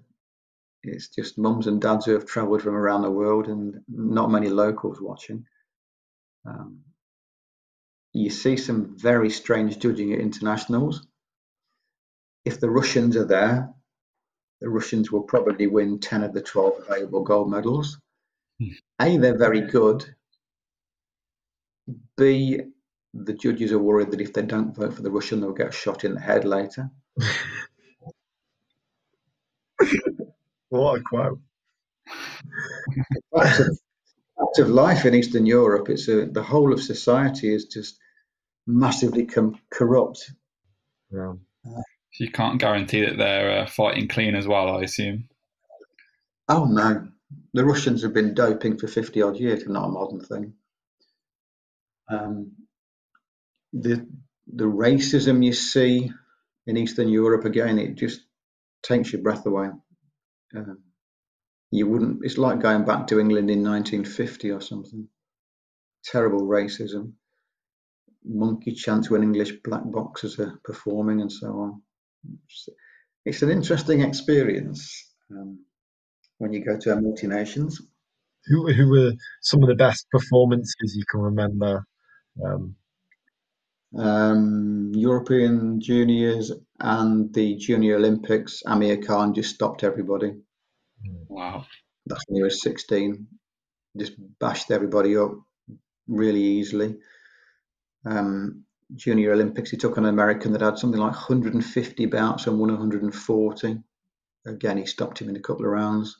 It's 0.85 1.09
just 1.09 1.39
mums 1.39 1.67
and 1.67 1.81
dads 1.81 2.07
who 2.07 2.13
have 2.13 2.27
travelled 2.27 2.63
from 2.63 2.77
around 2.77 3.03
the 3.03 3.11
world 3.11 3.49
and 3.49 3.81
not 3.89 4.31
many 4.31 4.49
locals 4.49 5.01
watching. 5.01 5.45
Um, 6.47 6.81
you 8.13 8.31
see 8.31 8.57
some 8.57 8.97
very 8.97 9.31
strange 9.31 9.79
judging 9.79 10.13
at 10.13 10.21
internationals. 10.21 11.07
If 12.45 12.61
the 12.61 12.71
Russians 12.71 13.17
are 13.17 13.27
there, 13.27 13.75
the 14.61 14.69
Russians 14.69 15.11
will 15.11 15.23
probably 15.23 15.67
win 15.67 15.99
10 15.99 16.23
of 16.23 16.33
the 16.33 16.41
12 16.41 16.85
available 16.89 17.23
gold 17.23 17.51
medals. 17.51 17.99
Hmm. 18.61 18.69
A, 19.01 19.17
they're 19.19 19.39
very 19.39 19.61
good, 19.61 20.15
B, 22.17 22.61
the 23.15 23.33
judges 23.33 23.73
are 23.73 23.79
worried 23.79 24.11
that 24.11 24.21
if 24.21 24.33
they 24.33 24.43
don't 24.43 24.75
vote 24.75 24.95
for 24.95 25.03
the 25.03 25.11
Russian, 25.11 25.41
they'll 25.41 25.53
get 25.53 25.75
shot 25.75 26.05
in 26.05 26.15
the 26.15 26.21
head 26.21 26.45
later. 26.45 26.91
what 30.69 31.01
a 31.01 31.03
quote. 31.03 31.41
Fact 33.35 33.61
of, 33.61 33.79
fact 34.39 34.59
of 34.59 34.69
life 34.69 35.05
in 35.05 35.15
Eastern 35.15 35.47
Europe, 35.47 35.89
it's 35.89 36.09
a, 36.09 36.27
the 36.27 36.43
whole 36.43 36.73
of 36.73 36.83
society 36.83 37.53
is 37.53 37.67
just 37.67 37.99
massively 38.67 39.27
com- 39.27 39.59
corrupt. 39.71 40.31
Yeah. 41.11 41.35
you 42.19 42.31
can't 42.31 42.61
guarantee 42.61 43.05
that 43.05 43.17
they're 43.17 43.63
uh, 43.63 43.67
fighting 43.67 44.09
clean 44.09 44.35
as 44.35 44.47
well, 44.47 44.77
I 44.77 44.83
assume. 44.83 45.29
Oh 46.49 46.65
no, 46.65 47.09
the 47.53 47.65
Russians 47.65 48.03
have 48.03 48.15
been 48.15 48.35
doping 48.35 48.79
for 48.79 48.89
fifty 48.89 49.21
odd 49.23 49.39
years. 49.39 49.61
It's 49.61 49.69
not 49.69 49.87
a 49.87 49.89
modern 49.89 50.21
thing. 50.21 50.55
Um, 52.11 52.53
the 53.73 54.07
the 54.55 54.65
racism 54.65 55.45
you 55.45 55.53
see 55.53 56.11
in 56.67 56.77
Eastern 56.77 57.09
Europe 57.09 57.45
again, 57.45 57.79
it 57.79 57.97
just 57.97 58.21
takes 58.83 59.13
your 59.13 59.23
breath 59.23 59.45
away. 59.47 59.69
Uh, 60.57 60.75
you 61.71 61.87
wouldn't. 61.87 62.21
It's 62.23 62.39
like 62.39 62.61
going 62.61 62.85
back 62.85 63.09
to 63.09 63.21
England 63.21 63.51
in 63.51 63.63
1950 63.63 64.51
or 64.51 64.61
something. 64.61 65.09
Terrible 66.05 66.43
racism, 66.43 67.13
monkey 68.25 68.73
chants 68.73 69.11
when 69.11 69.23
English 69.23 69.53
black 69.63 69.83
boxers 69.85 70.39
are 70.39 70.59
performing, 70.65 71.21
and 71.21 71.31
so 71.31 71.49
on. 71.49 71.83
It's, 73.25 73.43
an 73.43 73.51
interesting 73.51 74.01
experience 74.01 75.13
um, 75.31 75.59
when 76.39 76.53
you 76.53 76.65
go 76.65 76.79
to 76.79 76.95
our 76.95 77.01
multinations. 77.01 77.75
Who 78.47 78.73
who 78.73 78.89
were 78.89 79.13
some 79.43 79.63
of 79.63 79.69
the 79.69 79.75
best 79.75 80.07
performances 80.11 80.95
you 80.97 81.05
can 81.11 81.21
remember 81.21 81.85
um, 82.45 82.77
um, 83.97 84.93
European 84.95 85.81
juniors 85.81 86.53
and 86.81 87.33
the 87.33 87.57
Junior 87.57 87.97
Olympics, 87.97 88.63
Amir 88.67 88.99
Khan 88.99 89.35
just 89.35 89.55
stopped 89.55 89.85
everybody. 89.85 90.35
Wow. 91.29 91.67
That's 92.07 92.25
when 92.27 92.37
he 92.37 92.43
was 92.43 92.63
16. 92.63 93.27
Just 93.97 94.13
bashed 94.39 94.71
everybody 94.71 95.17
up 95.17 95.33
really 96.07 96.43
easily. 96.43 96.97
Um, 98.05 98.65
Junior 98.95 99.33
Olympics, 99.33 99.71
he 99.71 99.77
took 99.77 99.97
an 99.97 100.07
American 100.07 100.53
that 100.53 100.63
had 100.63 100.79
something 100.79 101.01
like 101.01 101.13
150 101.13 102.07
bouts 102.07 102.47
and 102.47 102.59
won 102.59 102.71
140. 102.71 103.79
Again, 104.47 104.79
he 104.79 104.87
stopped 104.87 105.21
him 105.21 105.29
in 105.29 105.37
a 105.37 105.41
couple 105.41 105.67
of 105.67 105.73
rounds. 105.73 106.17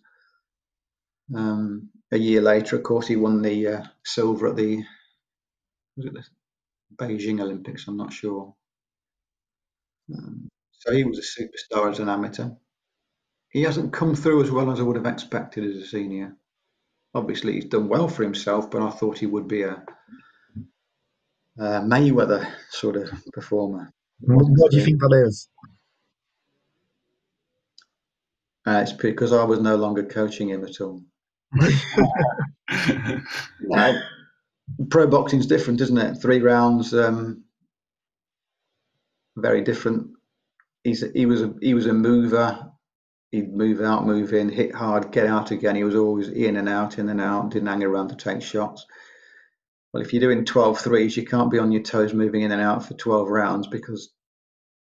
Um, 1.35 1.91
a 2.11 2.19
year 2.19 2.41
later, 2.41 2.77
of 2.77 2.83
course, 2.83 3.07
he 3.07 3.17
won 3.17 3.43
the 3.43 3.69
uh, 3.69 3.83
silver 4.05 4.49
at 4.49 4.57
the 4.57 4.83
was 5.99 6.07
it 6.07 6.15
the 6.15 6.25
Beijing 6.97 7.41
Olympics? 7.41 7.87
I'm 7.89 7.97
not 7.97 8.13
sure. 8.13 8.55
Um, 10.15 10.49
so 10.73 10.93
he 10.93 11.05
was 11.05 11.19
a 11.19 11.23
superstar 11.43 11.91
as 11.91 11.99
an 11.99 12.09
amateur. 12.09 12.51
He 13.51 13.63
hasn't 13.63 13.93
come 13.93 14.15
through 14.15 14.45
as 14.45 14.51
well 14.51 14.71
as 14.71 14.79
I 14.79 14.85
would 14.85 14.97
have 14.97 15.07
expected 15.07 15.65
as 15.65 15.83
a 15.83 15.87
senior. 15.87 16.37
Obviously, 17.15 17.55
he's 17.55 17.65
done 17.65 17.89
well 17.89 18.09
for 18.09 18.23
himself, 18.23 18.71
but 18.71 18.83
I 18.83 18.91
thought 18.91 19.19
he 19.19 19.27
would 19.27 19.49
be 19.49 19.63
a, 19.63 19.83
a 21.59 21.81
Mayweather 21.81 22.49
sort 22.71 22.97
of 22.97 23.11
performer. 23.33 23.93
What 24.21 24.71
do 24.71 24.77
you 24.77 24.85
think 24.85 25.01
that 25.01 25.25
is? 25.27 25.49
Uh, 28.67 28.81
it's 28.83 28.93
because 28.93 29.33
I 29.33 29.45
was 29.45 29.61
no 29.61 29.77
longer 29.77 30.05
coaching 30.05 30.51
him 30.51 30.65
at 30.65 30.81
all. 30.81 31.03
no, 33.61 34.01
pro 34.91 35.07
boxing's 35.07 35.47
different, 35.47 35.81
isn't 35.81 35.99
it? 35.99 36.15
Three 36.17 36.41
rounds, 36.41 36.95
um, 36.95 37.45
very 39.37 39.63
different. 39.63 40.09
He's 40.85 41.05
he 41.13 41.27
was 41.27 41.43
a 41.43 41.55
he 41.61 41.75
was 41.75 41.87
a 41.87 41.93
mover. 41.93 42.73
He'd 43.31 43.53
move 43.53 43.83
out, 43.83 44.07
move 44.07 44.33
in, 44.33 44.49
hit 44.49 44.75
hard, 44.75 45.13
get 45.13 45.27
out 45.27 45.51
again. 45.51 45.77
He 45.77 45.85
was 45.85 45.95
always 45.95 46.29
in 46.29 46.57
and 46.57 46.69
out, 46.69 46.99
in 46.99 47.11
and 47.11 47.21
out. 47.21 47.51
Didn't 47.51 47.69
hang 47.69 47.85
around 47.85 48.09
to 48.09 48.17
take 48.17 48.41
shots. 48.41 48.87
Well, 49.93 50.03
if 50.03 50.13
you're 50.13 50.21
doing 50.23 50.47
12 50.47 50.81
threes, 50.81 51.17
you 51.17 51.27
can't 51.27 51.51
be 51.51 51.59
on 51.59 51.71
your 51.71 51.83
toes 51.83 52.15
moving 52.15 52.43
in 52.43 52.53
and 52.53 52.63
out 52.63 52.87
for 52.87 52.95
12 52.95 53.29
rounds 53.29 53.67
because 53.67 54.13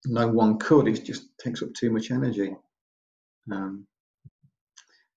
no 0.06 0.26
one 0.26 0.58
could. 0.58 0.88
It 0.88 1.04
just 1.04 1.26
takes 1.38 1.62
up 1.62 1.72
too 1.74 1.90
much 1.90 2.10
energy. 2.10 2.56
Um, 3.50 3.86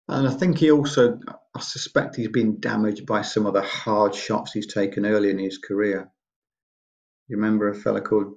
and 0.09 0.27
I 0.27 0.31
think 0.31 0.57
he 0.57 0.71
also, 0.71 1.19
I 1.55 1.59
suspect 1.61 2.15
he's 2.15 2.27
been 2.27 2.59
damaged 2.59 3.05
by 3.05 3.21
some 3.21 3.45
of 3.45 3.53
the 3.53 3.61
hard 3.61 4.13
shots 4.13 4.51
he's 4.51 4.71
taken 4.71 5.05
early 5.05 5.29
in 5.29 5.39
his 5.39 5.57
career. 5.57 6.09
You 7.27 7.37
remember 7.37 7.69
a 7.69 7.75
fella 7.75 8.01
called, 8.01 8.33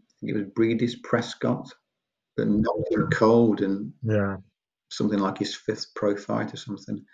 I 0.00 0.04
think 0.20 0.32
it 0.32 0.38
was 0.38 0.52
Breidis 0.56 1.02
Prescott 1.02 1.68
that 2.36 2.46
knocked 2.46 2.92
him 2.92 3.08
cold 3.10 3.62
and 3.62 3.92
yeah, 4.02 4.36
something 4.90 5.18
like 5.18 5.38
his 5.38 5.56
fifth 5.56 5.86
pro 5.96 6.16
fight 6.16 6.54
or 6.54 6.56
something. 6.56 7.04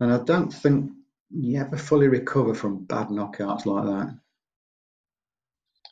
And 0.00 0.12
I 0.12 0.18
don't 0.18 0.52
think 0.52 0.90
you 1.30 1.60
ever 1.60 1.76
fully 1.76 2.08
recover 2.08 2.54
from 2.54 2.84
bad 2.84 3.08
knockouts 3.08 3.66
like 3.66 3.84
that. 3.84 4.18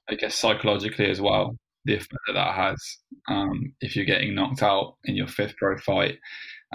I 0.08 0.14
guess 0.14 0.34
psychologically 0.34 1.10
as 1.10 1.20
well, 1.20 1.56
the 1.84 1.94
effect 1.94 2.12
that 2.26 2.34
that 2.34 2.54
has. 2.54 2.78
Um, 3.28 3.74
if 3.80 3.96
you're 3.96 4.04
getting 4.04 4.34
knocked 4.34 4.62
out 4.62 4.96
in 5.04 5.16
your 5.16 5.26
fifth 5.26 5.56
pro 5.56 5.78
fight, 5.78 6.18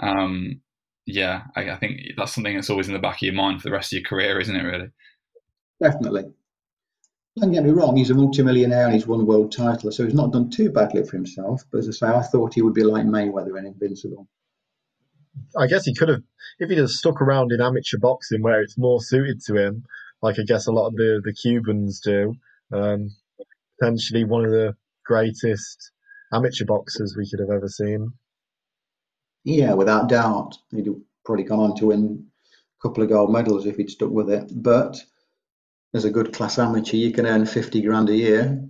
um, 0.00 0.60
yeah, 1.06 1.42
I, 1.56 1.70
I, 1.70 1.76
think 1.76 2.00
that's 2.16 2.34
something 2.34 2.54
that's 2.54 2.70
always 2.70 2.88
in 2.88 2.94
the 2.94 3.00
back 3.00 3.16
of 3.16 3.22
your 3.22 3.34
mind 3.34 3.60
for 3.60 3.68
the 3.68 3.72
rest 3.72 3.92
of 3.92 3.98
your 3.98 4.08
career, 4.08 4.40
isn't 4.40 4.54
it? 4.54 4.62
Really? 4.62 4.90
Definitely. 5.82 6.24
Don't 7.38 7.52
get 7.52 7.64
me 7.64 7.70
wrong; 7.70 7.96
he's 7.96 8.10
a 8.10 8.14
multimillionaire 8.14 8.86
and 8.86 8.94
he's 8.94 9.06
won 9.06 9.26
world 9.26 9.52
titles, 9.52 9.96
so 9.96 10.04
he's 10.04 10.14
not 10.14 10.32
done 10.32 10.50
too 10.50 10.70
badly 10.70 11.04
for 11.04 11.16
himself. 11.16 11.62
But 11.70 11.78
as 11.78 11.88
I 11.88 11.92
say, 11.92 12.06
I 12.06 12.22
thought 12.22 12.54
he 12.54 12.62
would 12.62 12.74
be 12.74 12.82
like 12.82 13.04
Mayweather 13.04 13.56
and 13.56 13.66
invincible. 13.66 14.28
I 15.56 15.66
guess 15.66 15.84
he 15.84 15.94
could 15.94 16.08
have, 16.08 16.22
if 16.58 16.68
he'd 16.68 16.78
have 16.78 16.90
stuck 16.90 17.22
around 17.22 17.52
in 17.52 17.60
amateur 17.60 17.98
boxing 17.98 18.42
where 18.42 18.60
it's 18.60 18.76
more 18.76 19.00
suited 19.00 19.40
to 19.46 19.56
him, 19.56 19.84
like 20.22 20.38
I 20.38 20.42
guess 20.42 20.66
a 20.66 20.72
lot 20.72 20.88
of 20.88 20.96
the 20.96 21.20
the 21.24 21.32
Cubans 21.32 22.00
do. 22.00 22.34
Um, 22.72 23.10
potentially 23.80 24.24
one 24.24 24.44
of 24.44 24.50
the 24.50 24.74
greatest 25.04 25.92
amateur 26.32 26.64
boxers 26.64 27.16
we 27.16 27.28
could 27.28 27.40
have 27.40 27.50
ever 27.50 27.68
seen. 27.68 28.12
Yeah, 29.44 29.74
without 29.74 30.08
doubt. 30.08 30.56
He'd 30.70 30.88
probably 31.24 31.44
gone 31.44 31.60
on 31.60 31.76
to 31.76 31.86
win 31.86 32.26
a 32.44 32.88
couple 32.88 33.02
of 33.02 33.08
gold 33.08 33.32
medals 33.32 33.66
if 33.66 33.76
he'd 33.76 33.90
stuck 33.90 34.10
with 34.10 34.30
it. 34.30 34.50
But 34.54 35.02
as 35.94 36.04
a 36.04 36.10
good 36.10 36.32
class 36.32 36.58
amateur, 36.58 36.96
you 36.96 37.12
can 37.12 37.26
earn 37.26 37.46
50 37.46 37.82
grand 37.82 38.10
a 38.10 38.16
year. 38.16 38.62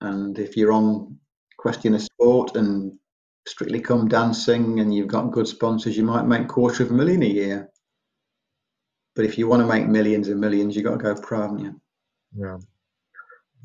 And 0.00 0.38
if 0.38 0.56
you're 0.56 0.72
on 0.72 1.18
Question 1.58 1.94
of 1.94 2.02
Sport 2.02 2.56
and 2.56 2.98
Strictly 3.46 3.80
Come 3.80 4.08
Dancing 4.08 4.80
and 4.80 4.94
you've 4.94 5.08
got 5.08 5.32
good 5.32 5.48
sponsors, 5.48 5.96
you 5.96 6.04
might 6.04 6.26
make 6.26 6.48
quarter 6.48 6.82
of 6.82 6.90
a 6.90 6.94
million 6.94 7.22
a 7.22 7.26
year. 7.26 7.70
But 9.14 9.24
if 9.24 9.36
you 9.36 9.48
want 9.48 9.60
to 9.60 9.66
make 9.66 9.86
millions 9.88 10.28
and 10.28 10.40
millions, 10.40 10.74
you've 10.74 10.84
got 10.84 10.92
to 10.92 11.14
go 11.14 11.14
pro, 11.20 11.42
haven't 11.42 11.58
you? 11.58 11.80
Yeah. 12.36 12.58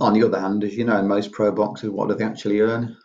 On 0.01 0.13
the 0.13 0.23
other 0.23 0.39
hand, 0.39 0.63
as 0.63 0.75
you 0.75 0.83
know, 0.83 1.01
most 1.03 1.31
pro 1.31 1.51
boxers, 1.51 1.91
what 1.91 2.09
do 2.09 2.15
they 2.15 2.25
actually 2.25 2.59
earn? 2.59 2.97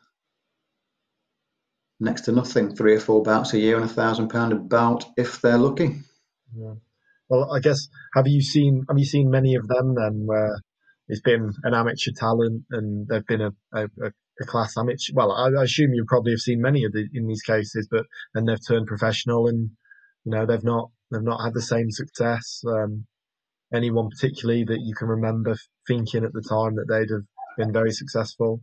Next 2.01 2.23
to 2.23 2.33
nothing, 2.33 2.75
three 2.75 2.95
or 2.95 3.01
four 3.01 3.23
bouts 3.23 3.53
a 3.53 3.59
year 3.59 3.77
and 3.77 3.85
a 3.85 3.89
thousand 3.89 4.29
pound 4.29 4.53
a 4.53 4.57
bout 4.57 5.05
if 5.17 5.41
they're 5.41 5.59
lucky. 5.59 6.01
Yeah. 6.57 6.75
Well, 7.29 7.53
I 7.53 7.61
guess 7.61 7.89
have 8.15 8.27
you 8.27 8.43
seen 8.43 8.85
have 8.89 8.99
you 8.99 9.05
seen 9.05 9.31
many 9.31 9.55
of 9.55 9.69
them 9.69 9.95
then 9.95 10.27
where 10.27 10.59
it's 11.07 11.21
been 11.21 11.53
an 11.63 11.75
amateur 11.75 12.11
talent 12.17 12.65
and 12.71 13.07
they've 13.07 13.27
been 13.27 13.41
a, 13.41 13.53
a, 13.73 13.85
a 14.41 14.45
class 14.47 14.77
amateur? 14.77 15.13
Well, 15.15 15.31
I, 15.31 15.61
I, 15.61 15.63
assume 15.63 15.93
you 15.93 16.05
probably 16.09 16.33
have 16.33 16.41
seen 16.41 16.61
many 16.61 16.85
of 16.85 16.93
the 16.93 17.07
in 17.15 17.29
these 17.29 17.43
cases, 17.43 17.87
but 17.91 18.07
then 18.35 18.47
they've 18.47 18.67
turned 18.67 18.89
professional 18.89 19.47
and 19.47 19.71
you 20.25 20.33
know 20.33 20.47
they've 20.47 20.65
not 20.65 20.91
they've 21.13 21.23
not 21.23 21.45
had 21.45 21.55
the 21.55 21.63
same 21.63 21.91
success. 21.91 22.63
Um, 22.67 23.07
anyone 23.73 24.09
particularly 24.09 24.65
that 24.65 24.81
you 24.81 24.95
can 24.95 25.09
remember 25.09 25.57
thinking 25.87 26.25
at 26.25 26.33
the 26.33 26.43
time 26.49 26.77
that 26.77 26.87
they'd 26.89 27.15
have 27.15 27.27
been 27.57 27.73
very 27.73 27.93
successful? 27.93 28.63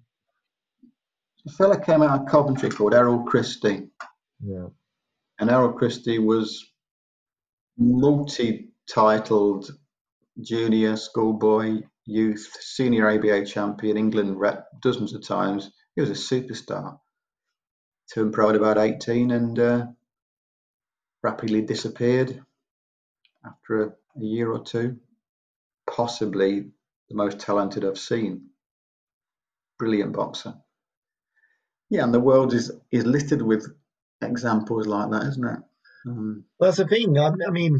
A 1.48 1.52
fella 1.52 1.80
came 1.80 2.02
out 2.02 2.22
of 2.22 2.28
Coventry 2.28 2.70
called 2.70 2.94
Errol 2.94 3.24
Christie. 3.24 3.88
Yeah. 4.44 4.68
And 5.40 5.50
Errol 5.50 5.74
Christie 5.74 6.20
was 6.20 6.66
multi-titled 7.78 9.72
junior, 10.42 10.98
schoolboy, 10.98 11.82
youth, 12.06 12.50
senior 12.60 13.10
ABA 13.10 13.46
champion, 13.46 13.98
England 13.98 14.40
rep 14.40 14.68
dozens 14.82 15.14
of 15.14 15.26
times. 15.26 15.72
He 15.96 16.02
was 16.02 16.10
a 16.10 16.14
superstar. 16.14 17.00
Turned 18.14 18.34
pro 18.34 18.50
at 18.50 18.56
about 18.56 18.78
18 18.78 19.32
and 19.32 19.60
uh, 19.60 19.86
rapidly 21.24 21.62
disappeared 21.62 22.42
after 23.46 23.84
a, 23.84 23.88
a 23.88 24.24
year 24.24 24.52
or 24.52 24.64
two. 24.64 24.98
Possibly 25.90 26.72
the 27.10 27.16
most 27.16 27.40
talented 27.40 27.86
I've 27.86 27.98
seen. 27.98 28.50
Brilliant 29.80 30.14
boxer. 30.14 30.56
Yeah, 31.90 32.04
and 32.04 32.14
the 32.14 32.20
world 32.20 32.54
is 32.54 32.72
is 32.92 33.06
littered 33.06 33.42
with 33.42 33.68
examples 34.22 34.88
like 34.88 35.10
that, 35.12 35.28
isn't 35.28 35.46
it? 35.46 35.60
Um, 36.08 36.46
that's 36.60 36.78
the 36.78 36.88
thing. 36.88 37.18
I, 37.18 37.32
I 37.48 37.52
mean, 37.52 37.78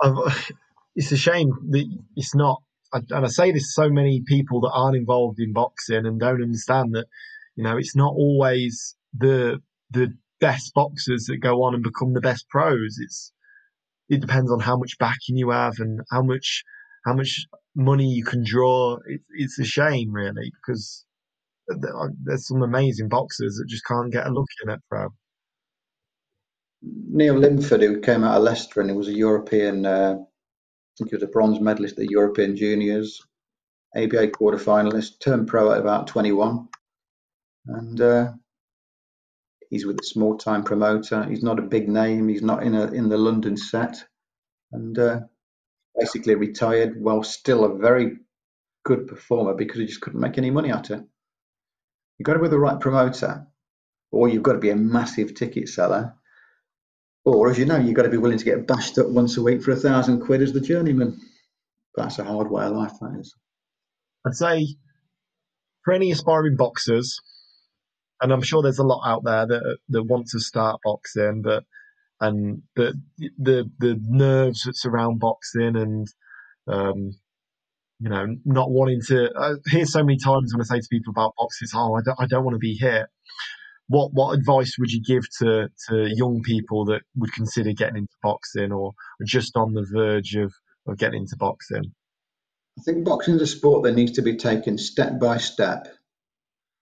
I've, 0.00 0.52
it's 0.94 1.12
a 1.12 1.16
shame 1.16 1.50
that 1.70 1.98
it's 2.16 2.34
not. 2.34 2.62
And 2.92 3.24
I 3.24 3.28
say 3.28 3.52
this 3.52 3.74
so 3.74 3.88
many 3.88 4.22
people 4.26 4.60
that 4.60 4.72
aren't 4.74 4.96
involved 4.96 5.40
in 5.40 5.54
boxing 5.54 6.04
and 6.04 6.20
don't 6.20 6.42
understand 6.42 6.94
that, 6.94 7.06
you 7.56 7.64
know, 7.64 7.78
it's 7.78 7.96
not 7.96 8.12
always 8.12 8.96
the 9.16 9.62
the 9.90 10.12
best 10.40 10.74
boxers 10.74 11.24
that 11.26 11.38
go 11.38 11.62
on 11.62 11.74
and 11.74 11.82
become 11.82 12.12
the 12.12 12.20
best 12.20 12.48
pros. 12.50 12.98
It's 13.00 13.32
it 14.10 14.20
depends 14.20 14.52
on 14.52 14.60
how 14.60 14.76
much 14.76 14.98
backing 14.98 15.36
you 15.36 15.50
have 15.50 15.74
and 15.78 16.00
how 16.10 16.22
much 16.22 16.64
how 17.06 17.14
much 17.14 17.46
money 17.74 18.08
you 18.08 18.24
can 18.24 18.44
draw. 18.44 18.98
It, 19.06 19.22
it's 19.30 19.58
a 19.58 19.64
shame, 19.64 20.12
really, 20.12 20.52
because 20.60 21.06
there's 21.68 22.46
some 22.46 22.62
amazing 22.62 23.08
boxers 23.08 23.56
that 23.56 23.68
just 23.68 23.84
can't 23.86 24.12
get 24.12 24.26
a 24.26 24.32
look 24.32 24.48
in 24.64 24.70
at 24.70 24.80
pro. 24.88 25.08
Neil 26.82 27.34
Linford, 27.34 27.82
who 27.82 28.00
came 28.00 28.24
out 28.24 28.36
of 28.36 28.42
Leicester 28.42 28.80
and 28.80 28.90
he 28.90 28.96
was 28.96 29.08
a 29.08 29.14
European, 29.14 29.86
uh, 29.86 30.16
I 30.18 30.92
think 30.98 31.10
he 31.10 31.16
was 31.16 31.22
a 31.22 31.28
bronze 31.28 31.60
medalist 31.60 31.92
at 31.92 32.06
the 32.06 32.10
European 32.10 32.56
Juniors, 32.56 33.20
ABA 33.96 34.28
quarter 34.28 34.58
finalist, 34.58 35.20
turned 35.20 35.46
pro 35.46 35.70
at 35.72 35.80
about 35.80 36.08
21. 36.08 36.68
And 37.66 38.00
uh, 38.00 38.32
he's 39.70 39.86
with 39.86 40.00
a 40.00 40.04
small 40.04 40.36
time 40.36 40.64
promoter. 40.64 41.24
He's 41.24 41.44
not 41.44 41.60
a 41.60 41.62
big 41.62 41.88
name, 41.88 42.28
he's 42.28 42.42
not 42.42 42.64
in, 42.64 42.74
a, 42.74 42.86
in 42.86 43.08
the 43.08 43.18
London 43.18 43.56
set. 43.56 44.04
And 44.72 44.98
uh, 44.98 45.20
basically 45.96 46.34
retired 46.34 47.00
while 47.00 47.22
still 47.22 47.64
a 47.64 47.78
very 47.78 48.16
good 48.84 49.06
performer 49.06 49.54
because 49.54 49.78
he 49.78 49.86
just 49.86 50.00
couldn't 50.00 50.20
make 50.20 50.38
any 50.38 50.50
money 50.50 50.70
at 50.72 50.90
it. 50.90 51.02
You've 52.22 52.26
got 52.26 52.34
to 52.34 52.38
be 52.38 52.48
the 52.50 52.58
right 52.60 52.78
promoter, 52.78 53.48
or 54.12 54.28
you've 54.28 54.44
got 54.44 54.52
to 54.52 54.60
be 54.60 54.70
a 54.70 54.76
massive 54.76 55.34
ticket 55.34 55.68
seller, 55.68 56.14
or 57.24 57.50
as 57.50 57.58
you 57.58 57.66
know, 57.66 57.78
you've 57.78 57.96
got 57.96 58.04
to 58.04 58.10
be 58.10 58.16
willing 58.16 58.38
to 58.38 58.44
get 58.44 58.64
bashed 58.64 58.96
up 58.96 59.08
once 59.08 59.36
a 59.36 59.42
week 59.42 59.60
for 59.60 59.72
a 59.72 59.76
thousand 59.76 60.20
quid 60.20 60.40
as 60.40 60.52
the 60.52 60.60
journeyman. 60.60 61.20
That's 61.96 62.20
a 62.20 62.24
hard 62.24 62.48
way 62.48 62.64
of 62.64 62.76
life, 62.76 62.92
that 63.00 63.18
is. 63.18 63.34
I'd 64.24 64.34
say 64.34 64.68
for 65.84 65.94
any 65.94 66.12
aspiring 66.12 66.54
boxers, 66.54 67.18
and 68.20 68.32
I'm 68.32 68.42
sure 68.42 68.62
there's 68.62 68.78
a 68.78 68.84
lot 68.84 69.02
out 69.04 69.24
there 69.24 69.44
that 69.44 69.78
that 69.88 70.04
want 70.04 70.28
to 70.28 70.38
start 70.38 70.78
boxing, 70.84 71.42
but 71.42 71.64
and 72.20 72.62
the 72.76 72.94
the 73.18 73.68
the 73.80 73.98
nerves 74.00 74.62
that 74.62 74.76
surround 74.76 75.18
boxing 75.18 75.74
and 75.74 76.06
um, 76.68 77.16
you 78.02 78.08
know, 78.08 78.26
not 78.44 78.70
wanting 78.70 79.00
to. 79.06 79.30
I 79.38 79.52
hear 79.70 79.86
so 79.86 80.02
many 80.02 80.18
times 80.18 80.52
when 80.52 80.60
I 80.60 80.64
say 80.64 80.80
to 80.80 80.88
people 80.90 81.12
about 81.12 81.34
boxing, 81.38 81.68
oh, 81.74 81.94
I 81.94 82.00
don't, 82.04 82.18
I 82.18 82.26
don't 82.26 82.44
want 82.44 82.56
to 82.56 82.58
be 82.58 82.74
here. 82.74 83.08
What 83.86 84.12
what 84.12 84.32
advice 84.36 84.76
would 84.78 84.90
you 84.90 85.00
give 85.02 85.22
to 85.38 85.68
to 85.88 86.08
young 86.16 86.42
people 86.42 86.86
that 86.86 87.02
would 87.14 87.32
consider 87.32 87.72
getting 87.72 87.98
into 87.98 88.14
boxing 88.20 88.72
or 88.72 88.92
just 89.24 89.56
on 89.56 89.72
the 89.72 89.86
verge 89.92 90.34
of, 90.34 90.52
of 90.88 90.98
getting 90.98 91.22
into 91.22 91.36
boxing? 91.36 91.92
I 92.76 92.82
think 92.82 93.04
boxing 93.04 93.36
is 93.36 93.42
a 93.42 93.46
sport 93.46 93.84
that 93.84 93.94
needs 93.94 94.12
to 94.12 94.22
be 94.22 94.36
taken 94.36 94.78
step 94.78 95.20
by 95.20 95.36
step, 95.36 95.86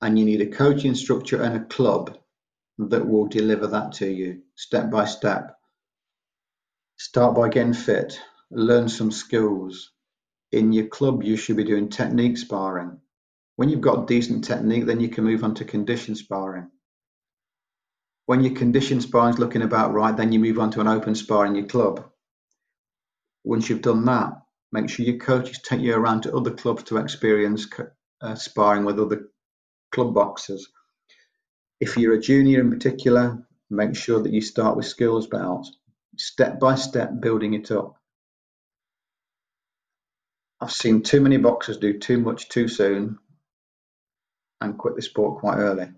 and 0.01 0.19
you 0.19 0.25
need 0.25 0.41
a 0.41 0.47
coaching 0.47 0.95
structure 0.95 1.43
and 1.43 1.55
a 1.55 1.65
club 1.67 2.17
that 2.79 3.07
will 3.07 3.27
deliver 3.27 3.67
that 3.67 3.93
to 3.93 4.09
you 4.11 4.41
step 4.55 4.91
by 4.91 5.05
step. 5.05 5.55
Start 6.97 7.35
by 7.35 7.51
getting 7.51 7.75
fit, 7.75 8.19
learn 8.51 8.89
some 8.89 9.11
skills. 9.11 9.91
In 10.53 10.73
your 10.73 10.87
club, 10.87 11.23
you 11.23 11.37
should 11.37 11.57
be 11.57 11.65
doing 11.65 11.89
technique 11.89 12.37
sparring. 12.37 13.01
When 13.57 13.69
you've 13.69 13.81
got 13.81 14.07
decent 14.07 14.45
technique, 14.45 14.87
then 14.87 15.01
you 15.01 15.09
can 15.09 15.25
move 15.25 15.45
on 15.45 15.55
to 15.57 15.65
condition 15.65 16.17
sparring. 16.17 16.71
When 18.27 18.43
your 18.43 18.55
condition 18.55 19.01
sparring 19.01 19.35
is 19.35 19.39
looking 19.41 19.63
about 19.63 19.93
right, 19.93 20.17
then 20.17 20.33
you 20.33 20.41
move 20.41 20.59
on 20.59 20.71
to 20.73 20.81
an 20.81 20.89
open 20.89 21.15
spar 21.15 21.47
in 21.47 21.55
your 21.55 21.67
club. 21.67 22.11
Once 23.45 23.69
you've 23.69 23.83
done 23.83 24.05
that, 24.07 24.33
make 24.73 24.89
sure 24.89 25.07
your 25.07 25.19
coaches 25.19 25.61
take 25.63 25.81
you 25.81 25.95
around 25.95 26.23
to 26.23 26.35
other 26.35 26.53
clubs 26.53 26.85
to 26.85 26.97
experience 26.97 27.67
uh, 28.21 28.35
sparring 28.35 28.85
with 28.85 28.99
other 28.99 29.29
club 29.93 30.15
boxers. 30.15 30.69
If 31.81 31.97
you're 31.97 32.15
a 32.15 32.21
junior 32.21 32.61
in 32.61 32.71
particular, 32.71 33.47
make 33.71 33.97
sure 33.97 34.23
that 34.23 34.33
you 34.33 34.41
start 34.41 34.77
with 34.77 34.87
skills 34.87 35.27
belts, 35.27 35.77
step 36.17 36.61
by 36.61 36.75
step 36.75 37.21
building 37.21 37.55
it 37.55 37.71
up. 37.71 38.00
I've 40.61 40.73
seen 40.73 41.03
too 41.03 41.21
many 41.21 41.39
boxers 41.39 41.79
do 41.79 41.99
too 41.99 42.19
much 42.19 42.49
too 42.49 42.69
soon 42.69 43.19
and 44.61 44.79
quit 44.79 44.97
the 44.97 45.03
sport 45.03 45.41
quite 45.41 45.57
early. 45.57 45.89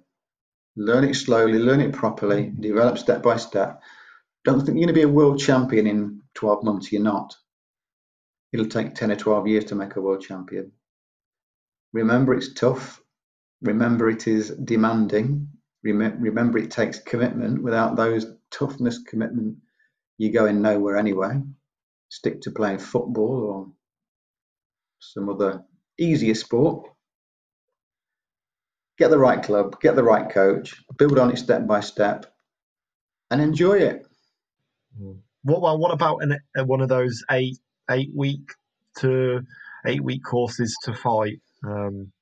Learn 0.77 1.05
it 1.05 1.15
slowly, 1.15 1.59
learn 1.59 1.81
it 1.81 1.93
properly, 1.93 2.53
develop 2.59 2.97
step 2.99 3.23
by 3.23 3.37
step. 3.37 3.83
Don't 4.45 4.59
think 4.61 4.79
you're 4.79 4.87
going 4.87 4.89
to 4.89 4.93
be 4.95 5.03
a 5.03 5.09
world 5.09 5.39
champion 5.39 5.87
in 5.87 6.23
12 6.35 6.65
months. 6.65 6.93
You're 6.93 7.03
not. 7.03 7.35
It'll 8.53 8.67
take 8.67 8.95
10 8.95 9.11
or 9.11 9.17
12 9.17 9.47
years 9.49 9.65
to 9.67 9.75
make 9.75 9.97
a 9.97 10.01
world 10.01 10.23
champion. 10.23 10.73
Remember, 11.93 12.35
it's 12.35 12.55
tough. 12.55 13.01
Remember, 13.63 14.09
it 14.09 14.27
is 14.27 14.51
demanding 14.51 15.49
remember 15.83 16.59
it 16.59 16.71
takes 16.71 16.99
commitment. 17.01 17.63
Without 17.63 17.97
those 17.97 18.27
toughness 18.51 19.03
commitment, 19.03 19.57
you're 20.19 20.33
going 20.33 20.63
nowhere 20.63 20.97
anyway. 20.97 21.41
Stick 22.09 22.43
to 22.43 22.51
playing 22.51 22.79
football 22.79 23.41
or 23.41 23.73
some 25.03 25.29
other 25.29 25.63
easier 25.99 26.35
sport. 26.35 26.89
Get 28.99 29.11
the 29.11 29.19
right 29.19 29.43
club, 29.43 29.81
get 29.81 29.97
the 29.97 30.03
right 30.03 30.31
coach, 30.31 30.75
build 30.97 31.19
on 31.19 31.31
it 31.31 31.39
step 31.39 31.67
by 31.67 31.81
step, 31.81 32.27
and 33.31 33.41
enjoy 33.41 33.79
it. 33.79 34.07
Hmm. 34.97 35.13
What 35.43 35.61
well, 35.63 35.79
what 35.79 35.93
about 35.93 36.23
an, 36.23 36.39
one 36.67 36.81
of 36.81 36.89
those 36.89 37.25
eight 37.31 37.59
eight 37.91 38.11
week 38.15 38.53
to 38.99 39.41
eight 39.87 40.05
week 40.05 40.23
courses 40.25 40.77
to 40.85 40.95
fight? 40.95 41.41
Um, 41.67 42.13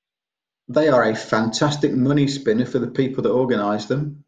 they 0.68 0.89
are 0.89 1.11
a 1.11 1.14
fantastic 1.14 1.93
money 1.93 2.28
spinner 2.28 2.64
for 2.64 2.78
the 2.78 2.91
people 2.91 3.24
that 3.24 3.31
organise 3.31 3.87
them. 3.87 4.24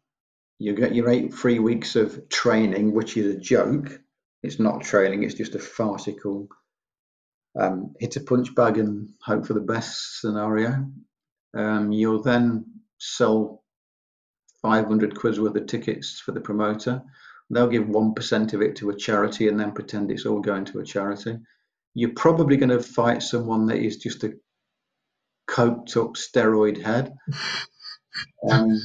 You 0.59 0.75
get 0.75 0.93
your 0.93 1.09
eight 1.09 1.33
free 1.33 1.59
weeks 1.59 1.95
of 1.95 2.29
training, 2.29 2.93
which 2.93 3.17
is 3.17 3.33
a 3.33 3.39
joke. 3.39 3.99
It's 4.43 4.59
not 4.59 4.83
training, 4.83 5.23
it's 5.23 5.33
just 5.33 5.55
a 5.55 5.59
farcical 5.59 6.49
um, 7.59 7.93
hit 7.99 8.15
a 8.15 8.21
punch 8.21 8.53
bag 8.55 8.77
and 8.77 9.09
hope 9.21 9.45
for 9.45 9.53
the 9.53 9.61
best 9.61 10.19
scenario. 10.19 10.89
Um, 11.53 11.91
you'll 11.91 12.21
then 12.21 12.65
sell 12.99 13.63
500 14.61 15.15
quid's 15.15 15.39
worth 15.39 15.55
of 15.55 15.67
tickets 15.67 16.19
for 16.19 16.31
the 16.31 16.41
promoter. 16.41 17.01
They'll 17.49 17.67
give 17.67 17.83
1% 17.83 18.53
of 18.53 18.61
it 18.61 18.75
to 18.77 18.89
a 18.89 18.97
charity 18.97 19.47
and 19.47 19.59
then 19.59 19.73
pretend 19.73 20.09
it's 20.09 20.25
all 20.25 20.39
going 20.39 20.65
to 20.65 20.79
a 20.79 20.85
charity. 20.85 21.37
You're 21.93 22.13
probably 22.15 22.57
going 22.57 22.69
to 22.69 22.81
fight 22.81 23.21
someone 23.21 23.67
that 23.67 23.77
is 23.77 23.97
just 23.97 24.23
a 24.23 24.33
coked 25.47 25.97
up 25.97 26.13
steroid 26.13 26.81
head. 26.81 27.13
Um, 28.47 28.79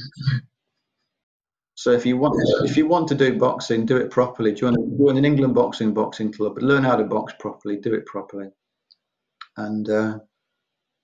so 1.75 1.91
if 1.91 2.05
you 2.05 2.17
want 2.17 2.35
if 2.65 2.75
you 2.75 2.87
want 2.87 3.07
to 3.07 3.15
do 3.15 3.37
boxing, 3.37 3.85
do 3.85 3.95
it 3.95 4.11
properly. 4.11 4.53
Join, 4.53 4.75
join 4.97 5.17
an 5.17 5.23
England 5.23 5.53
boxing 5.53 5.93
boxing 5.93 6.29
club, 6.29 6.57
learn 6.61 6.83
how 6.83 6.95
to 6.95 7.05
box 7.05 7.33
properly, 7.39 7.77
do 7.77 7.93
it 7.93 8.05
properly, 8.05 8.49
and 9.59 9.89
uh, 9.89 10.19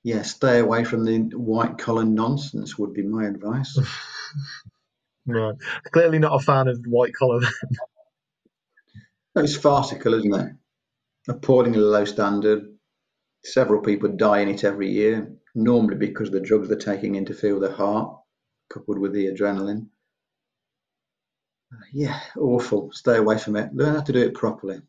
yeah, 0.03 0.21
stay 0.21 0.59
away 0.59 0.83
from 0.83 1.05
the 1.05 1.19
white 1.37 1.77
collar 1.77 2.03
nonsense. 2.03 2.77
Would 2.77 2.93
be 2.93 3.03
my 3.03 3.25
advice. 3.25 3.77
right, 5.25 5.55
clearly 5.91 6.19
not 6.19 6.41
a 6.41 6.43
fan 6.43 6.67
of 6.67 6.83
white 6.87 7.13
collar. 7.13 7.41
it's 9.35 9.55
farcical, 9.55 10.13
isn't 10.13 10.33
it? 10.33 10.51
Appallingly 11.27 11.79
low 11.79 12.05
standard. 12.05 12.71
Several 13.43 13.81
people 13.81 14.09
die 14.09 14.39
in 14.39 14.49
it 14.49 14.63
every 14.63 14.91
year 14.91 15.35
normally 15.55 15.95
because 15.95 16.29
the 16.29 16.39
drugs 16.39 16.67
they're 16.67 16.77
taking 16.77 17.15
interfere 17.15 17.53
with 17.57 17.63
the 17.63 17.75
heart, 17.75 18.19
coupled 18.69 18.99
with 18.99 19.13
the 19.13 19.27
adrenaline. 19.27 19.87
Yeah, 21.91 22.19
awful. 22.37 22.91
Stay 22.91 23.17
away 23.17 23.37
from 23.37 23.55
it. 23.55 23.73
Learn 23.73 23.95
how 23.95 24.01
to 24.01 24.13
do 24.13 24.19
it 24.19 24.33
properly. 24.33 24.81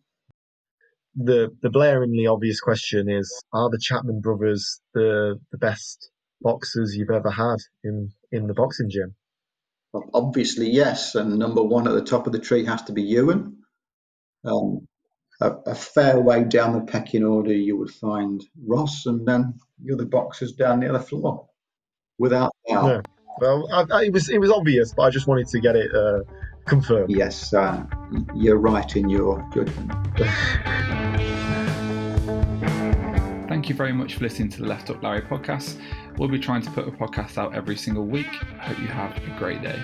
The 1.16 1.50
the 1.62 1.70
blaringly 1.70 2.30
obvious 2.30 2.60
question 2.60 3.08
is: 3.08 3.32
Are 3.52 3.70
the 3.70 3.80
Chapman 3.80 4.20
brothers 4.20 4.80
the 4.94 5.40
the 5.50 5.58
best 5.58 6.10
boxers 6.40 6.94
you've 6.94 7.10
ever 7.10 7.30
had 7.30 7.56
in 7.82 8.10
in 8.30 8.46
the 8.46 8.54
boxing 8.54 8.90
gym? 8.90 9.14
Well, 9.92 10.10
obviously, 10.12 10.70
yes. 10.70 11.14
And 11.14 11.38
number 11.38 11.62
one 11.62 11.88
at 11.88 11.94
the 11.94 12.04
top 12.04 12.26
of 12.26 12.32
the 12.32 12.38
tree 12.38 12.64
has 12.66 12.82
to 12.82 12.92
be 12.92 13.02
Ewan. 13.02 13.58
Um, 14.44 14.86
a, 15.40 15.52
a, 15.66 15.74
fair 15.74 16.20
way 16.20 16.44
down 16.44 16.72
the 16.72 16.80
pecking 16.80 17.24
order, 17.24 17.52
you 17.52 17.76
would 17.76 17.90
find 17.90 18.44
Ross, 18.66 19.06
and 19.06 19.26
then 19.26 19.54
the 19.82 19.94
other 19.94 20.04
boxers 20.04 20.52
down 20.52 20.80
the 20.80 20.88
other 20.88 21.00
floor, 21.00 21.48
without 22.18 22.52
doubt. 22.68 22.86
Yeah. 22.86 23.00
Well, 23.38 23.68
I, 23.72 23.84
I, 23.90 24.04
it 24.04 24.12
was 24.12 24.28
it 24.28 24.38
was 24.38 24.50
obvious, 24.50 24.94
but 24.94 25.02
I 25.02 25.10
just 25.10 25.26
wanted 25.26 25.48
to 25.48 25.60
get 25.60 25.76
it 25.76 25.94
uh, 25.94 26.20
confirmed. 26.66 27.10
Yes, 27.10 27.54
uh, 27.54 27.84
you're 28.34 28.58
right 28.58 28.96
in 28.96 29.08
your 29.08 29.46
judgment. 29.54 29.92
Thank 33.48 33.68
you 33.68 33.74
very 33.74 33.92
much 33.92 34.14
for 34.14 34.24
listening 34.24 34.48
to 34.50 34.62
the 34.62 34.66
Left 34.66 34.90
Up 34.90 35.02
Larry 35.02 35.22
podcast. 35.22 35.80
We'll 36.18 36.28
be 36.28 36.38
trying 36.38 36.62
to 36.62 36.70
put 36.70 36.86
a 36.86 36.90
podcast 36.90 37.38
out 37.38 37.54
every 37.54 37.76
single 37.76 38.04
week. 38.04 38.28
I 38.60 38.66
hope 38.66 38.78
you 38.80 38.88
have 38.88 39.16
a 39.16 39.38
great 39.38 39.62
day. 39.62 39.80